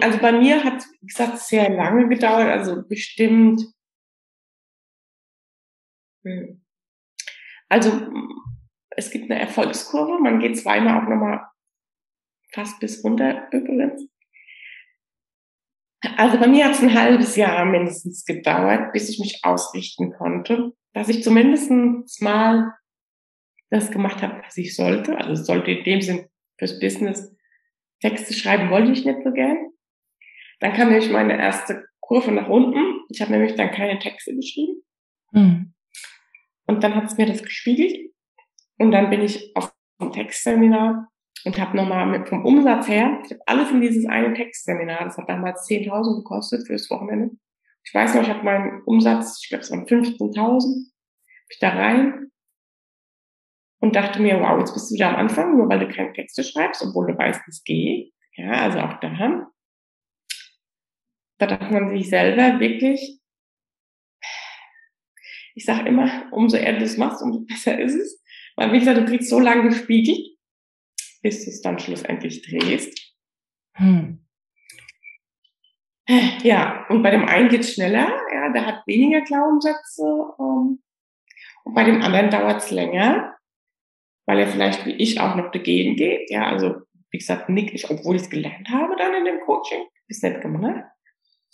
also 0.00 0.18
bei 0.18 0.32
mir 0.32 0.62
hat, 0.64 0.84
wie 1.00 1.06
gesagt, 1.06 1.38
sehr 1.38 1.70
lange 1.70 2.08
gedauert, 2.08 2.48
also 2.48 2.82
bestimmt. 2.86 3.62
Hm. 6.24 6.64
Also 7.68 8.08
es 8.90 9.10
gibt 9.10 9.30
eine 9.30 9.40
Erfolgskurve, 9.40 10.20
man 10.20 10.40
geht 10.40 10.58
zweimal 10.58 11.02
auch 11.02 11.08
nochmal 11.08 11.46
fast 12.52 12.80
bis 12.80 13.04
runter 13.04 13.48
übrigens. 13.52 14.08
Also 16.16 16.38
bei 16.38 16.46
mir 16.46 16.64
hat 16.64 16.74
es 16.74 16.82
ein 16.82 16.94
halbes 16.94 17.36
Jahr 17.36 17.64
mindestens 17.64 18.24
gedauert, 18.24 18.92
bis 18.92 19.08
ich 19.08 19.18
mich 19.18 19.40
ausrichten 19.42 20.12
konnte, 20.12 20.72
dass 20.98 21.08
ich 21.08 21.22
zumindest 21.22 21.70
mal 22.20 22.74
das 23.70 23.90
gemacht 23.90 24.20
habe, 24.20 24.42
was 24.44 24.56
ich 24.56 24.74
sollte. 24.74 25.16
Also 25.16 25.42
sollte 25.42 25.70
in 25.70 25.84
dem 25.84 26.00
Sinn 26.00 26.26
fürs 26.58 26.80
Business 26.80 27.34
Texte 28.00 28.34
schreiben 28.34 28.70
wollte 28.70 28.92
ich 28.92 29.04
nicht 29.04 29.22
so 29.24 29.32
gern. 29.32 29.70
Dann 30.60 30.72
kam 30.72 30.88
nämlich 30.88 31.10
meine 31.10 31.38
erste 31.38 31.86
Kurve 32.00 32.32
nach 32.32 32.48
unten. 32.48 33.00
Ich 33.10 33.20
habe 33.20 33.32
nämlich 33.32 33.54
dann 33.54 33.70
keine 33.70 33.98
Texte 33.98 34.34
geschrieben. 34.34 34.82
Mhm. 35.32 35.74
Und 36.66 36.82
dann 36.82 36.94
hat 36.94 37.04
es 37.04 37.16
mir 37.16 37.26
das 37.26 37.42
gespiegelt. 37.42 38.12
Und 38.78 38.90
dann 38.90 39.10
bin 39.10 39.22
ich 39.22 39.54
auf 39.56 39.72
ein 40.00 40.12
Textseminar 40.12 41.08
und 41.44 41.60
habe 41.60 41.76
nochmal 41.76 42.26
vom 42.26 42.44
Umsatz 42.44 42.88
her, 42.88 43.20
ich 43.24 43.30
habe 43.30 43.42
alles 43.46 43.70
in 43.70 43.80
dieses 43.80 44.06
eine 44.06 44.34
Textseminar, 44.34 45.04
das 45.04 45.16
hat 45.16 45.28
damals 45.28 45.68
10.000 45.68 46.18
gekostet 46.18 46.66
fürs 46.66 46.90
Wochenende. 46.90 47.36
Ich 47.88 47.94
weiß 47.94 48.14
noch, 48.14 48.22
ich 48.22 48.28
habe 48.28 48.44
meinen 48.44 48.82
Umsatz, 48.82 49.40
ich 49.42 49.48
glaube 49.48 49.62
es 49.62 49.70
waren 49.70 49.86
15.000, 49.86 50.92
ich 51.48 51.58
da 51.58 51.70
rein 51.70 52.30
und 53.80 53.96
dachte 53.96 54.20
mir, 54.20 54.38
wow, 54.40 54.58
jetzt 54.58 54.74
bist 54.74 54.90
du 54.90 54.94
wieder 54.94 55.08
am 55.08 55.16
Anfang, 55.16 55.56
nur 55.56 55.70
weil 55.70 55.78
du 55.78 55.88
keine 55.88 56.12
Texte 56.12 56.44
schreibst, 56.44 56.82
obwohl 56.82 57.06
du 57.06 57.16
weißt, 57.16 57.40
es 57.48 57.64
geht. 57.64 58.12
Ja, 58.34 58.50
also 58.50 58.80
auch 58.80 59.00
da. 59.00 59.50
Da 61.38 61.46
darf 61.46 61.70
man 61.70 61.88
sich 61.96 62.10
selber 62.10 62.60
wirklich, 62.60 63.20
ich 65.54 65.64
sage 65.64 65.88
immer, 65.88 66.30
umso 66.30 66.58
eher 66.58 66.78
du 66.78 66.84
es 66.84 66.98
machst, 66.98 67.22
umso 67.22 67.40
besser 67.46 67.80
ist 67.80 67.94
es. 67.94 68.22
Weil, 68.56 68.70
wie 68.72 68.80
gesagt, 68.80 68.98
du 68.98 69.06
kriegst 69.06 69.30
so 69.30 69.40
lange 69.40 69.70
gespiegelt, 69.70 70.36
bis 71.22 71.46
du 71.46 71.50
es 71.50 71.62
dann 71.62 71.78
schlussendlich 71.78 72.42
drehst. 72.42 73.16
Hm. 73.76 74.27
Ja, 76.42 76.86
und 76.88 77.02
bei 77.02 77.10
dem 77.10 77.26
einen 77.26 77.50
geht's 77.50 77.74
schneller, 77.74 78.08
ja, 78.32 78.50
der 78.50 78.64
hat 78.64 78.86
weniger 78.86 79.20
Glaubenssätze, 79.20 80.02
ähm, 80.38 80.80
und 81.64 81.74
bei 81.74 81.84
dem 81.84 82.00
anderen 82.00 82.30
dauert's 82.30 82.70
länger, 82.70 83.36
weil 84.26 84.38
er 84.38 84.48
vielleicht 84.48 84.86
wie 84.86 84.92
ich 84.92 85.20
auch 85.20 85.36
noch 85.36 85.50
dagegen 85.50 85.96
geht, 85.96 86.30
ja, 86.30 86.46
also 86.46 86.76
wie 87.10 87.18
gesagt, 87.18 87.50
nick 87.50 87.74
ich, 87.74 87.90
obwohl 87.90 88.16
ich 88.16 88.22
es 88.22 88.30
gelernt 88.30 88.68
habe 88.70 88.96
dann 88.96 89.14
in 89.14 89.24
dem 89.26 89.40
Coaching, 89.40 89.84
ist 90.08 90.22
nicht 90.22 90.40
gemacht. 90.40 90.84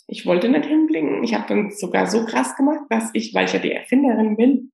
Ich 0.07 0.25
wollte 0.25 0.49
nicht 0.49 0.65
hinblinken. 0.65 1.23
Ich 1.23 1.33
habe 1.33 1.45
dann 1.47 1.71
sogar 1.71 2.05
so 2.05 2.25
krass 2.25 2.55
gemacht, 2.55 2.83
dass 2.89 3.09
ich, 3.13 3.33
weil 3.33 3.45
ich 3.45 3.53
ja 3.53 3.59
die 3.59 3.71
Erfinderin 3.71 4.37
bin, 4.37 4.71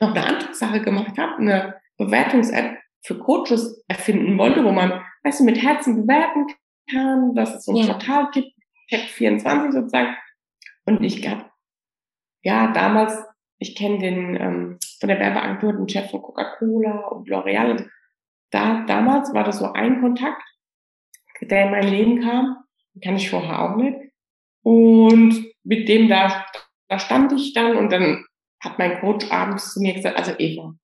noch 0.00 0.14
eine 0.14 0.24
andere 0.26 0.54
Sache 0.54 0.80
gemacht 0.80 1.18
habe, 1.18 1.36
eine 1.38 1.80
Bewertungs-App 1.98 2.78
für 3.02 3.18
Coaches 3.18 3.84
erfinden 3.86 4.38
wollte, 4.38 4.64
wo 4.64 4.72
man, 4.72 5.04
weißt 5.24 5.40
du, 5.40 5.44
mit 5.44 5.62
Herzen 5.62 6.06
bewerten 6.06 6.46
kann, 6.90 7.34
dass 7.34 7.54
es 7.54 7.64
so 7.64 7.72
ein 7.72 7.86
ja. 7.86 7.92
Portal 7.92 8.30
gibt, 8.32 8.52
Tech24 8.90 9.72
sozusagen. 9.72 10.16
Und 10.86 11.02
ich 11.02 11.22
gab, 11.22 11.52
ja, 12.42 12.72
damals, 12.72 13.16
ich 13.58 13.76
kenne 13.76 13.98
den 13.98 14.36
ähm, 14.36 14.78
von 14.98 15.08
der 15.08 15.18
Werbeagentur, 15.18 15.72
den 15.72 15.88
Chef 15.88 16.10
von 16.10 16.22
Coca-Cola 16.22 17.08
und 17.08 17.28
L'Oreal. 17.28 17.88
Da, 18.50 18.84
damals 18.86 19.32
war 19.32 19.44
das 19.44 19.58
so 19.58 19.72
ein 19.72 20.00
Kontakt, 20.00 20.42
der 21.40 21.66
in 21.66 21.70
mein 21.70 21.88
Leben 21.88 22.20
kam. 22.22 22.64
Kann 23.02 23.16
ich 23.16 23.30
vorher 23.30 23.60
auch 23.60 23.76
nicht. 23.76 23.96
Und 24.62 25.46
mit 25.62 25.88
dem 25.88 26.08
da, 26.08 26.44
da 26.88 26.98
stand 26.98 27.32
ich 27.32 27.54
dann 27.54 27.76
und 27.76 27.90
dann 27.92 28.24
hat 28.62 28.78
mein 28.78 29.00
Coach 29.00 29.30
abends 29.30 29.72
zu 29.72 29.80
mir 29.80 29.94
gesagt, 29.94 30.18
also 30.18 30.34
Eva, 30.38 30.74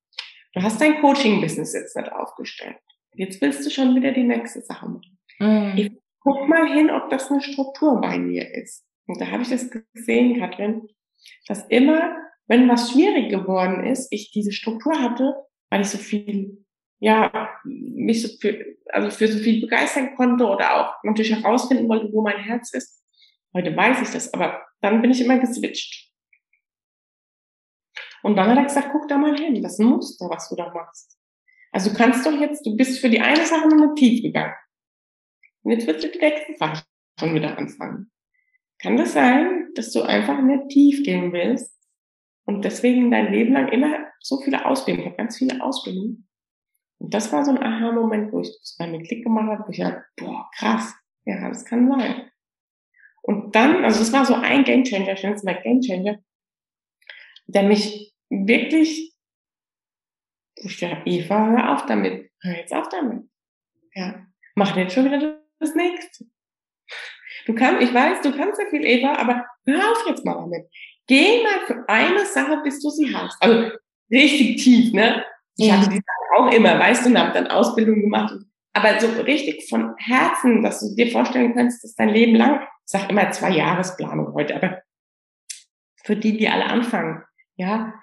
Du 0.56 0.62
hast 0.62 0.80
dein 0.80 1.02
Coaching-Business 1.02 1.74
jetzt 1.74 1.94
nicht 1.96 2.10
aufgestellt. 2.10 2.78
Jetzt 3.12 3.42
willst 3.42 3.66
du 3.66 3.68
schon 3.68 3.94
wieder 3.94 4.12
die 4.12 4.22
nächste 4.22 4.62
Sache 4.62 4.88
machen. 4.88 5.18
Mhm. 5.38 5.98
Guck 6.26 6.48
mal 6.48 6.66
hin, 6.66 6.90
ob 6.90 7.08
das 7.08 7.30
eine 7.30 7.40
Struktur 7.40 8.00
bei 8.00 8.18
mir 8.18 8.52
ist. 8.52 8.84
Und 9.06 9.20
da 9.20 9.30
habe 9.30 9.44
ich 9.44 9.48
das 9.48 9.70
gesehen, 9.70 10.40
Katrin, 10.40 10.88
dass 11.46 11.64
immer, 11.68 12.16
wenn 12.48 12.68
was 12.68 12.90
schwierig 12.90 13.30
geworden 13.30 13.86
ist, 13.86 14.08
ich 14.10 14.32
diese 14.32 14.50
Struktur 14.50 15.00
hatte, 15.00 15.36
weil 15.70 15.82
ich 15.82 15.88
so 15.88 15.98
viel, 15.98 16.64
ja, 16.98 17.48
mich 17.64 18.22
so 18.22 18.36
für, 18.40 18.76
also 18.88 19.08
für 19.10 19.28
so 19.28 19.38
viel 19.38 19.60
begeistern 19.60 20.16
konnte 20.16 20.46
oder 20.46 20.74
auch 20.74 21.04
natürlich 21.04 21.32
herausfinden 21.32 21.88
wollte, 21.88 22.12
wo 22.12 22.22
mein 22.22 22.38
Herz 22.38 22.74
ist. 22.74 23.04
Heute 23.54 23.76
weiß 23.76 24.02
ich 24.02 24.10
das, 24.10 24.34
aber 24.34 24.66
dann 24.80 25.02
bin 25.02 25.12
ich 25.12 25.24
immer 25.24 25.38
geswitcht. 25.38 26.10
Und 28.24 28.34
dann 28.34 28.50
hat 28.50 28.58
er 28.58 28.64
gesagt, 28.64 28.88
guck 28.90 29.06
da 29.06 29.16
mal 29.16 29.38
hin, 29.38 29.62
das 29.62 29.74
ist 29.74 29.78
ein 29.78 29.86
Muster, 29.86 30.28
was 30.28 30.48
du 30.48 30.56
da 30.56 30.74
machst. 30.74 31.16
Also 31.70 31.90
du 31.90 31.96
kannst 31.96 32.26
doch 32.26 32.32
jetzt, 32.32 32.66
du 32.66 32.76
bist 32.76 32.98
für 32.98 33.10
die 33.10 33.20
eine 33.20 33.46
Sache 33.46 33.68
nicht 33.68 33.94
tief 33.94 34.22
gegangen. 34.22 34.54
Und 35.66 35.72
jetzt 35.72 35.88
wird 35.88 36.04
die 36.04 36.18
nächste 36.20 36.56
Sache 36.56 36.84
schon 37.18 37.34
wieder 37.34 37.58
anfangen. 37.58 38.12
Kann 38.80 38.96
das 38.96 39.14
sein, 39.14 39.72
dass 39.74 39.90
du 39.90 40.02
einfach 40.02 40.40
nicht 40.40 40.68
tief 40.68 41.02
gehen 41.02 41.32
willst 41.32 41.76
und 42.44 42.64
deswegen 42.64 43.10
dein 43.10 43.32
Leben 43.32 43.52
lang 43.52 43.66
immer 43.72 44.06
so 44.20 44.40
viele 44.40 44.64
Ausbildungen, 44.64 45.08
ich 45.08 45.12
habe 45.12 45.16
ganz 45.16 45.38
viele 45.38 45.60
Ausbildungen. 45.60 46.28
Und 46.98 47.12
das 47.12 47.32
war 47.32 47.44
so 47.44 47.50
ein 47.50 47.60
Aha-Moment, 47.60 48.32
wo 48.32 48.42
ich 48.42 48.48
das 48.60 48.76
bei 48.78 48.86
mir 48.86 49.02
Klick 49.02 49.24
gemacht 49.24 49.48
habe, 49.48 49.64
wo 49.66 49.72
ich 49.72 49.78
dachte, 49.78 50.04
boah, 50.16 50.48
krass, 50.56 50.94
ja, 51.24 51.48
das 51.48 51.64
kann 51.64 51.90
sein. 51.90 52.30
Und 53.22 53.56
dann, 53.56 53.84
also 53.84 53.98
das 53.98 54.12
war 54.12 54.24
so 54.24 54.34
ein 54.34 54.62
Gamechanger, 54.62 55.14
ich 55.14 55.22
nenne 55.24 55.34
es 55.34 55.42
mal 55.42 55.60
Gamechanger, 55.60 56.20
der 57.48 57.64
mich 57.64 58.14
wirklich, 58.30 59.16
ich 60.54 60.78
dachte, 60.78 61.02
Eva, 61.06 61.48
hör 61.48 61.74
auf 61.74 61.86
damit, 61.86 62.30
hör 62.40 62.56
jetzt 62.56 62.72
auf 62.72 62.88
damit. 62.88 63.28
Ja, 63.94 64.28
mach 64.54 64.76
jetzt 64.76 64.94
schon 64.94 65.06
wieder 65.06 65.44
das 65.58 65.74
nächste. 65.74 66.26
Du 67.46 67.54
kannst, 67.54 67.82
ich 67.82 67.94
weiß, 67.94 68.22
du 68.22 68.36
kannst 68.36 68.60
ja 68.60 68.66
viel, 68.68 68.84
Eva, 68.84 69.14
aber 69.14 69.44
hör 69.66 69.92
auf 69.92 70.04
jetzt 70.08 70.24
mal 70.24 70.34
damit. 70.34 70.68
Geh 71.06 71.42
mal 71.42 71.66
für 71.66 71.88
eine 71.88 72.26
Sache, 72.26 72.60
bis 72.64 72.82
du 72.82 72.90
sie 72.90 73.14
hast. 73.14 73.40
Also 73.40 73.70
richtig 74.10 74.62
tief, 74.62 74.92
ne? 74.92 75.24
Ich 75.56 75.68
ja. 75.68 75.76
hatte 75.76 75.90
die 75.90 75.96
Sache 75.96 76.40
auch 76.40 76.52
immer, 76.52 76.78
weißt 76.78 77.04
du, 77.04 77.10
und 77.10 77.18
habe 77.18 77.32
dann 77.32 77.46
Ausbildung 77.46 78.00
gemacht. 78.00 78.34
Aber 78.72 79.00
so 79.00 79.08
richtig 79.22 79.68
von 79.70 79.94
Herzen, 79.96 80.62
dass 80.62 80.80
du 80.80 80.94
dir 80.94 81.10
vorstellen 81.10 81.54
kannst, 81.54 81.82
dass 81.82 81.94
dein 81.94 82.10
Leben 82.10 82.34
lang, 82.34 82.60
ich 82.60 82.68
sag 82.84 83.08
immer 83.08 83.30
zwei 83.30 83.50
Jahresplanung 83.50 84.34
heute, 84.34 84.56
aber 84.56 84.82
für 86.04 86.16
die, 86.16 86.36
die 86.36 86.48
alle 86.48 86.66
anfangen, 86.66 87.22
ja, 87.56 87.94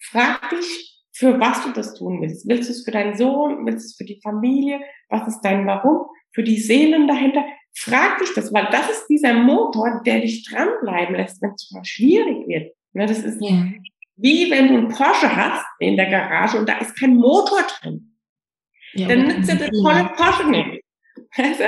frag 0.00 0.50
dich, 0.50 1.02
für 1.14 1.38
was 1.40 1.62
du 1.62 1.72
das 1.72 1.94
tun 1.94 2.20
willst. 2.20 2.48
Willst 2.48 2.68
du 2.68 2.72
es 2.72 2.84
für 2.84 2.90
deinen 2.90 3.16
Sohn? 3.16 3.64
Willst 3.64 3.84
du 3.84 3.88
es 3.88 3.96
für 3.96 4.04
die 4.04 4.20
Familie? 4.22 4.80
Was 5.08 5.28
ist 5.28 5.40
dein 5.40 5.66
Warum? 5.66 6.06
Für 6.32 6.42
die 6.42 6.58
Seelen 6.58 7.06
dahinter? 7.06 7.44
Frag 7.74 8.18
dich 8.18 8.32
das, 8.34 8.52
weil 8.52 8.68
das 8.70 8.90
ist 8.90 9.06
dieser 9.06 9.32
Motor, 9.32 10.02
der 10.04 10.20
dich 10.20 10.44
dranbleiben 10.44 11.14
lässt, 11.16 11.40
wenn 11.40 11.52
es 11.52 11.70
mal 11.70 11.84
schwierig 11.84 12.46
wird. 12.46 12.74
Ne, 12.92 13.06
das 13.06 13.20
ist 13.20 13.40
ja. 13.40 13.66
wie 14.16 14.50
wenn 14.50 14.68
du 14.68 14.74
einen 14.74 14.88
Porsche 14.88 15.34
hast 15.34 15.64
in 15.78 15.96
der 15.96 16.10
Garage 16.10 16.58
und 16.58 16.68
da 16.68 16.78
ist 16.78 16.98
kein 16.98 17.16
Motor 17.16 17.64
drin. 17.80 18.18
Ja, 18.94 19.08
dann 19.08 19.26
nützt 19.26 19.50
dir 19.50 19.56
das 19.56 19.70
tolle 19.70 20.10
Porsche 20.14 20.50
nicht. 20.50 20.84
Weißt 21.36 21.60
du? 21.60 21.64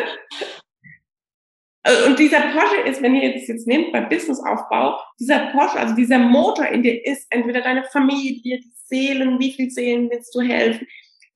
Und 2.06 2.18
dieser 2.18 2.40
Porsche 2.40 2.80
ist, 2.86 3.02
wenn 3.02 3.14
ihr 3.14 3.34
das 3.34 3.46
jetzt 3.46 3.66
nehmt 3.66 3.92
beim 3.92 4.08
Businessaufbau, 4.08 4.98
dieser 5.20 5.50
Porsche, 5.52 5.78
also 5.78 5.94
dieser 5.94 6.18
Motor 6.18 6.66
in 6.66 6.82
dir 6.82 7.04
ist 7.06 7.26
entweder 7.30 7.60
deine 7.60 7.84
Familie, 7.84 8.60
die 8.60 8.72
Seelen, 8.86 9.38
wie 9.38 9.52
viel 9.52 9.70
Seelen 9.70 10.10
willst 10.10 10.34
du 10.34 10.40
helfen? 10.40 10.86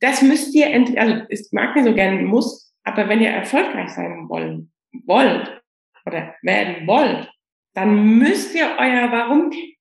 Das 0.00 0.22
müsst 0.22 0.54
ihr 0.54 0.66
entweder, 0.66 1.02
also 1.02 1.22
ich 1.28 1.48
mag 1.52 1.74
nicht 1.74 1.84
so 1.84 1.94
gerne 1.94 2.22
muss, 2.22 2.67
aber 2.88 3.08
wenn 3.08 3.20
ihr 3.20 3.28
erfolgreich 3.28 3.90
sein 3.90 4.28
wollen, 4.30 4.72
wollt 5.04 5.62
oder 6.06 6.34
werden 6.40 6.86
wollt, 6.86 7.30
dann 7.74 8.18
müsst 8.18 8.54
ihr 8.54 8.76
euer 8.78 9.12
Warum 9.12 9.50
kennen. 9.50 9.74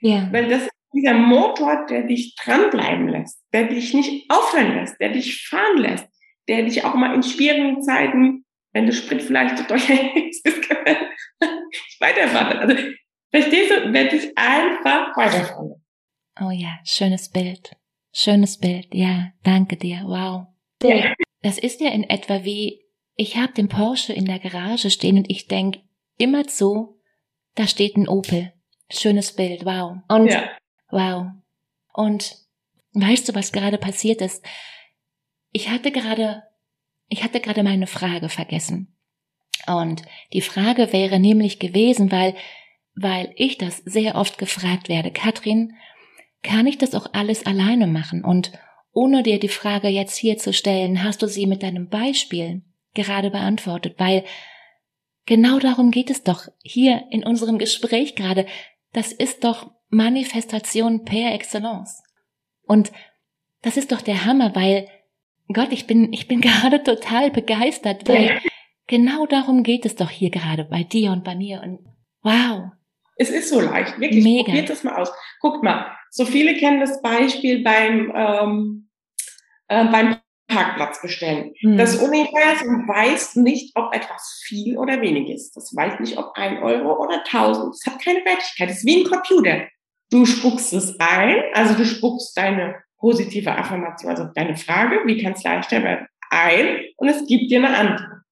Ja. 0.00 0.28
Weil 0.32 0.48
das 0.48 0.62
ist 0.62 0.70
dieser 0.94 1.12
Motor, 1.12 1.84
der 1.86 2.04
dich 2.04 2.34
dranbleiben 2.36 3.08
lässt, 3.08 3.44
der 3.52 3.64
dich 3.64 3.92
nicht 3.92 4.30
aufhören 4.30 4.76
lässt, 4.76 4.98
der 4.98 5.10
dich 5.10 5.46
fahren 5.46 5.76
lässt, 5.76 6.08
der 6.48 6.62
dich 6.62 6.84
auch 6.84 6.94
mal 6.94 7.14
in 7.14 7.22
schwierigen 7.22 7.82
Zeiten, 7.82 8.46
wenn 8.72 8.86
du 8.86 8.92
Sprit 8.92 9.22
vielleicht 9.22 9.58
durch 9.70 9.90
weiterfahren. 12.00 12.58
Also, 12.60 12.82
verstehst 13.30 13.70
du, 13.70 13.92
werde 13.92 14.16
ich 14.16 14.38
einfach 14.38 15.14
weiterfahren. 15.14 15.84
Oh 16.40 16.50
ja, 16.50 16.78
schönes 16.84 17.30
Bild. 17.30 17.76
Schönes 18.14 18.58
Bild. 18.58 18.86
Ja, 18.94 19.32
danke 19.42 19.76
dir. 19.76 20.00
Wow. 20.06 20.46
Ja. 20.82 21.12
Das 21.42 21.58
ist 21.58 21.80
ja 21.80 21.90
in 21.90 22.04
etwa 22.04 22.44
wie, 22.44 22.84
ich 23.14 23.36
habe 23.36 23.52
den 23.52 23.68
Porsche 23.68 24.12
in 24.12 24.24
der 24.24 24.38
Garage 24.38 24.90
stehen 24.90 25.18
und 25.18 25.30
ich 25.30 25.46
denk 25.46 25.78
immer 26.16 26.46
zu, 26.46 27.00
da 27.54 27.66
steht 27.66 27.96
ein 27.96 28.08
Opel. 28.08 28.52
Schönes 28.90 29.34
Bild, 29.34 29.64
wow. 29.64 29.98
Und 30.08 30.28
ja. 30.28 30.50
wow. 30.90 31.26
Und 31.92 32.36
weißt 32.92 33.28
du, 33.28 33.34
was 33.34 33.52
gerade 33.52 33.78
passiert 33.78 34.20
ist? 34.20 34.44
Ich 35.52 35.68
hatte 35.68 35.90
gerade, 35.90 36.42
ich 37.08 37.22
hatte 37.22 37.40
gerade 37.40 37.62
meine 37.62 37.86
Frage 37.86 38.28
vergessen. 38.28 38.96
Und 39.66 40.02
die 40.32 40.40
Frage 40.40 40.92
wäre 40.92 41.18
nämlich 41.18 41.58
gewesen, 41.58 42.10
weil, 42.10 42.34
weil 42.94 43.32
ich 43.36 43.58
das 43.58 43.78
sehr 43.78 44.14
oft 44.14 44.38
gefragt 44.38 44.88
werde, 44.88 45.10
Katrin, 45.10 45.74
kann 46.42 46.66
ich 46.66 46.78
das 46.78 46.94
auch 46.94 47.12
alles 47.12 47.44
alleine 47.44 47.86
machen? 47.86 48.24
Und 48.24 48.52
ohne 48.98 49.22
dir 49.22 49.38
die 49.38 49.48
Frage 49.48 49.86
jetzt 49.86 50.16
hier 50.16 50.38
zu 50.38 50.52
stellen, 50.52 51.04
hast 51.04 51.22
du 51.22 51.28
sie 51.28 51.46
mit 51.46 51.62
deinem 51.62 51.88
Beispiel 51.88 52.62
gerade 52.94 53.30
beantwortet, 53.30 53.94
weil 53.98 54.24
genau 55.24 55.60
darum 55.60 55.92
geht 55.92 56.10
es 56.10 56.24
doch 56.24 56.48
hier 56.64 57.04
in 57.10 57.22
unserem 57.22 57.58
Gespräch 57.58 58.16
gerade. 58.16 58.44
Das 58.92 59.12
ist 59.12 59.44
doch 59.44 59.70
Manifestation 59.88 61.04
per 61.04 61.32
excellence. 61.32 62.02
Und 62.66 62.90
das 63.62 63.76
ist 63.76 63.92
doch 63.92 64.00
der 64.00 64.24
Hammer, 64.24 64.56
weil 64.56 64.88
Gott, 65.52 65.68
ich 65.70 65.86
bin, 65.86 66.12
ich 66.12 66.26
bin 66.26 66.40
gerade 66.42 66.82
total 66.82 67.30
begeistert, 67.30 68.08
weil 68.08 68.40
genau 68.88 69.26
darum 69.26 69.62
geht 69.62 69.86
es 69.86 69.94
doch 69.94 70.10
hier 70.10 70.30
gerade 70.30 70.64
bei 70.64 70.82
dir 70.82 71.12
und 71.12 71.22
bei 71.22 71.36
mir 71.36 71.62
und 71.62 71.78
wow. 72.22 72.72
Es 73.14 73.30
ist 73.30 73.48
so 73.48 73.60
leicht, 73.60 74.00
wirklich. 74.00 74.24
Mega. 74.24 74.46
Probiert 74.46 74.70
das 74.70 74.82
mal 74.82 74.96
aus. 74.96 75.12
Guckt 75.40 75.62
mal, 75.62 75.86
so 76.10 76.24
viele 76.24 76.56
kennen 76.56 76.80
das 76.80 77.00
Beispiel 77.00 77.62
beim, 77.62 78.12
ähm, 78.12 78.87
äh, 79.68 79.84
beim 79.86 80.16
Parkplatz 80.48 81.00
bestellen. 81.00 81.52
Mhm. 81.62 81.76
Das 81.76 81.96
Universum 81.96 82.88
weiß 82.88 83.36
nicht, 83.36 83.76
ob 83.76 83.94
etwas 83.94 84.42
viel 84.44 84.78
oder 84.78 85.00
wenig 85.00 85.28
ist. 85.30 85.54
Das 85.54 85.74
weiß 85.76 86.00
nicht, 86.00 86.16
ob 86.16 86.32
ein 86.34 86.62
Euro 86.62 87.02
oder 87.04 87.22
tausend. 87.24 87.74
Es 87.74 87.86
hat 87.86 88.02
keine 88.02 88.24
Wertigkeit. 88.24 88.70
Es 88.70 88.78
ist 88.78 88.86
wie 88.86 89.02
ein 89.02 89.10
Computer. 89.10 89.68
Du 90.10 90.24
spuckst 90.24 90.72
es 90.72 90.98
ein, 90.98 91.42
also 91.52 91.74
du 91.74 91.84
spuckst 91.84 92.36
deine 92.36 92.82
positive 92.98 93.52
Affirmation, 93.52 94.10
also 94.10 94.24
deine 94.34 94.56
Frage, 94.56 95.02
wie 95.04 95.22
kann 95.22 95.32
es 95.32 95.42
leichter 95.44 95.82
werden, 95.82 96.06
ein 96.30 96.80
und 96.96 97.08
es 97.08 97.26
gibt 97.26 97.50
dir 97.50 97.58
eine 97.58 97.76
Antwort. 97.76 98.22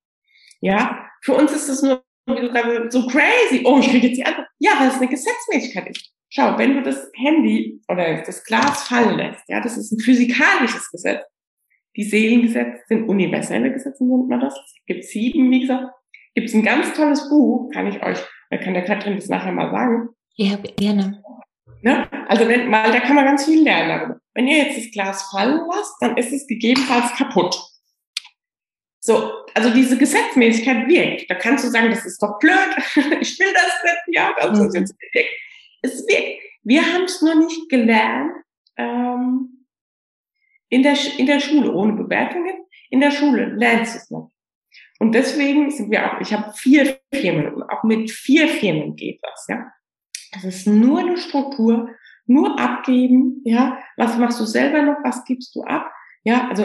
Ja, 0.60 1.06
für 1.22 1.34
uns 1.34 1.52
ist 1.52 1.68
es 1.68 1.82
nur 1.82 2.02
so 2.26 3.06
crazy. 3.06 3.62
Oh, 3.64 3.78
ich 3.78 3.88
kriege 3.88 4.08
jetzt 4.08 4.16
die 4.16 4.24
Antwort. 4.24 4.48
Ja, 4.58 4.72
weil 4.78 4.88
es 4.88 4.96
eine 4.96 5.08
Gesetzmäßigkeit 5.08 5.88
ist. 5.90 6.10
Schau, 6.28 6.58
wenn 6.58 6.74
du 6.74 6.82
das 6.82 7.10
Handy 7.14 7.80
oder 7.88 8.22
das 8.22 8.44
Glas 8.44 8.88
fallen 8.88 9.16
lässt, 9.16 9.44
ja, 9.48 9.60
das 9.60 9.76
ist 9.76 9.92
ein 9.92 10.00
physikalisches 10.00 10.90
Gesetz. 10.90 11.22
Die 11.96 12.04
Seelengesetze 12.04 12.82
sind 12.88 13.08
universelle 13.08 13.72
Gesetze, 13.72 14.04
nennt 14.04 14.28
man 14.28 14.40
das. 14.40 14.54
Es 14.54 14.84
gibt 14.86 15.04
sieben, 15.04 15.50
wie 15.50 15.60
gesagt. 15.60 15.92
Gibt 16.34 16.48
es 16.48 16.54
ein 16.54 16.64
ganz 16.64 16.92
tolles 16.92 17.28
Buch, 17.30 17.70
kann 17.72 17.86
ich 17.86 18.02
euch, 18.02 18.18
da 18.50 18.58
kann 18.58 18.74
der 18.74 18.84
Katrin 18.84 19.16
das 19.16 19.28
nachher 19.28 19.52
mal 19.52 19.70
sagen. 19.70 20.10
Ja, 20.34 20.56
gerne. 20.76 21.22
Ne? 21.80 22.08
Also 22.28 22.46
wenn, 22.48 22.70
weil 22.70 22.92
da 22.92 23.00
kann 23.00 23.16
man 23.16 23.24
ganz 23.24 23.46
viel 23.46 23.62
lernen 23.62 23.88
darüber. 23.88 24.20
Wenn 24.34 24.48
ihr 24.48 24.58
jetzt 24.58 24.76
das 24.76 24.90
Glas 24.90 25.30
fallen 25.30 25.60
lasst, 25.70 25.94
dann 26.00 26.16
ist 26.16 26.32
es 26.32 26.46
gegebenenfalls 26.46 27.14
kaputt. 27.16 27.56
So, 29.00 29.30
also 29.54 29.70
diese 29.70 29.96
Gesetzmäßigkeit 29.96 30.88
wirkt. 30.88 31.30
Da 31.30 31.36
kannst 31.36 31.64
du 31.64 31.68
sagen, 31.68 31.90
das 31.90 32.04
ist 32.04 32.20
doch 32.20 32.38
blöd, 32.38 32.76
ich 33.20 33.38
will 33.38 33.52
das 33.54 33.82
nicht, 33.84 34.16
ja, 34.16 34.34
das 34.38 34.58
ist 34.58 34.74
jetzt 34.74 34.94
wichtig. 35.00 35.26
Es 35.86 36.06
wirkt. 36.06 36.42
Wir 36.62 36.82
haben 36.82 37.04
es 37.04 37.22
nur 37.22 37.34
nicht 37.36 37.68
gelernt 37.68 38.32
ähm, 38.76 39.66
in, 40.68 40.82
der, 40.82 40.96
in 41.18 41.26
der 41.26 41.40
Schule, 41.40 41.72
ohne 41.72 41.92
Bewertungen. 41.92 42.54
In 42.90 43.00
der 43.00 43.10
Schule 43.12 43.46
lernst 43.54 43.94
du 43.94 43.98
es 43.98 44.10
nicht. 44.10 44.32
Und 44.98 45.14
deswegen 45.14 45.70
sind 45.70 45.90
wir 45.90 46.06
auch, 46.06 46.20
ich 46.20 46.32
habe 46.32 46.52
vier 46.54 46.98
Firmen 47.14 47.62
auch 47.62 47.84
mit 47.84 48.10
vier 48.10 48.48
Firmen 48.48 48.96
geht 48.96 49.20
das, 49.22 49.46
ja. 49.48 49.72
Das 50.32 50.44
ist 50.44 50.66
nur 50.66 51.00
eine 51.00 51.16
Struktur, 51.16 51.90
nur 52.26 52.58
abgeben, 52.58 53.42
ja. 53.44 53.78
Was 53.96 54.16
machst 54.16 54.40
du 54.40 54.44
selber 54.44 54.82
noch, 54.82 54.96
was 55.04 55.24
gibst 55.24 55.54
du 55.54 55.62
ab? 55.62 55.92
Ja, 56.24 56.48
also 56.48 56.64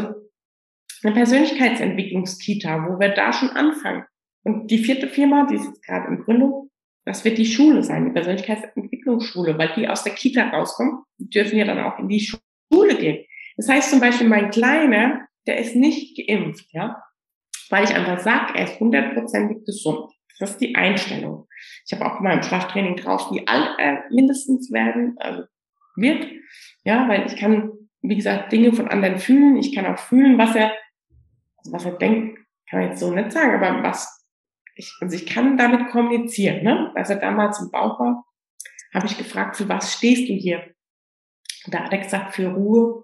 eine 1.03 1.13
Persönlichkeitsentwicklungskita, 1.13 2.88
wo 2.88 2.99
wir 2.99 3.09
da 3.09 3.34
schon 3.34 3.49
anfangen. 3.49 4.05
Und 4.43 4.72
die 4.72 4.80
vierte 4.80 5.07
Firma, 5.07 5.45
die 5.45 5.55
ist 5.55 5.65
jetzt 5.65 5.84
gerade 5.84 6.07
in 6.07 6.24
Gründung, 6.24 6.70
das 7.05 7.25
wird 7.25 7.37
die 7.37 7.45
Schule 7.45 7.83
sein, 7.83 8.05
die 8.05 8.11
Persönlichkeitsentwicklungsschule, 8.11 9.57
weil 9.57 9.73
die 9.75 9.87
aus 9.87 10.03
der 10.03 10.13
Kita 10.13 10.49
rauskommen, 10.49 11.03
dürfen 11.17 11.57
ja 11.57 11.65
dann 11.65 11.79
auch 11.79 11.97
in 11.99 12.07
die 12.07 12.19
Schule 12.19 12.95
gehen. 12.97 13.25
Das 13.57 13.67
heißt 13.69 13.89
zum 13.89 13.99
Beispiel, 13.99 14.27
mein 14.27 14.51
Kleiner, 14.51 15.27
der 15.47 15.57
ist 15.57 15.75
nicht 15.75 16.17
geimpft, 16.17 16.67
ja, 16.71 17.01
weil 17.69 17.83
ich 17.83 17.95
einfach 17.95 18.19
sage, 18.19 18.53
er 18.55 18.65
ist 18.65 18.79
hundertprozentig 18.79 19.65
gesund. 19.65 20.11
Das 20.39 20.51
ist 20.51 20.61
die 20.61 20.75
Einstellung. 20.75 21.47
Ich 21.85 21.93
habe 21.93 22.05
auch 22.05 22.19
mal 22.19 22.37
im 22.37 22.43
Schlaftraining 22.43 22.95
drauf, 22.95 23.31
wie 23.31 23.47
alt 23.47 23.77
er 23.77 24.03
mindestens 24.09 24.71
werden 24.71 25.15
also 25.19 25.43
wird, 25.95 26.27
ja, 26.83 27.07
weil 27.07 27.25
ich 27.27 27.35
kann, 27.37 27.71
wie 28.01 28.15
gesagt, 28.15 28.51
Dinge 28.51 28.73
von 28.73 28.87
anderen 28.87 29.19
fühlen. 29.19 29.57
Ich 29.57 29.75
kann 29.75 29.85
auch 29.85 29.99
fühlen, 29.99 30.37
was 30.37 30.55
er 30.55 30.71
also 31.63 31.73
was 31.73 31.85
er 31.85 31.91
denkt, 31.93 32.39
kann 32.69 32.79
man 32.79 32.89
jetzt 32.89 32.99
so 32.99 33.13
nicht 33.13 33.31
sagen, 33.31 33.63
aber 33.63 33.83
was, 33.83 34.20
ich, 34.76 34.93
also 35.01 35.15
ich 35.15 35.26
kann 35.26 35.57
damit 35.57 35.91
kommunizieren, 35.91 36.63
ne? 36.63 36.91
Als 36.95 37.09
er 37.09 37.17
damals 37.17 37.59
im 37.61 37.72
Bauch 37.72 37.99
war, 37.99 38.26
habe 38.93 39.07
ich 39.07 39.17
gefragt, 39.17 39.57
für 39.57 39.69
was 39.69 39.93
stehst 39.93 40.28
du 40.30 40.34
hier? 40.34 40.63
da 41.67 41.84
hat 41.84 41.93
er 41.93 41.99
gesagt, 41.99 42.36
für 42.36 42.47
Ruhe 42.47 43.03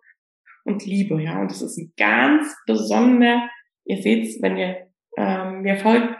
und 0.63 0.86
Liebe, 0.86 1.22
ja. 1.22 1.39
Und 1.39 1.51
das 1.51 1.61
ist 1.61 1.78
ein 1.78 1.93
ganz 1.97 2.55
besonderer, 2.65 3.49
ihr 3.86 4.01
seht's, 4.01 4.41
wenn 4.41 4.57
ihr 4.57 4.88
ähm, 5.18 5.61
mir 5.61 5.78
folgt, 5.78 6.15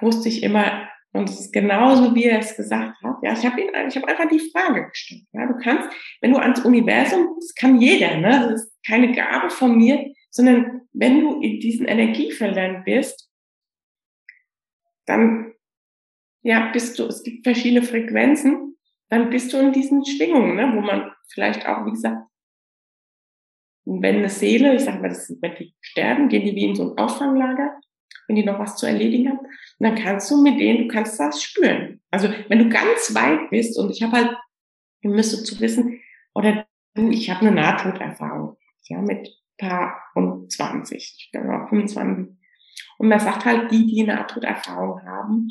wusste 0.00 0.28
ich 0.28 0.42
immer, 0.42 0.88
und 1.14 1.28
es 1.28 1.40
ist 1.40 1.52
genauso, 1.52 2.14
wie 2.14 2.24
er 2.24 2.38
es 2.38 2.56
gesagt 2.56 2.94
hat. 3.02 3.16
Ja, 3.22 3.34
ich 3.34 3.44
habe 3.44 3.60
ihn, 3.60 3.68
ich 3.86 3.96
habe 3.96 4.08
einfach 4.08 4.28
die 4.30 4.50
Frage 4.50 4.88
gestellt. 4.88 5.24
Ja, 5.32 5.46
du 5.46 5.54
kannst, 5.62 5.90
wenn 6.22 6.32
du 6.32 6.38
ans 6.38 6.64
Universum, 6.64 7.36
das 7.38 7.54
kann 7.54 7.80
jeder, 7.80 8.16
ne? 8.16 8.30
Das 8.30 8.62
ist 8.62 8.72
keine 8.86 9.12
Gabe 9.12 9.50
von 9.50 9.76
mir, 9.76 10.12
sondern 10.30 10.82
wenn 10.94 11.20
du 11.20 11.40
in 11.42 11.60
diesen 11.60 11.86
Energiefeldern 11.86 12.84
bist, 12.84 13.28
dann, 15.06 15.52
ja, 16.42 16.70
bist 16.72 16.98
du, 16.98 17.06
es 17.06 17.22
gibt 17.22 17.44
verschiedene 17.44 17.82
Frequenzen, 17.82 18.76
dann 19.08 19.30
bist 19.30 19.52
du 19.52 19.58
in 19.58 19.72
diesen 19.72 20.04
Schwingungen, 20.04 20.56
ne? 20.56 20.72
wo 20.74 20.80
man 20.80 21.12
vielleicht 21.28 21.66
auch, 21.66 21.84
wie 21.86 21.90
gesagt, 21.90 22.26
wenn 23.84 24.16
eine 24.16 24.30
Seele, 24.30 24.74
ich 24.74 24.82
sage 24.82 25.00
mal, 25.00 25.08
das 25.08 25.26
sind, 25.26 25.42
wenn 25.42 25.54
die 25.56 25.74
sterben, 25.80 26.28
gehen 26.28 26.44
die 26.44 26.54
wie 26.54 26.66
in 26.66 26.74
so 26.74 26.90
ein 26.90 26.98
Auffanglager, 26.98 27.78
wenn 28.26 28.36
die 28.36 28.44
noch 28.44 28.58
was 28.58 28.76
zu 28.76 28.86
erledigen 28.86 29.30
haben, 29.30 29.38
und 29.38 29.48
dann 29.80 29.96
kannst 29.96 30.30
du 30.30 30.40
mit 30.40 30.60
denen, 30.60 30.86
du 30.86 30.88
kannst 30.88 31.18
das 31.18 31.42
spüren. 31.42 32.00
Also 32.10 32.28
wenn 32.48 32.58
du 32.58 32.68
ganz 32.68 33.14
weit 33.14 33.50
bist 33.50 33.78
und 33.78 33.90
ich 33.90 34.02
habe 34.02 34.16
halt, 34.16 34.36
ihr 35.02 35.10
müsst 35.10 35.44
zu 35.44 35.60
wissen, 35.60 36.00
oder 36.34 36.66
du, 36.94 37.10
ich 37.10 37.28
habe 37.30 37.40
eine 37.40 37.52
Nahtoderfahrung, 37.52 38.56
ja, 38.84 39.00
mit 39.00 39.28
paar 39.58 40.02
und 40.14 40.50
20, 40.52 40.96
ich 40.96 41.30
glaube 41.32 41.66
25. 41.68 42.36
Und 42.98 43.08
man 43.08 43.20
sagt 43.20 43.44
halt, 43.44 43.70
die, 43.70 43.86
die 43.86 44.04
Nahtoderfahrung 44.04 45.02
haben, 45.04 45.48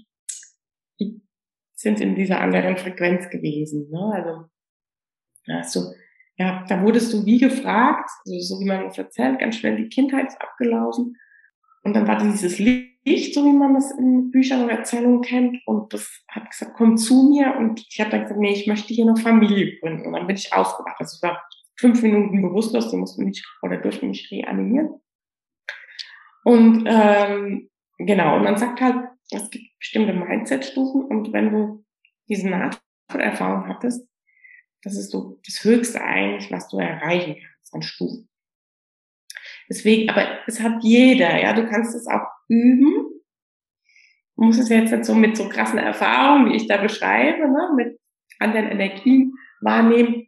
die 0.99 1.21
sind 1.75 1.99
in 1.99 2.15
dieser 2.15 2.39
anderen 2.39 2.77
Frequenz 2.77 3.29
gewesen. 3.29 3.89
Ne? 3.89 4.11
Also, 4.13 4.45
also 5.47 5.93
ja, 6.37 6.65
da 6.67 6.81
wurdest 6.81 7.13
du 7.13 7.25
wie 7.25 7.39
gefragt, 7.39 8.09
also 8.25 8.39
so 8.39 8.59
wie 8.59 8.65
man 8.65 8.85
es 8.87 8.97
erzählt, 8.97 9.39
ganz 9.39 9.57
schnell 9.57 9.77
die 9.77 9.89
Kindheit 9.89 10.27
ist 10.27 10.41
abgelaufen. 10.41 11.17
Und 11.83 11.95
dann 11.95 12.07
war 12.07 12.17
dieses 12.17 12.59
Licht, 12.59 13.33
so 13.33 13.43
wie 13.45 13.53
man 13.53 13.73
das 13.73 13.91
in 13.91 14.31
Büchern 14.31 14.63
oder 14.63 14.77
Erzählungen 14.77 15.21
kennt. 15.21 15.57
Und 15.65 15.93
das 15.93 16.23
hat 16.27 16.49
gesagt, 16.49 16.73
komm 16.77 16.97
zu 16.97 17.29
mir. 17.29 17.55
Und 17.57 17.85
ich 17.89 17.99
habe 17.99 18.11
dann 18.11 18.21
gesagt, 18.21 18.39
nee, 18.39 18.53
ich 18.53 18.67
möchte 18.67 18.93
hier 18.93 19.07
eine 19.07 19.17
Familie 19.17 19.79
gründen. 19.79 20.07
Und 20.07 20.13
dann 20.13 20.27
bin 20.27 20.35
ich 20.35 20.53
aufgewacht. 20.53 20.95
Das 20.99 21.19
war 21.21 21.43
fünf 21.77 22.01
Minuten 22.03 22.41
bewusstlos, 22.41 22.91
die 22.91 22.97
mussten 22.97 23.25
mich 23.25 23.43
oder 23.63 23.77
durften 23.77 24.09
mich 24.09 24.29
reanimieren. 24.31 25.00
Und 26.43 26.85
ähm, 26.87 27.69
genau, 27.97 28.37
und 28.37 28.43
man 28.43 28.57
sagt 28.57 28.81
halt, 28.81 28.95
es 29.31 29.49
gibt 29.49 29.77
bestimmte 29.79 30.13
Mindset-Stufen 30.13 31.05
und 31.05 31.31
wenn 31.33 31.51
du 31.51 31.85
diese 32.27 32.49
Nahtoderfahrung 32.49 33.67
hattest, 33.67 34.07
das 34.83 34.97
ist 34.97 35.11
so 35.11 35.39
das 35.45 35.63
Höchste 35.63 36.01
eigentlich, 36.01 36.51
was 36.51 36.67
du 36.67 36.77
erreichen 36.77 37.35
kannst 37.35 37.73
an 37.73 37.81
Stufen. 37.81 38.29
Deswegen, 39.69 40.09
aber 40.09 40.39
es 40.47 40.59
hat 40.61 40.83
jeder, 40.83 41.39
ja, 41.41 41.53
du 41.53 41.67
kannst 41.69 41.95
es 41.95 42.07
auch 42.07 42.27
üben. 42.49 43.21
Du 44.35 44.43
musst 44.43 44.59
es 44.59 44.69
jetzt 44.69 44.91
nicht 44.91 45.05
so 45.05 45.13
mit 45.13 45.37
so 45.37 45.47
krassen 45.47 45.79
Erfahrungen, 45.79 46.51
wie 46.51 46.55
ich 46.55 46.67
da 46.67 46.77
beschreibe, 46.77 47.47
ne, 47.47 47.69
mit 47.75 47.99
anderen 48.39 48.69
Energien 48.69 49.33
wahrnehmen. 49.61 50.27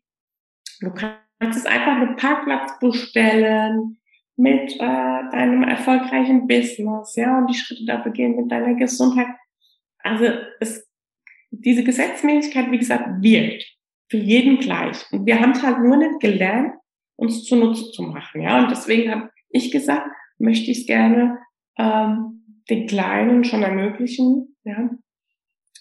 Du 0.79 0.93
kannst 0.93 1.57
es 1.59 1.65
einfach 1.65 1.97
mit 1.97 2.17
Parkplatz 2.17 2.79
bestellen, 2.79 3.99
mit 4.35 4.73
äh, 4.75 4.79
deinem 4.79 5.63
erfolgreichen 5.63 6.47
Business, 6.47 7.15
ja, 7.15 7.37
und 7.37 7.47
die 7.47 7.53
Schritte 7.53 7.85
dafür 7.85 8.11
gehen 8.11 8.35
mit 8.35 8.51
deiner 8.51 8.73
Gesundheit. 8.75 9.27
Also 9.99 10.25
es, 10.59 10.89
diese 11.51 11.83
Gesetzmäßigkeit, 11.83 12.71
wie 12.71 12.79
gesagt, 12.79 13.21
wirkt 13.21 13.63
für 14.09 14.17
jeden 14.17 14.59
gleich. 14.59 15.05
Und 15.11 15.25
wir 15.25 15.39
haben 15.39 15.51
es 15.51 15.63
halt 15.63 15.79
nur 15.79 15.97
nicht 15.97 16.19
gelernt, 16.19 16.73
uns 17.15 17.45
zunutze 17.45 17.91
zu 17.91 18.03
machen, 18.03 18.41
ja. 18.41 18.59
Und 18.59 18.71
deswegen 18.71 19.11
habe 19.11 19.31
ich 19.49 19.71
gesagt, 19.71 20.07
möchte 20.39 20.71
ich 20.71 20.79
es 20.79 20.85
gerne 20.87 21.39
ähm, 21.77 22.61
den 22.69 22.87
Kleinen 22.87 23.43
schon 23.43 23.63
ermöglichen, 23.63 24.55
ja. 24.63 24.89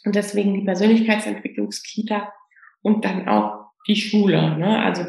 Und 0.05 0.15
deswegen 0.15 0.55
die 0.55 0.65
Persönlichkeitsentwicklungskita 0.65 2.33
und 2.83 3.05
dann 3.05 3.29
auch 3.29 3.71
die 3.87 3.97
Schule, 3.97 4.59
ne? 4.59 4.79
Also 4.79 5.05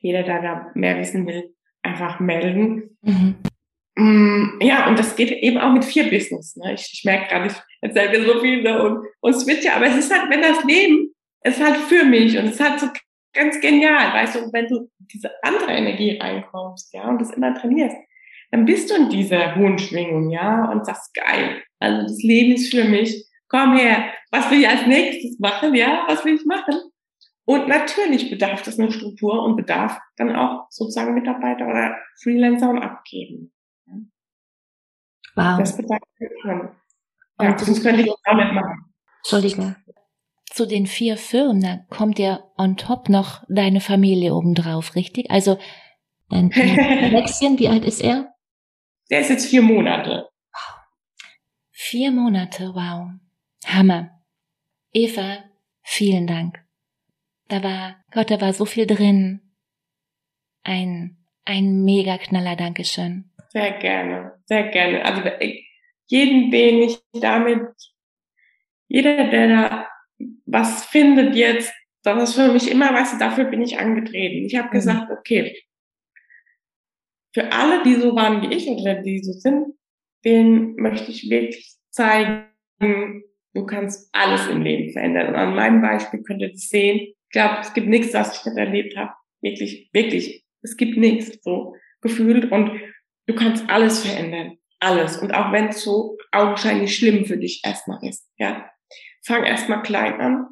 jeder, 0.00 0.22
der 0.22 0.42
da 0.42 0.70
mehr 0.74 0.98
wissen 0.98 1.26
will, 1.26 1.55
einfach 1.86 2.20
melden. 2.20 2.96
Mhm. 3.02 3.36
Mm, 3.98 4.60
ja, 4.60 4.88
und 4.88 4.98
das 4.98 5.16
geht 5.16 5.30
eben 5.30 5.58
auch 5.58 5.72
mit 5.72 5.84
vier 5.84 6.10
Business. 6.10 6.56
Ne? 6.56 6.74
Ich, 6.74 6.90
ich 6.92 7.04
merke 7.04 7.28
gerade, 7.28 7.46
ich 7.46 7.54
erzähle 7.80 8.18
mir 8.18 8.26
so 8.26 8.40
viel 8.40 8.62
ne? 8.62 8.82
und, 8.82 9.06
und 9.20 9.34
switche, 9.34 9.72
aber 9.72 9.86
es 9.86 9.96
ist 9.96 10.14
halt, 10.14 10.30
wenn 10.30 10.42
das 10.42 10.62
Leben 10.64 11.14
ist 11.42 11.64
halt 11.64 11.76
für 11.76 12.04
mich 12.04 12.36
und 12.36 12.46
es 12.46 12.54
ist 12.56 12.68
halt 12.68 12.80
so 12.80 12.88
ganz 13.32 13.60
genial, 13.60 14.12
weißt 14.12 14.34
du, 14.36 14.52
wenn 14.52 14.66
du 14.66 14.90
diese 14.98 15.30
andere 15.42 15.72
Energie 15.72 16.18
reinkommst, 16.18 16.92
ja, 16.92 17.08
und 17.08 17.20
das 17.20 17.30
immer 17.30 17.54
trainierst, 17.54 17.96
dann 18.50 18.64
bist 18.64 18.90
du 18.90 18.94
in 18.96 19.08
dieser 19.10 19.54
hohen 19.56 19.78
Schwingung, 19.78 20.30
ja, 20.30 20.70
und 20.70 20.84
sagst, 20.86 21.14
geil, 21.14 21.62
also 21.78 22.02
das 22.02 22.22
Leben 22.22 22.52
ist 22.52 22.74
für 22.74 22.84
mich, 22.84 23.26
komm 23.48 23.76
her, 23.76 24.12
was 24.30 24.50
will 24.50 24.60
ich 24.60 24.68
als 24.68 24.86
nächstes 24.86 25.38
machen, 25.38 25.74
ja, 25.74 26.04
was 26.08 26.24
will 26.24 26.34
ich 26.34 26.44
machen? 26.44 26.74
Und 27.46 27.68
natürlich 27.68 28.28
bedarf 28.28 28.62
das 28.62 28.78
eine 28.78 28.90
Struktur 28.90 29.44
und 29.44 29.54
bedarf 29.56 29.98
dann 30.16 30.34
auch 30.34 30.66
sozusagen 30.68 31.14
Mitarbeiter 31.14 31.66
oder 31.68 31.96
Freelancer 32.20 32.68
und 32.70 32.82
abgeben. 32.82 33.52
Wow. 35.36 35.58
Das 35.58 35.76
bedarf 35.76 36.00
schon. 36.42 36.70
Ja, 37.38 37.50
und 37.50 37.60
das 37.60 37.82
könnte 37.82 38.02
ich 38.02 38.10
auch 38.10 38.18
damit 38.24 38.52
machen. 38.52 38.92
Entschuldigung. 39.18 39.76
Zu 40.46 40.66
den 40.66 40.86
vier 40.86 41.16
Firmen, 41.16 41.60
da 41.60 41.78
kommt 41.88 42.18
ja 42.18 42.42
on 42.56 42.76
top 42.76 43.08
noch 43.08 43.44
deine 43.48 43.80
Familie 43.80 44.34
obendrauf, 44.34 44.96
richtig? 44.96 45.30
Also 45.30 45.58
dein 46.30 46.52
Alexien, 46.54 47.58
wie 47.60 47.68
alt 47.68 47.84
ist 47.84 48.00
er? 48.00 48.34
Der 49.10 49.20
ist 49.20 49.30
jetzt 49.30 49.46
vier 49.46 49.62
Monate. 49.62 50.28
Wow. 50.52 50.80
Vier 51.70 52.10
Monate, 52.10 52.72
wow. 52.74 53.10
Hammer. 53.66 54.10
Eva, 54.92 55.44
vielen 55.82 56.26
Dank. 56.26 56.65
Da 57.48 57.62
war, 57.62 57.96
Gott, 58.12 58.30
da 58.30 58.40
war 58.40 58.52
so 58.52 58.64
viel 58.64 58.86
drin. 58.86 59.40
Ein, 60.64 61.16
ein 61.44 61.84
mega 61.84 62.18
Knaller, 62.18 62.56
Dankeschön. 62.56 63.30
Sehr 63.50 63.72
gerne, 63.78 64.32
sehr 64.46 64.68
gerne. 64.68 65.04
Also 65.04 65.22
jeden, 66.06 66.50
den 66.50 66.82
ich 66.82 66.98
damit, 67.12 67.68
jeder, 68.88 69.28
der 69.28 69.48
da 69.48 69.88
was 70.46 70.86
findet 70.86 71.34
jetzt, 71.34 71.72
das 72.02 72.30
ist 72.30 72.36
für 72.36 72.52
mich 72.52 72.70
immer, 72.70 72.92
weißt 72.92 73.14
du, 73.14 73.18
dafür 73.18 73.44
bin 73.44 73.62
ich 73.62 73.78
angetreten. 73.78 74.46
Ich 74.46 74.56
habe 74.56 74.68
mhm. 74.68 74.72
gesagt, 74.72 75.10
okay, 75.10 75.56
für 77.34 77.52
alle, 77.52 77.82
die 77.82 77.94
so 77.94 78.14
waren 78.14 78.42
wie 78.42 78.54
ich 78.54 78.68
oder 78.68 78.94
die 78.94 79.22
so 79.22 79.32
sind, 79.32 79.74
denen 80.24 80.76
möchte 80.76 81.10
ich 81.10 81.28
wirklich 81.28 81.76
zeigen, 81.90 82.46
du 82.78 83.66
kannst 83.66 84.08
alles 84.12 84.46
im 84.48 84.62
Leben 84.62 84.92
verändern. 84.92 85.28
Und 85.28 85.34
an 85.34 85.54
meinem 85.54 85.82
Beispiel 85.82 86.22
könnt 86.22 86.40
ihr 86.40 86.52
das 86.52 86.68
sehen, 86.68 87.14
glaube, 87.36 87.58
es 87.60 87.74
gibt 87.74 87.88
nichts, 87.88 88.14
was 88.14 88.38
ich 88.38 88.46
nicht 88.46 88.56
erlebt 88.56 88.96
habe. 88.96 89.12
Wirklich, 89.42 89.90
wirklich. 89.92 90.46
Es 90.62 90.76
gibt 90.78 90.96
nichts 90.96 91.38
so 91.42 91.76
gefühlt 92.00 92.50
und 92.50 92.80
du 93.26 93.34
kannst 93.34 93.68
alles 93.68 94.06
verändern. 94.06 94.56
Alles. 94.80 95.18
Und 95.18 95.34
auch 95.34 95.52
wenn 95.52 95.68
es 95.68 95.82
so 95.82 96.16
augenscheinlich 96.32 96.96
schlimm 96.96 97.26
für 97.26 97.36
dich 97.36 97.60
erstmal 97.62 98.02
ist, 98.02 98.26
ja. 98.38 98.70
Fang 99.22 99.44
erstmal 99.44 99.82
klein 99.82 100.18
an. 100.20 100.46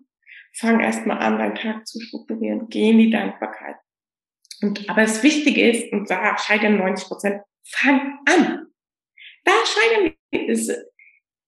Fang 0.52 0.80
erstmal 0.80 1.18
an, 1.18 1.38
deinen 1.38 1.54
Tag 1.54 1.86
zu 1.86 2.00
strukturieren. 2.00 2.68
Geh 2.68 2.90
in 2.90 2.98
die 2.98 3.10
Dankbarkeit. 3.10 3.76
Und, 4.60 4.88
aber 4.90 5.02
das 5.02 5.22
Wichtige 5.22 5.70
ist, 5.70 5.90
und 5.90 6.10
da 6.10 6.36
scheitern 6.36 6.76
90 6.76 7.08
Prozent, 7.08 7.42
fang 7.66 8.18
an. 8.26 8.66
Da 9.44 9.52
scheitern 9.64 10.14
ist, 10.30 10.68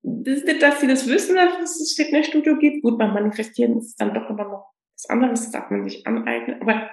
das 0.02 0.38
ist 0.38 0.46
nicht, 0.46 0.62
dass 0.62 0.80
sie 0.80 0.86
das 0.86 1.06
wissen, 1.08 1.36
dass 1.36 1.58
es 1.58 1.78
das 1.78 1.92
Fitnessstudio 1.92 2.56
gibt. 2.56 2.82
Gut, 2.82 2.98
beim 2.98 3.12
Manifestieren 3.12 3.76
ist 3.76 3.88
es 3.88 3.96
dann 3.96 4.14
doch 4.14 4.30
immer 4.30 4.44
noch 4.44 4.75
was 4.96 5.08
anderes 5.10 5.50
darf 5.50 5.70
man 5.70 5.84
sich 5.84 6.06
aneignen. 6.06 6.60
Aber 6.60 6.90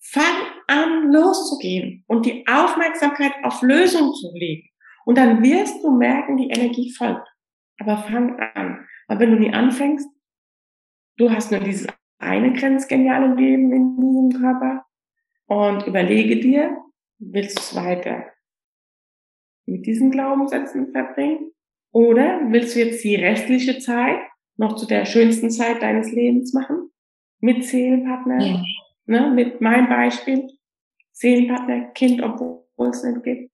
fang 0.00 0.24
an, 0.66 1.10
loszugehen 1.10 2.04
und 2.06 2.26
die 2.26 2.46
Aufmerksamkeit 2.46 3.32
auf 3.42 3.62
Lösungen 3.62 4.12
zu 4.14 4.30
legen. 4.34 4.68
Und 5.04 5.16
dann 5.16 5.42
wirst 5.42 5.82
du 5.82 5.90
merken, 5.90 6.36
die 6.36 6.50
Energie 6.50 6.92
folgt. 6.92 7.26
Aber 7.80 7.98
fang 7.98 8.38
an. 8.38 8.86
Weil 9.06 9.18
wenn 9.20 9.30
du 9.30 9.38
nie 9.38 9.52
anfängst, 9.52 10.06
du 11.16 11.30
hast 11.30 11.50
nur 11.50 11.60
dieses 11.60 11.86
eine 12.18 12.52
grenzgeniale 12.52 13.34
Leben 13.34 13.72
in 13.72 13.96
diesem 13.96 14.42
Körper 14.42 14.84
und 15.46 15.86
überlege 15.86 16.40
dir, 16.40 16.76
willst 17.18 17.56
du 17.56 17.60
es 17.60 17.74
weiter 17.74 18.26
mit 19.66 19.86
diesen 19.86 20.10
Glaubenssätzen 20.10 20.92
verbringen? 20.92 21.52
Oder 21.92 22.40
willst 22.50 22.74
du 22.74 22.80
jetzt 22.80 23.02
die 23.02 23.16
restliche 23.16 23.78
Zeit 23.78 24.20
noch 24.56 24.76
zu 24.76 24.86
der 24.86 25.06
schönsten 25.06 25.50
Zeit 25.50 25.80
deines 25.80 26.12
Lebens 26.12 26.52
machen? 26.52 26.87
Mit 27.40 27.64
Seelenpartner, 27.64 28.44
ja. 28.44 28.62
ne, 29.06 29.30
mit 29.30 29.60
meinem 29.60 29.88
Beispiel, 29.88 30.48
Seelenpartner, 31.12 31.86
Kind, 31.92 32.22
obwohl 32.22 32.88
es 32.90 33.02
nicht 33.02 33.22
gibt, 33.22 33.52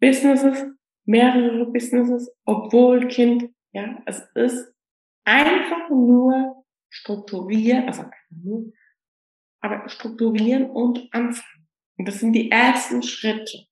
Businesses, 0.00 0.64
mehrere 1.04 1.66
Businesses, 1.66 2.30
obwohl 2.44 3.08
Kind, 3.08 3.50
ja, 3.72 4.02
es 4.06 4.20
ist 4.34 4.72
einfach 5.24 5.90
nur 5.90 6.64
strukturiert, 6.88 7.86
also 7.86 8.04
nur 8.30 8.72
aber 9.60 9.88
strukturieren 9.88 10.70
und 10.70 11.12
anfangen. 11.12 11.68
Und 11.96 12.08
das 12.08 12.20
sind 12.20 12.32
die 12.32 12.50
ersten 12.50 13.02
Schritte. 13.02 13.66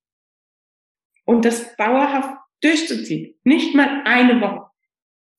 Und 1.25 1.45
das 1.45 1.75
dauerhaft 1.77 2.39
durchzuziehen. 2.61 3.35
Nicht 3.45 3.75
mal 3.75 4.03
eine 4.05 4.41
Woche, 4.41 4.71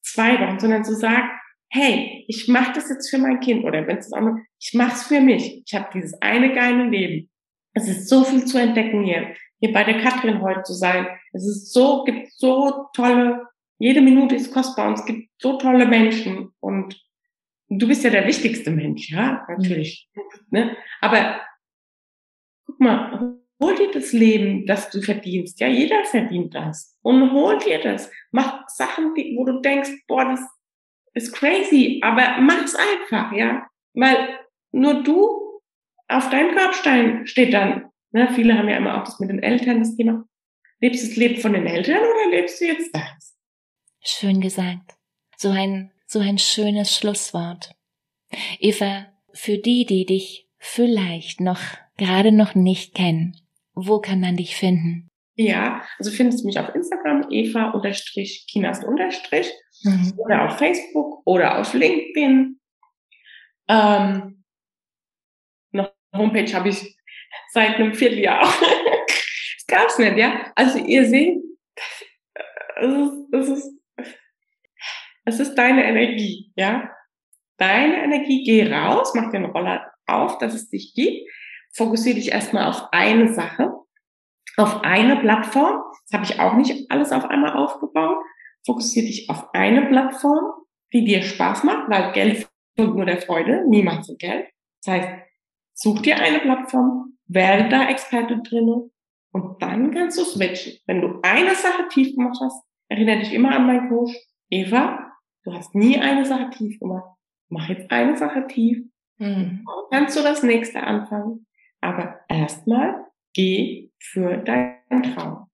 zwei 0.01 0.39
Wochen, 0.39 0.59
sondern 0.59 0.83
zu 0.83 0.95
sagen, 0.95 1.29
hey, 1.69 2.25
ich 2.27 2.47
mache 2.47 2.73
das 2.73 2.89
jetzt 2.89 3.09
für 3.09 3.17
mein 3.17 3.39
Kind 3.39 3.63
oder 3.63 3.85
wenn 3.87 3.97
es 3.97 4.11
auch 4.11 4.21
nur, 4.21 4.39
ich 4.59 4.73
mache 4.73 4.93
es 4.93 5.03
für 5.03 5.21
mich. 5.21 5.63
Ich 5.65 5.73
habe 5.73 5.89
dieses 5.93 6.19
eine 6.21 6.53
geile 6.53 6.89
Leben. 6.89 7.29
Es 7.73 7.87
ist 7.87 8.09
so 8.09 8.23
viel 8.23 8.45
zu 8.45 8.57
entdecken 8.57 9.03
hier, 9.03 9.35
hier 9.59 9.71
bei 9.71 9.83
der 9.83 10.01
Katrin 10.01 10.41
heute 10.41 10.63
zu 10.63 10.73
sein. 10.73 11.07
Es 11.31 11.47
ist 11.47 11.71
so, 11.71 12.03
gibt 12.03 12.31
so 12.33 12.87
tolle, 12.93 13.47
jede 13.77 14.01
Minute 14.01 14.35
ist 14.35 14.53
kostbar 14.53 14.87
und 14.87 14.99
es 14.99 15.05
gibt 15.05 15.29
so 15.37 15.57
tolle 15.57 15.85
Menschen 15.85 16.49
und 16.59 16.99
du 17.69 17.87
bist 17.87 18.03
ja 18.03 18.09
der 18.09 18.27
wichtigste 18.27 18.71
Mensch, 18.71 19.11
ja, 19.11 19.45
natürlich. 19.47 20.09
Mhm. 20.15 20.21
Ne? 20.49 20.77
Aber 21.01 21.39
guck 22.65 22.79
mal, 22.79 23.37
hol 23.61 23.75
dir 23.75 23.91
das 23.91 24.11
Leben, 24.11 24.65
das 24.65 24.89
du 24.89 25.01
verdienst. 25.01 25.59
Ja, 25.59 25.67
jeder 25.67 26.03
verdient 26.05 26.55
das. 26.55 26.97
Und 27.01 27.31
hol 27.31 27.57
dir 27.59 27.79
das. 27.79 28.11
Mach 28.31 28.67
Sachen, 28.69 29.13
wo 29.35 29.45
du 29.45 29.61
denkst, 29.61 29.91
boah, 30.07 30.25
das 30.25 30.41
ist 31.13 31.33
crazy, 31.33 31.99
aber 32.03 32.39
mach's 32.39 32.75
einfach, 32.75 33.31
ja. 33.33 33.67
Weil 33.93 34.39
nur 34.71 35.03
du 35.03 35.61
auf 36.07 36.29
deinem 36.29 36.55
Grabstein 36.55 37.27
steht 37.27 37.53
dann. 37.53 37.89
Ne? 38.11 38.29
Viele 38.33 38.57
haben 38.57 38.69
ja 38.69 38.77
immer 38.77 38.99
auch 38.99 39.05
das 39.05 39.19
mit 39.19 39.29
den 39.29 39.41
Eltern, 39.41 39.79
das 39.79 39.95
Thema. 39.95 40.25
Lebst 40.79 41.03
du 41.03 41.07
das 41.07 41.17
Leben 41.17 41.41
von 41.41 41.53
den 41.53 41.65
Eltern 41.65 41.99
oder 41.99 42.35
lebst 42.37 42.59
du 42.61 42.65
jetzt 42.65 42.93
das? 42.93 43.35
Schön 44.01 44.41
gesagt. 44.41 44.95
So 45.37 45.49
ein, 45.49 45.91
so 46.05 46.19
ein 46.19 46.37
schönes 46.37 46.95
Schlusswort. 46.95 47.71
Eva, 48.59 49.07
für 49.33 49.57
die, 49.57 49.85
die 49.85 50.05
dich 50.05 50.47
vielleicht 50.57 51.41
noch, 51.41 51.59
gerade 51.97 52.31
noch 52.31 52.55
nicht 52.55 52.95
kennen, 52.95 53.37
wo 53.73 53.99
kann 53.99 54.19
man 54.19 54.35
dich 54.35 54.55
finden? 54.55 55.09
Ja, 55.35 55.85
also 55.97 56.11
findest 56.11 56.41
du 56.41 56.47
mich 56.47 56.59
auf 56.59 56.75
Instagram, 56.75 57.27
Eva 57.29 57.69
unterstrich 57.69 58.45
Kinast 58.49 58.83
unterstrich 58.83 59.49
mhm. 59.83 60.13
oder 60.17 60.45
auf 60.45 60.57
Facebook 60.57 61.21
oder 61.25 61.59
auf 61.59 61.73
LinkedIn. 61.73 62.59
Ähm, 63.67 64.43
noch 65.71 65.93
Homepage 66.13 66.53
habe 66.53 66.69
ich 66.69 66.97
seit 67.51 67.75
einem 67.75 67.93
Vierteljahr. 67.93 68.41
das 68.41 69.67
gab's 69.67 69.97
nicht, 69.97 70.17
ja. 70.17 70.51
Also 70.55 70.79
ihr 70.79 71.05
seht, 71.05 71.37
es 73.31 73.49
ist, 73.49 73.73
es 75.25 75.39
ist, 75.39 75.55
deine 75.55 75.85
Energie, 75.85 76.51
ja. 76.55 76.89
Deine 77.57 78.03
Energie, 78.03 78.43
geh 78.43 78.71
raus, 78.73 79.13
mach 79.13 79.31
den 79.31 79.45
Roller 79.45 79.91
auf, 80.07 80.37
dass 80.37 80.53
es 80.53 80.69
dich 80.69 80.93
gibt. 80.95 81.29
Fokussiere 81.73 82.15
dich 82.15 82.31
erstmal 82.31 82.67
auf 82.67 82.87
eine 82.91 83.33
Sache, 83.33 83.71
auf 84.57 84.83
eine 84.83 85.17
Plattform. 85.17 85.83
Das 86.07 86.19
habe 86.19 86.23
ich 86.23 86.39
auch 86.39 86.53
nicht 86.53 86.89
alles 86.89 87.11
auf 87.11 87.25
einmal 87.25 87.55
aufgebaut. 87.55 88.23
Fokussiere 88.65 89.05
dich 89.05 89.29
auf 89.29 89.53
eine 89.53 89.85
Plattform, 89.87 90.65
die 90.93 91.05
dir 91.05 91.21
Spaß 91.21 91.63
macht, 91.63 91.89
weil 91.89 92.11
Geld 92.13 92.49
folgt 92.75 92.95
nur 92.95 93.05
der 93.05 93.21
Freude, 93.21 93.65
niemals 93.67 94.07
zum 94.07 94.17
Geld. 94.17 94.47
Das 94.83 94.93
heißt, 94.93 95.09
such 95.73 96.01
dir 96.01 96.17
eine 96.17 96.39
Plattform, 96.39 97.17
werde 97.27 97.69
da 97.69 97.89
Experte 97.89 98.41
drinne 98.41 98.89
und 99.31 99.61
dann 99.61 99.91
kannst 99.91 100.17
du 100.17 100.23
switchen. 100.23 100.79
Wenn 100.85 101.01
du 101.01 101.19
eine 101.21 101.55
Sache 101.55 101.87
tief 101.89 102.15
gemacht 102.15 102.39
hast, 102.41 102.63
erinnere 102.89 103.19
dich 103.19 103.33
immer 103.33 103.55
an 103.55 103.67
meinen 103.67 103.89
Coach, 103.89 104.13
Eva, 104.49 105.13
du 105.43 105.53
hast 105.53 105.75
nie 105.75 105.97
eine 105.97 106.25
Sache 106.25 106.49
tief 106.49 106.79
gemacht. 106.79 107.15
Mach 107.49 107.69
jetzt 107.69 107.89
eine 107.91 108.17
Sache 108.17 108.47
tief. 108.47 108.79
Mhm. 109.17 109.65
Kannst 109.91 110.17
du 110.17 110.23
das 110.23 110.43
nächste 110.43 110.81
anfangen. 110.81 111.45
Aber 111.81 112.19
erstmal 112.27 113.05
geh 113.33 113.91
für 113.99 114.37
deinen 114.37 115.03
Traum. 115.03 115.47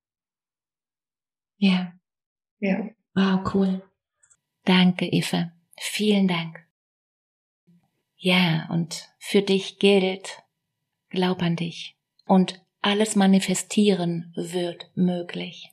Ja. 1.58 1.93
Ja. 2.60 2.89
Wow, 3.16 3.53
cool. 3.53 3.82
Danke, 4.66 5.05
Eva. 5.07 5.51
Vielen 5.78 6.28
Dank. 6.28 6.66
Ja, 8.18 8.68
und 8.72 9.09
für 9.20 9.41
dich 9.41 9.80
gilt, 9.80 10.43
glaub 11.09 11.41
an 11.41 11.55
dich. 11.55 11.95
Und 12.26 12.61
alles 12.82 13.16
manifestieren 13.16 14.34
wird 14.36 14.91
möglich. 14.95 15.72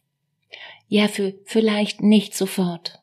Ja, 0.87 1.09
für 1.09 1.35
vielleicht 1.45 2.03
nicht 2.03 2.35
sofort. 2.35 3.03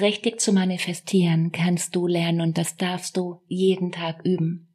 Richtig 0.00 0.40
zu 0.40 0.52
manifestieren 0.52 1.52
kannst 1.52 1.94
du 1.94 2.06
lernen 2.06 2.40
und 2.40 2.58
das 2.58 2.76
darfst 2.76 3.16
du 3.16 3.42
jeden 3.46 3.92
Tag 3.92 4.24
üben. 4.24 4.74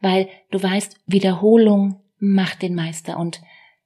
Weil 0.00 0.28
du 0.50 0.62
weißt, 0.62 1.00
Wiederholung 1.06 2.00
macht 2.18 2.62
den 2.62 2.74
Meister 2.74 3.18
und 3.18 3.40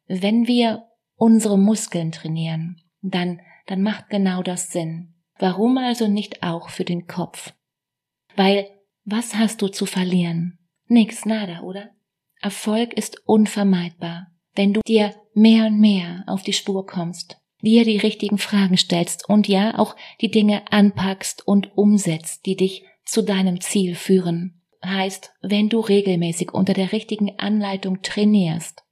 wenn 0.06 0.46
wir 0.46 0.88
unsere 1.14 1.58
Muskeln 1.58 2.12
trainieren, 2.12 2.82
dann, 3.02 3.40
dann 3.70 3.82
macht 3.82 4.10
genau 4.10 4.42
das 4.42 4.72
Sinn. 4.72 5.14
Warum 5.38 5.78
also 5.78 6.08
nicht 6.08 6.42
auch 6.42 6.70
für 6.70 6.84
den 6.84 7.06
Kopf? 7.06 7.52
Weil, 8.34 8.68
was 9.04 9.36
hast 9.36 9.62
du 9.62 9.68
zu 9.68 9.86
verlieren? 9.86 10.58
Nix, 10.88 11.24
nada, 11.24 11.60
oder? 11.60 11.90
Erfolg 12.40 12.92
ist 12.94 13.22
unvermeidbar, 13.28 14.26
wenn 14.56 14.72
du 14.72 14.80
dir 14.84 15.14
mehr 15.34 15.66
und 15.66 15.78
mehr 15.78 16.24
auf 16.26 16.42
die 16.42 16.52
Spur 16.52 16.84
kommst, 16.84 17.38
dir 17.62 17.84
die 17.84 17.98
richtigen 17.98 18.38
Fragen 18.38 18.76
stellst 18.76 19.28
und 19.28 19.46
ja 19.46 19.78
auch 19.78 19.94
die 20.20 20.32
Dinge 20.32 20.64
anpackst 20.72 21.46
und 21.46 21.78
umsetzt, 21.78 22.46
die 22.46 22.56
dich 22.56 22.84
zu 23.04 23.22
deinem 23.22 23.60
Ziel 23.60 23.94
führen. 23.94 24.64
Heißt, 24.84 25.32
wenn 25.42 25.68
du 25.68 25.78
regelmäßig 25.78 26.52
unter 26.52 26.72
der 26.72 26.90
richtigen 26.90 27.38
Anleitung 27.38 28.02
trainierst, 28.02 28.82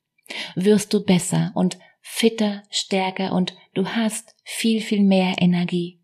wirst 0.55 0.95
du 0.95 1.05
besser 1.05 1.51
und 1.57 1.81
fitter, 2.01 2.63
stärker 2.71 3.33
und 3.33 3.57
du 3.75 3.87
hast 3.87 4.35
viel, 4.45 4.81
viel 4.81 5.03
mehr 5.03 5.37
Energie. 5.39 6.01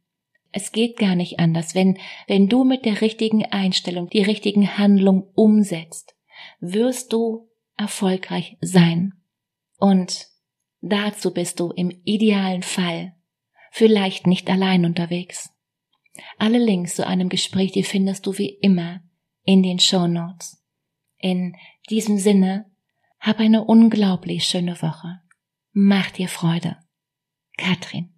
Es 0.53 0.70
geht 0.70 0.97
gar 0.97 1.16
nicht 1.16 1.40
anders, 1.40 1.74
wenn, 1.74 1.99
wenn 2.28 2.49
du 2.49 2.62
mit 2.62 2.84
der 2.84 3.01
richtigen 3.01 3.45
Einstellung 3.47 4.09
die 4.09 4.22
richtigen 4.22 4.78
Handlungen 4.78 5.24
umsetzt, 5.34 6.14
wirst 6.61 7.12
du 7.12 7.49
erfolgreich 7.76 8.57
sein. 8.61 9.14
Und 9.78 10.28
dazu 10.80 11.34
bist 11.34 11.59
du 11.59 11.70
im 11.72 11.90
idealen 12.05 12.62
Fall 12.62 13.14
vielleicht 13.72 14.28
nicht 14.28 14.49
allein 14.49 14.84
unterwegs. 14.84 15.51
Alle 16.38 16.59
Links 16.59 16.95
zu 16.95 17.05
einem 17.05 17.28
Gespräch, 17.28 17.72
die 17.72 17.82
findest 17.82 18.26
du 18.26 18.38
wie 18.38 18.51
immer 18.51 19.01
in 19.42 19.64
den 19.64 19.80
Show 19.80 20.07
Notes. 20.07 20.62
In 21.18 21.57
diesem 21.90 22.18
Sinne 22.18 22.70
hab 23.18 23.40
eine 23.40 23.64
unglaublich 23.64 24.45
schöne 24.45 24.80
Woche. 24.80 25.20
Mach 25.76 26.12
dir 26.12 26.28
Freude. 26.28 26.76
Katrin. 27.58 28.14